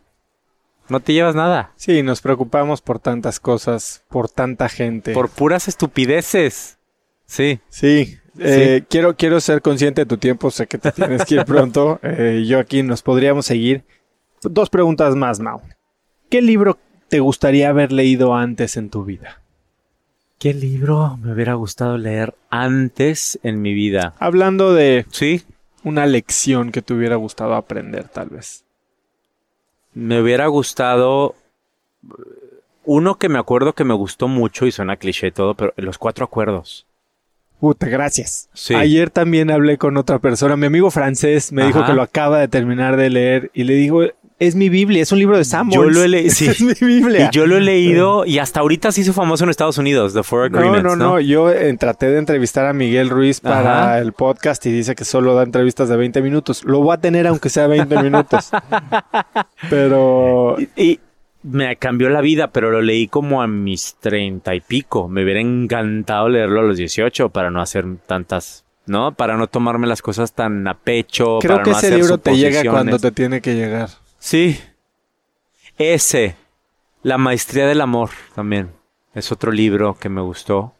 [0.88, 1.72] No te llevas nada.
[1.76, 5.12] Sí, nos preocupamos por tantas cosas, por tanta gente.
[5.12, 6.78] Por puras estupideces.
[7.26, 7.60] Sí.
[7.68, 11.44] Sí, eh, quiero, quiero ser consciente de tu tiempo, sé que te tienes que ir
[11.44, 12.00] pronto.
[12.14, 13.84] Eh, yo aquí nos podríamos seguir.
[14.42, 15.60] Dos preguntas más, Mau.
[16.28, 16.78] ¿Qué libro
[17.08, 19.40] te gustaría haber leído antes en tu vida?
[20.38, 24.14] ¿Qué libro me hubiera gustado leer antes en mi vida?
[24.18, 25.42] Hablando de sí.
[25.84, 28.61] una lección que te hubiera gustado aprender, tal vez.
[29.94, 31.34] Me hubiera gustado
[32.84, 36.24] uno que me acuerdo que me gustó mucho y suena cliché todo, pero los cuatro
[36.24, 36.86] acuerdos.
[37.60, 38.48] Puta, gracias.
[38.74, 42.48] Ayer también hablé con otra persona, mi amigo francés me dijo que lo acaba de
[42.48, 44.02] terminar de leer y le digo,
[44.42, 45.74] es mi Biblia, es un libro de Samuel.
[45.74, 46.46] Yo lo he leído, sí.
[46.48, 47.30] es mi Biblia.
[47.32, 50.22] Y yo lo he leído y hasta ahorita se hizo famoso en Estados Unidos, The
[50.22, 50.82] Four Agreements.
[50.82, 54.72] No, no, no, yo eh, traté de entrevistar a Miguel Ruiz para el podcast y
[54.72, 56.64] dice que solo da entrevistas de 20 minutos.
[56.64, 58.50] Lo voy a tener aunque sea 20 minutos.
[59.70, 60.56] Pero...
[60.76, 61.00] y
[61.42, 65.08] me cambió la vida, pero lo leí como a mis treinta y pico.
[65.08, 69.12] Me hubiera encantado leerlo a los dieciocho para no hacer tantas, ¿no?
[69.12, 71.38] Para no tomarme las cosas tan a pecho.
[71.40, 73.90] Creo que ese libro te llega cuando te tiene que llegar.
[74.22, 74.56] Sí.
[75.78, 76.36] Ese.
[77.02, 78.70] La maestría del amor también.
[79.14, 80.74] Es otro libro que me gustó.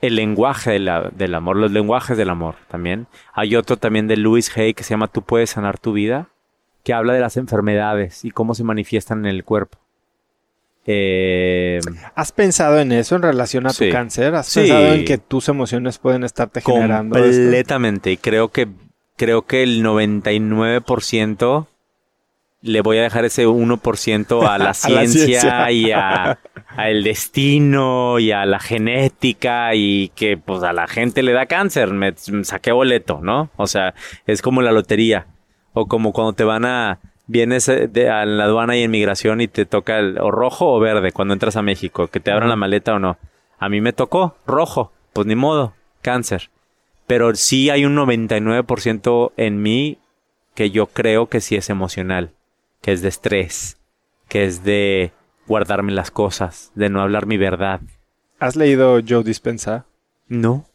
[0.00, 3.08] El lenguaje del amor, los lenguajes del amor también.
[3.34, 6.28] Hay otro también de Louis Hay que se llama Tú puedes sanar tu vida
[6.82, 9.76] que habla de las enfermedades y cómo se manifiestan en el cuerpo.
[10.86, 11.78] Eh,
[12.14, 14.34] ¿Has pensado en eso en relación a tu cáncer?
[14.34, 18.12] ¿Has pensado en que tus emociones pueden estarte generando Completamente.
[18.12, 18.66] Y creo que,
[19.16, 21.66] creo que el 99%
[22.62, 25.70] le voy a dejar ese 1% a la ciencia, ciencia.
[25.70, 26.38] y a,
[26.76, 31.46] a el destino y a la genética y que pues a la gente le da
[31.46, 31.92] cáncer.
[31.92, 33.50] Me, me saqué boleto, ¿no?
[33.56, 33.94] O sea,
[34.26, 35.26] es como la lotería
[35.72, 36.98] o como cuando te van a
[37.30, 40.74] vienes eh, de, a la aduana y en migración y te toca el o rojo
[40.74, 43.18] o verde cuando entras a México, que te abran la maleta o no.
[43.58, 46.50] A mí me tocó rojo, pues ni modo, cáncer.
[47.06, 49.98] Pero sí hay un 99% en mí
[50.54, 52.32] que yo creo que sí es emocional,
[52.80, 53.78] que es de estrés,
[54.28, 55.12] que es de
[55.46, 57.80] guardarme las cosas, de no hablar mi verdad.
[58.38, 59.86] ¿Has leído Joe Dispensa?
[60.28, 60.66] No.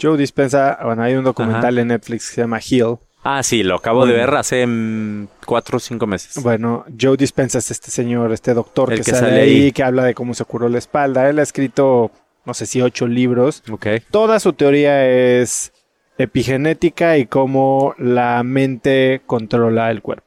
[0.00, 2.98] Joe Dispensa, bueno, hay un documental en Netflix que se llama Heal.
[3.28, 6.40] Ah, sí, lo acabo de ver hace mm, cuatro o cinco meses.
[6.42, 9.72] Bueno, Joe Dispensa es este señor, este doctor que, que sale, sale ahí, ahí.
[9.72, 11.28] que habla de cómo se curó la espalda.
[11.28, 12.12] Él ha escrito,
[12.44, 13.64] no sé si ocho libros.
[13.70, 13.86] Ok.
[14.10, 15.72] Toda su teoría es
[16.18, 20.25] epigenética y cómo la mente controla el cuerpo.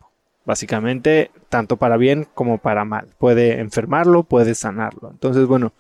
[0.49, 3.05] Básicamente, tanto para bien como para mal.
[3.19, 5.09] Puede enfermarlo, puede sanarlo.
[5.11, 5.73] Entonces, bueno,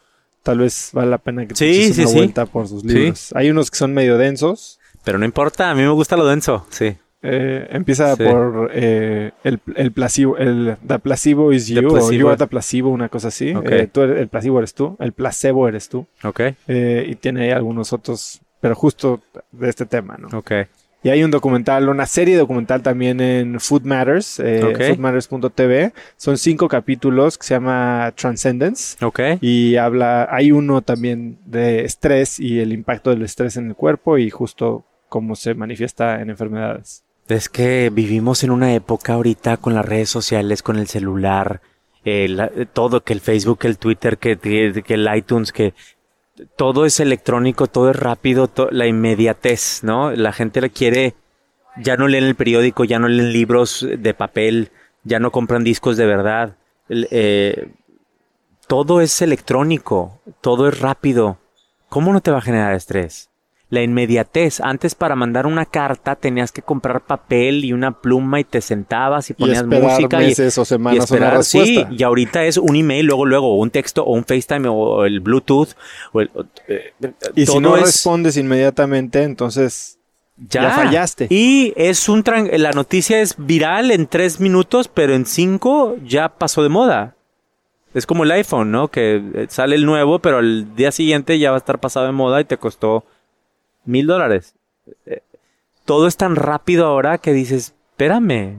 [0.43, 2.17] tal vez vale la pena que te Sí, eches sí, una sí.
[2.17, 3.31] vuelta por sus libros.
[3.35, 4.79] Hay unos que son medio densos.
[5.03, 6.95] Pero no importa, a mí me gusta lo denso, sí.
[7.23, 8.23] Eh, empieza Sí.
[8.23, 12.11] por eh, el, el placebo, el the placebo is The you, o placebo.
[12.13, 13.53] you are the placebo, una cosa así.
[13.55, 13.71] Ok.
[13.71, 16.05] Eh, tú eres- el placebo eres tú, el placebo eres tú.
[16.23, 19.19] Ok, Eh, y tiene ahí algunos otros, pero justo
[19.51, 20.37] de este tema, ¿no?
[20.37, 20.51] ok.
[21.01, 24.59] Y hay un documental, una serie documental también en Food Matters, eh,
[24.89, 25.93] foodmatters.tv.
[26.17, 29.03] Son cinco capítulos que se llama Transcendence.
[29.05, 29.19] Ok.
[29.39, 34.17] Y habla, hay uno también de estrés y el impacto del estrés en el cuerpo
[34.17, 37.03] y justo cómo se manifiesta en enfermedades.
[37.29, 41.61] Es que vivimos en una época ahorita con las redes sociales, con el celular,
[42.03, 45.73] eh, la- todo, que el Facebook, que el Twitter, que el iTunes, que
[46.55, 50.11] todo es electrónico, todo es rápido, la inmediatez, ¿no?
[50.11, 51.13] La gente le quiere,
[51.77, 54.71] ya no leen el periódico, ya no leen libros de papel,
[55.03, 56.55] ya no compran discos de verdad.
[56.89, 57.69] Eh,
[58.67, 61.37] todo es electrónico, todo es rápido.
[61.89, 63.28] ¿Cómo no te va a generar estrés?
[63.71, 64.61] La inmediatez.
[64.61, 69.29] Antes para mandar una carta tenías que comprar papel y una pluma y te sentabas
[69.29, 71.43] y Y ponías esperar música y, meses o y semanas una esperar.
[71.43, 75.05] Sí, y ahorita es un email, luego, luego, o un texto, o un FaceTime, o
[75.05, 75.69] el Bluetooth,
[76.13, 76.31] o el,
[76.67, 76.93] eh,
[77.35, 79.99] Y si no es- respondes inmediatamente, entonces
[80.37, 81.27] ya, ya fallaste.
[81.29, 82.23] Y es un
[82.53, 87.15] la noticia es viral en tres minutos, pero en cinco ya pasó de moda.
[87.93, 88.87] Es como el iPhone, ¿no?
[88.87, 92.11] Que eh, sale el nuevo, pero al día siguiente ya va a estar pasado de
[92.13, 93.03] moda y te costó
[93.85, 94.55] mil dólares.
[95.05, 95.21] Eh,
[95.85, 98.57] Todo es tan rápido ahora que dices, espérame,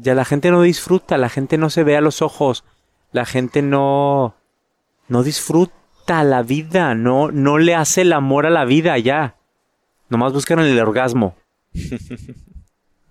[0.00, 2.64] ya la gente no disfruta, la gente no se ve a los ojos,
[3.12, 4.34] la gente no,
[5.08, 9.36] no disfruta la vida, no, no le hace el amor a la vida ya.
[10.08, 11.36] Nomás buscan el orgasmo.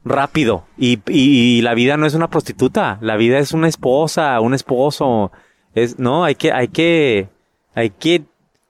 [0.05, 0.65] Rápido.
[0.77, 2.97] Y, y- y la vida no es una prostituta.
[3.01, 5.31] La vida es una esposa, un esposo.
[5.75, 7.29] Es, no, hay que, hay que,
[7.75, 8.23] hay que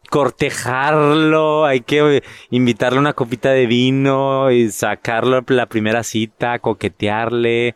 [0.10, 7.76] cortejarlo, hay que invitarle una copita de vino y sacarlo a la primera cita, coquetearle,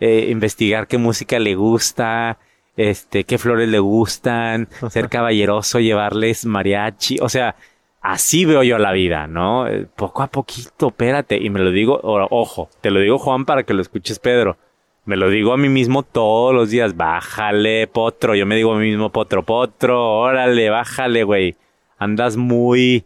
[0.00, 2.38] eh, investigar qué música le gusta,
[2.76, 7.56] este, qué flores le gustan, ser caballeroso, llevarles mariachi, o sea,
[8.00, 9.66] así veo yo la vida, ¿no?
[9.66, 13.64] Eh, Poco a poquito, espérate, y me lo digo, ojo, te lo digo Juan para
[13.64, 14.56] que lo escuches Pedro.
[15.04, 18.34] Me lo digo a mí mismo todos los días, bájale, potro.
[18.34, 21.56] Yo me digo a mí mismo, potro, potro, órale, bájale, güey.
[21.98, 23.04] Andas muy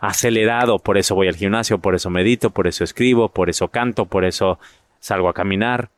[0.00, 4.04] acelerado, por eso voy al gimnasio, por eso medito, por eso escribo, por eso canto,
[4.04, 4.58] por eso
[5.00, 5.90] salgo a caminar.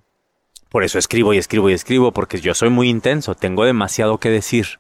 [0.68, 4.31] Por eso escribo y escribo y escribo, porque yo soy muy intenso, tengo demasiado que
[4.31, 4.78] decir.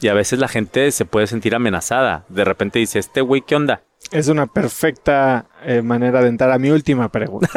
[0.00, 2.24] Y a veces la gente se puede sentir amenazada.
[2.28, 3.82] De repente dice, este güey, ¿qué onda?
[4.12, 7.48] Es una perfecta eh, manera de entrar a mi última pregunta.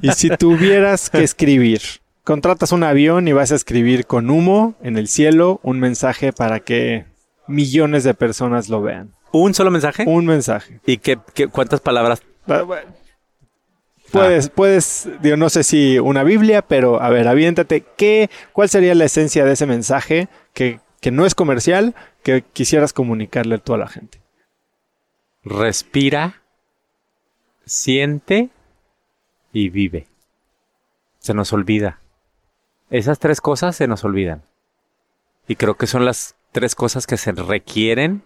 [0.00, 1.80] y si tuvieras que escribir,
[2.24, 6.60] contratas un avión y vas a escribir con humo en el cielo un mensaje para
[6.60, 7.04] que
[7.46, 9.12] millones de personas lo vean.
[9.32, 10.04] ¿Un solo mensaje?
[10.06, 10.80] Un mensaje.
[10.86, 12.22] ¿Y qué, qué- cuántas palabras?
[12.48, 12.64] Ah.
[14.12, 17.84] Puedes, puedes, digo, no sé si una Biblia, pero a ver, aviéntate.
[17.96, 22.92] ¿Qué, ¿Cuál sería la esencia de ese mensaje que, que no es comercial, que quisieras
[22.92, 24.20] comunicarle a toda la gente?
[25.48, 26.42] Respira,
[27.64, 28.50] siente
[29.52, 30.08] y vive.
[31.20, 32.00] Se nos olvida.
[32.90, 34.42] Esas tres cosas se nos olvidan.
[35.46, 38.24] Y creo que son las tres cosas que se requieren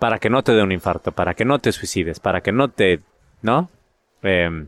[0.00, 2.72] para que no te dé un infarto, para que no te suicides, para que no
[2.72, 3.02] te...
[3.42, 3.70] ¿No?
[4.22, 4.66] Em,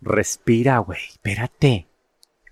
[0.00, 1.02] respira, güey.
[1.06, 1.86] Espérate.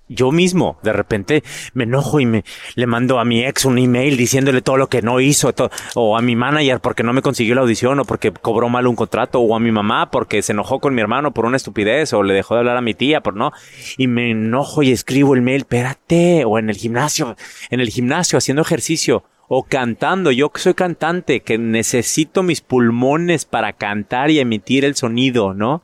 [0.08, 2.44] Yo mismo, de repente me enojo y me
[2.74, 5.52] le mando a mi ex un email diciéndole todo lo que no hizo,
[5.94, 8.96] o a mi manager porque no me consiguió la audición, o porque cobró mal un
[8.96, 12.22] contrato, o a mi mamá porque se enojó con mi hermano por una estupidez, o
[12.22, 13.52] le dejó de hablar a mi tía por no,
[13.96, 17.36] y me enojo y escribo el mail, espérate, o en el gimnasio,
[17.70, 23.44] en el gimnasio haciendo ejercicio, o cantando, yo que soy cantante, que necesito mis pulmones
[23.44, 25.82] para cantar y emitir el sonido, ¿no?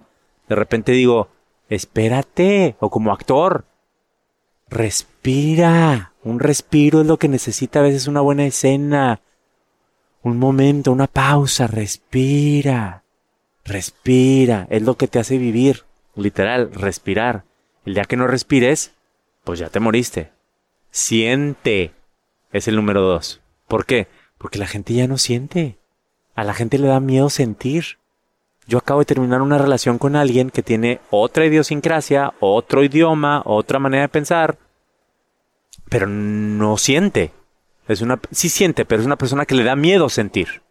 [0.48, 1.28] De repente digo,
[1.68, 3.64] espérate, o como actor,
[4.70, 6.12] respira.
[6.22, 9.20] Un respiro es lo que necesita a veces una buena escena.
[10.22, 13.04] Un momento, una pausa, respira.
[13.64, 15.84] Respira, es lo que te hace vivir.
[16.14, 17.44] Literal, respirar.
[17.84, 18.92] El día que no respires,
[19.44, 20.32] pues ya te moriste.
[20.90, 21.92] Siente.
[22.52, 23.40] Es el número dos.
[23.68, 24.08] ¿Por qué?
[24.38, 25.78] Porque la gente ya no siente.
[26.34, 27.99] A la gente le da miedo sentir.
[28.70, 33.80] Yo acabo de terminar una relación con alguien que tiene otra idiosincrasia, otro idioma, otra
[33.80, 34.58] manera de pensar,
[35.88, 37.32] pero no siente.
[37.88, 40.62] Es una, sí siente, pero es una persona que le da miedo sentir.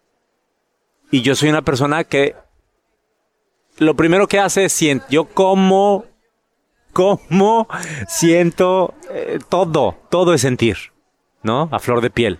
[1.11, 2.37] Y yo soy una persona que
[3.79, 5.05] lo primero que hace es siento.
[5.09, 6.05] Yo como,
[6.93, 7.67] como,
[8.07, 10.77] siento eh, todo, todo es sentir,
[11.43, 11.67] ¿no?
[11.69, 12.39] A flor de piel.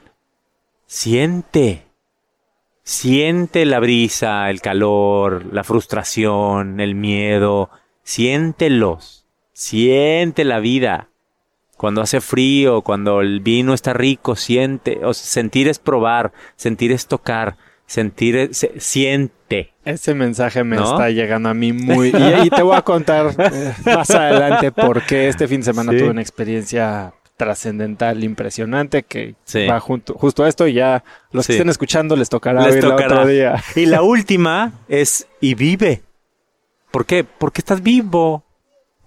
[0.86, 1.89] Siente.
[2.90, 7.70] Siente la brisa, el calor, la frustración, el miedo.
[8.02, 9.28] Siéntelos.
[9.54, 11.10] Siente la vida.
[11.78, 15.02] Cuando hace frío, cuando el vino está rico, siente.
[15.04, 19.72] O sentir es probar, sentir es tocar, sentir es, siente.
[19.86, 22.08] Ese mensaje me está llegando a mí muy...
[22.44, 26.10] Y, te voy a contar eh, más adelante por qué este fin de semana tuve
[26.10, 29.36] una experiencia trascendental, impresionante, que
[29.70, 33.26] va junto, justo a esto y ya los que estén escuchando les tocará les otro
[33.26, 33.64] día.
[33.78, 36.04] Y la última es y vive.
[36.92, 37.24] ¿Por qué?
[37.24, 38.44] Porque estás vivo.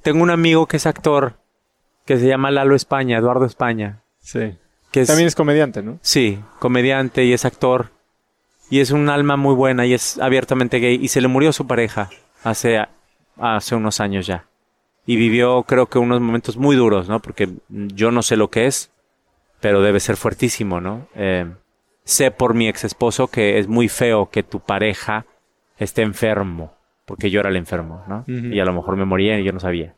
[0.01, 1.35] Tengo un amigo que es actor,
[2.07, 4.01] que se llama Lalo España, Eduardo España.
[4.19, 4.57] Sí.
[4.91, 5.99] Que También es comediante, ¿no?
[6.01, 7.91] Sí, comediante y es actor.
[8.71, 10.99] Y es un alma muy buena y es abiertamente gay.
[11.03, 12.09] Y se le murió su pareja
[12.43, 12.83] hace,
[13.37, 14.47] hace unos años ya
[15.07, 17.21] y vivió creo que unos momentos muy duros, ¿no?
[17.21, 18.91] Porque yo no sé lo que es,
[19.61, 21.09] pero debe ser fuertísimo, ¿no?
[21.15, 21.51] Eh,
[22.05, 25.27] sé por mi ex esposo que es muy feo que tu pareja
[25.77, 26.75] esté enfermo,
[27.05, 28.25] porque yo era el enfermo, ¿no?
[28.27, 29.95] Y a lo mejor me moría y yo no sabía.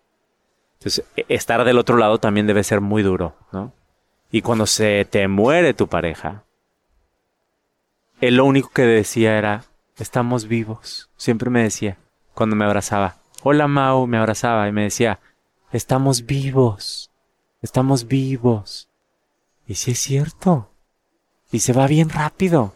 [0.79, 3.73] Entonces, e, estar del otro lado también debe ser muy duro, ¿no?
[4.31, 6.45] Y cuando se te muere tu pareja,
[8.21, 9.65] él lo único que decía era,
[9.99, 11.11] estamos vivos.
[11.17, 11.99] Siempre me decía,
[12.35, 13.17] cuando me abrazaba,
[13.47, 15.21] Hola Mau, me abrazaba y me decía,
[15.71, 17.11] estamos vivos,
[17.61, 18.89] estamos vivos.
[19.67, 20.71] Y sí es cierto.
[21.53, 22.75] Y se va bien rápido.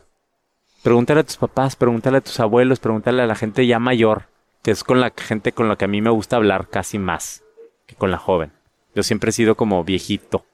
[0.83, 4.29] Pregúntale a tus papás, pregúntale a tus abuelos, pregúntale a la gente ya mayor,
[4.63, 7.43] que es con la gente con la que a mí me gusta hablar casi más
[7.87, 8.53] que con la joven.
[8.95, 10.45] Yo siempre he sido como viejito.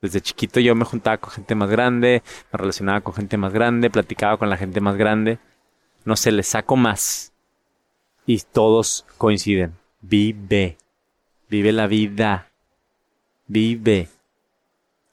[0.00, 2.22] Desde chiquito yo me juntaba con gente más grande,
[2.52, 5.40] me relacionaba con gente más grande, platicaba con la gente más grande.
[6.04, 7.29] No sé, le saco más
[8.26, 9.74] y todos coinciden.
[10.00, 10.76] Vive.
[11.48, 12.48] Vive la vida.
[13.46, 14.08] Vive.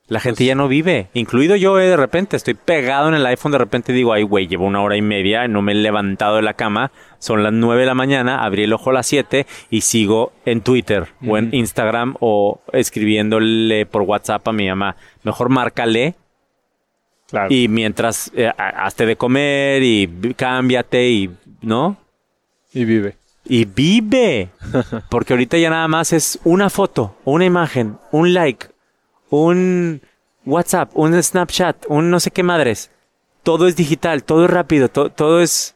[0.07, 3.51] La gente ya no vive, incluido yo eh, de repente, estoy pegado en el iPhone,
[3.51, 6.43] de repente digo, ay güey, llevo una hora y media, no me he levantado de
[6.43, 9.81] la cama, son las nueve de la mañana, abrí el ojo a las siete y
[9.81, 16.15] sigo en Twitter o en Instagram o escribiéndole por WhatsApp a mi mamá, mejor márcale
[17.27, 17.47] claro.
[17.53, 20.07] y mientras eh, hazte de comer y
[20.37, 21.31] cámbiate y,
[21.61, 21.97] ¿no?
[22.73, 23.17] Y vive.
[23.45, 24.49] Y vive.
[25.09, 28.67] Porque ahorita ya nada más es una foto, una imagen, un like,
[29.29, 30.01] un
[30.45, 32.91] WhatsApp, un Snapchat, un no sé qué madres.
[33.43, 35.75] Todo es digital, todo es rápido, todo es...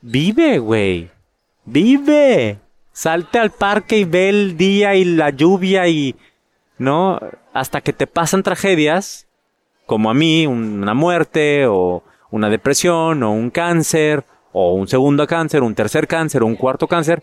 [0.00, 1.10] Vive, güey.
[1.64, 2.58] Vive.
[2.92, 6.16] Salte al parque y ve el día y la lluvia y...
[6.78, 7.20] ¿No?
[7.52, 9.26] Hasta que te pasan tragedias,
[9.86, 15.62] como a mí, una muerte o una depresión o un cáncer o un segundo cáncer,
[15.62, 17.22] un tercer cáncer, un cuarto cáncer,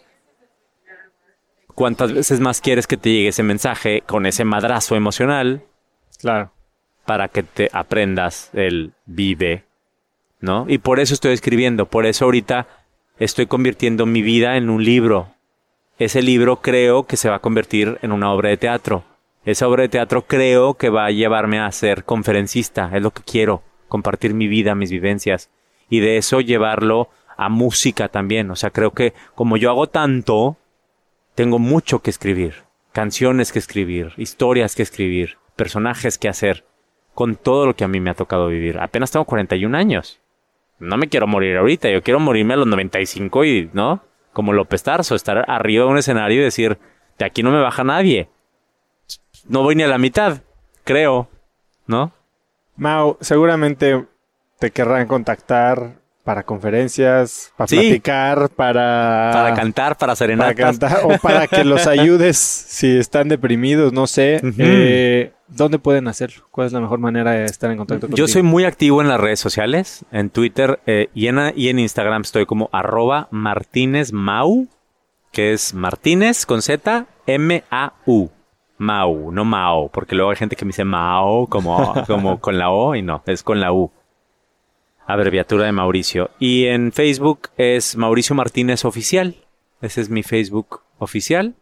[1.75, 5.63] ¿cuántas veces más quieres que te llegue ese mensaje con ese madrazo emocional?
[6.19, 6.51] Claro.
[7.05, 9.63] Para que te aprendas el vive,
[10.41, 10.65] ¿no?
[10.67, 12.67] Y por eso estoy escribiendo, por eso ahorita
[13.19, 15.29] estoy convirtiendo mi vida en un libro.
[15.97, 19.03] Ese libro creo que se va a convertir en una obra de teatro.
[19.45, 23.23] Esa obra de teatro creo que va a llevarme a ser conferencista, es lo que
[23.23, 25.49] quiero, compartir mi vida, mis vivencias,
[25.89, 27.09] y de eso llevarlo
[27.39, 28.51] a música también.
[28.51, 30.57] O sea, creo que como yo hago tanto,
[31.35, 32.63] tengo mucho que escribir.
[32.91, 36.65] Canciones que escribir, historias que escribir, personajes que hacer,
[37.13, 38.77] con todo lo que a mí me ha tocado vivir.
[38.79, 40.19] Apenas tengo 41 años.
[40.79, 44.01] No me quiero morir ahorita, yo quiero morirme a los 95 y, ¿no?
[44.33, 46.77] Como López Tarso, estar arriba de un escenario y decir,
[47.17, 48.27] de aquí no me baja nadie.
[49.47, 50.41] no voy ni a la mitad,
[50.83, 51.29] creo,
[51.87, 52.11] ¿no?
[52.75, 54.05] Mau, seguramente
[54.59, 55.98] te querrán contactar
[56.29, 57.77] para conferencias, para Sí.
[57.77, 59.31] platicar, para...
[59.33, 60.55] Para cantar, para para serenatas.
[60.55, 64.39] cantar o para que los ayudes si están deprimidos, no sé.
[64.59, 66.43] Eh, ¿Dónde pueden hacerlo?
[66.51, 68.15] ¿Cuál es la mejor manera de estar en contacto contigo?
[68.27, 71.79] Yo soy muy activo en las redes sociales, en Twitter eh, y, en, y en
[71.79, 74.67] Instagram estoy como arroba Martínez Mau,
[75.31, 78.29] que es Martínez con Z, M-A-U.
[78.77, 82.69] Mau, no Mao, porque luego hay gente que me dice Mao como, como con la
[82.69, 83.91] O y no, es con la U.
[85.09, 86.29] Abreviatura de Mauricio.
[86.39, 89.35] Y en Facebook es Mauricio Martínez Oficial.
[89.81, 91.55] Ese es mi Facebook oficial.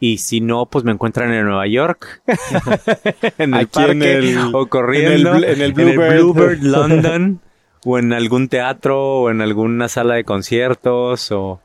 [0.00, 2.22] Y si no, pues me encuentran en Nueva York.
[3.38, 5.30] en el Aquí en parque el- o corriendo.
[5.34, 6.22] en el- en el Bluebird.
[6.22, 7.40] Bluebird London.
[7.84, 11.60] o en algún teatro o en alguna sala de conciertos o...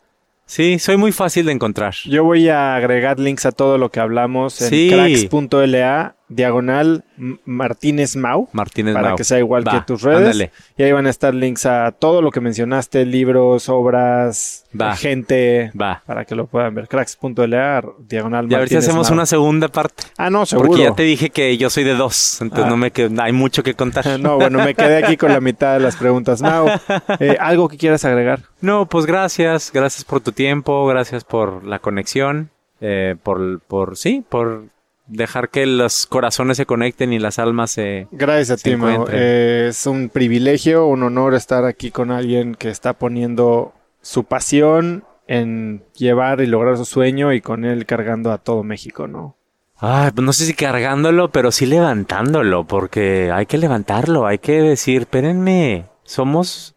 [0.45, 1.93] Sí, soy muy fácil de encontrar.
[2.05, 4.89] Yo voy a agregar links a todo lo que hablamos en Sí.
[4.91, 7.03] cracks.la, diagonal
[7.45, 9.18] Martínez Mau, Martínez para Mau.
[9.18, 10.19] que sea igual Va, que tus redes.
[10.19, 10.51] ándale.
[10.77, 14.95] Y ahí van a estar links a todo lo que mencionaste, libros, obras, Va.
[14.95, 16.01] gente, Va.
[16.05, 16.88] para que lo puedan ver.
[16.88, 19.14] cracks.la, diagonal Y a ver si Martínez hacemos Mau.
[19.18, 20.03] una segunda parte.
[20.18, 20.69] Ah, no, seguro.
[20.69, 22.41] Porque ya te dije que yo soy de dos.
[22.41, 22.69] Entonces Ah.
[22.69, 24.03] no me qued- hay mucho que contar.
[24.19, 26.41] No, bueno, me quedé aquí con la mitad de las preguntas.
[26.41, 26.68] Mau,
[27.19, 28.41] eh, ¿algo que quieras agregar?
[28.61, 32.49] No, pues gracias, gracias por tu tiempo, gracias por la conexión,
[32.81, 34.65] eh, por, por, sí, por
[35.07, 38.07] dejar que los corazones se conecten y las almas se...
[38.11, 39.05] Gracias a Se ti, Mau.
[39.11, 45.03] Eh, es un privilegio, un honor estar aquí con alguien que está poniendo su pasión
[45.27, 49.35] en llevar y lograr su sueño y con él cargando a todo México, ¿no?
[49.77, 54.61] Ay, pues no sé si cargándolo, pero sí levantándolo, porque hay que levantarlo, hay que
[54.61, 56.75] decir, espérenme, somos,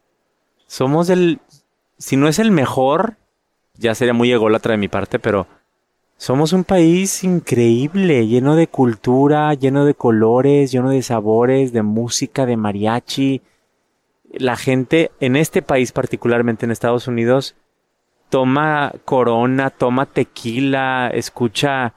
[0.66, 1.40] somos el,
[1.98, 3.16] si no es el mejor,
[3.74, 5.46] ya sería muy ególatra de mi parte, pero
[6.16, 12.46] somos un país increíble, lleno de cultura, lleno de colores, lleno de sabores, de música,
[12.46, 13.42] de mariachi.
[14.32, 17.54] La gente en este país, particularmente en Estados Unidos,
[18.28, 21.94] toma corona, toma tequila, escucha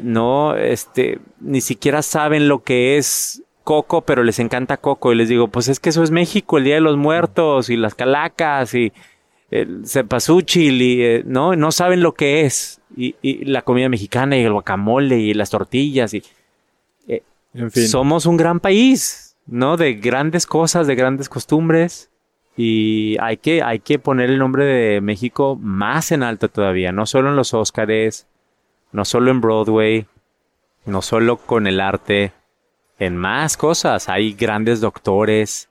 [0.00, 5.12] no, este, ni siquiera saben lo que es Coco, pero les encanta Coco.
[5.12, 7.76] Y les digo, pues es que eso es México, el Día de los Muertos y
[7.76, 8.92] las calacas y
[9.50, 12.80] el cempasúchil y, eh, no, no saben lo que es.
[12.96, 16.22] Y, y la comida mexicana y el guacamole y las tortillas y
[17.54, 17.88] En fin.
[17.88, 19.76] somos un gran país, ¿no?
[19.76, 22.10] De grandes cosas, de grandes costumbres.
[22.56, 27.06] Y hay que, hay que poner el nombre de México más en alto todavía, no
[27.06, 28.26] solo en los Óscares,
[28.92, 30.06] no solo en Broadway,
[30.84, 32.32] no solo con el arte,
[32.98, 34.08] en más cosas.
[34.08, 35.70] Hay grandes doctores,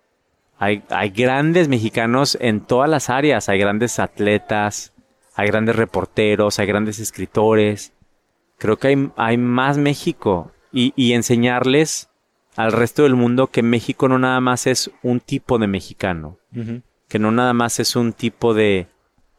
[0.57, 4.91] hay, hay grandes mexicanos en todas las áreas, hay grandes atletas,
[5.35, 7.93] hay grandes reporteros, hay grandes escritores.
[8.57, 12.09] Creo que hay, hay más México y, y enseñarles
[12.55, 16.37] al resto del mundo que México no nada más es un tipo de mexicano,
[17.07, 18.87] que no nada más es un tipo de,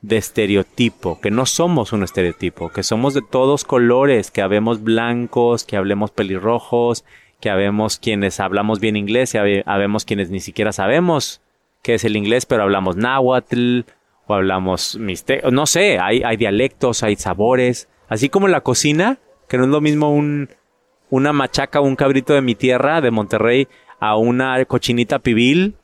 [0.01, 5.65] de estereotipo, que no somos un estereotipo, que somos de todos colores, que habemos blancos,
[5.65, 7.05] que hablemos pelirrojos,
[7.39, 11.43] que habemos quienes hablamos bien inglés y habe- habemos quienes ni siquiera sabemos
[11.83, 13.81] qué es el inglés, pero hablamos náhuatl
[14.27, 19.19] o hablamos mixteco, no sé, hay, hay dialectos, hay sabores, así como la cocina,
[19.49, 20.51] que no es lo mismo un,
[21.11, 23.69] una machaca o un cabrito de mi tierra, de Monterrey,
[24.01, 25.77] a una cochinita pibil,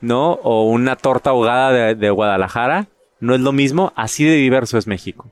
[0.00, 0.32] ¿no?
[0.32, 2.88] O una torta ahogada de, de Guadalajara,
[3.20, 5.30] no es lo mismo, así de diverso es México.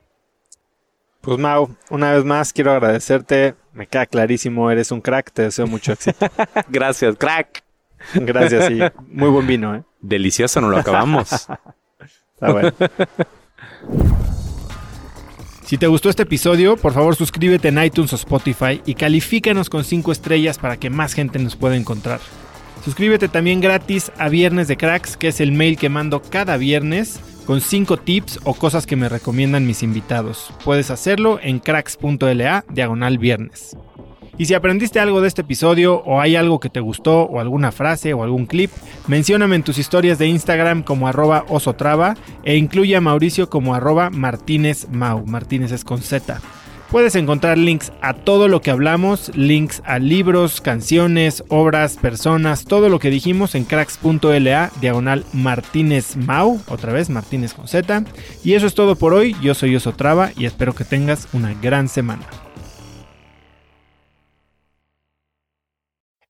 [1.23, 3.55] Pues Mau, una vez más quiero agradecerte.
[3.71, 6.27] Me queda clarísimo, eres un crack, te deseo mucho éxito.
[6.67, 7.63] Gracias, crack.
[8.13, 9.83] Gracias y muy buen vino, ¿eh?
[10.01, 11.47] Delicioso, no lo acabamos.
[12.51, 12.71] Bueno.
[15.65, 19.83] Si te gustó este episodio, por favor suscríbete en iTunes o Spotify y califícanos con
[19.83, 22.19] 5 estrellas para que más gente nos pueda encontrar.
[22.83, 27.19] Suscríbete también gratis a Viernes de Cracks, que es el mail que mando cada viernes
[27.47, 30.53] con 5 tips o cosas que me recomiendan mis invitados.
[30.65, 33.77] Puedes hacerlo en cracks.la diagonal viernes.
[34.37, 37.71] Y si aprendiste algo de este episodio o hay algo que te gustó o alguna
[37.71, 38.71] frase o algún clip,
[39.07, 44.09] mencióname en tus historias de Instagram como arroba osotrava e incluye a Mauricio como arroba
[44.09, 45.23] Martínez Mau.
[45.27, 46.41] Martínez es con Z.
[46.89, 52.87] Puedes encontrar links a todo lo que hablamos, links a libros, canciones, obras, personas, todo
[52.87, 58.03] lo que dijimos en cracks.la diagonal Martínez Mau, otra vez Martínez con Z.
[58.43, 61.87] Y eso es todo por hoy, yo soy Osotrava y espero que tengas una gran
[61.87, 62.27] semana.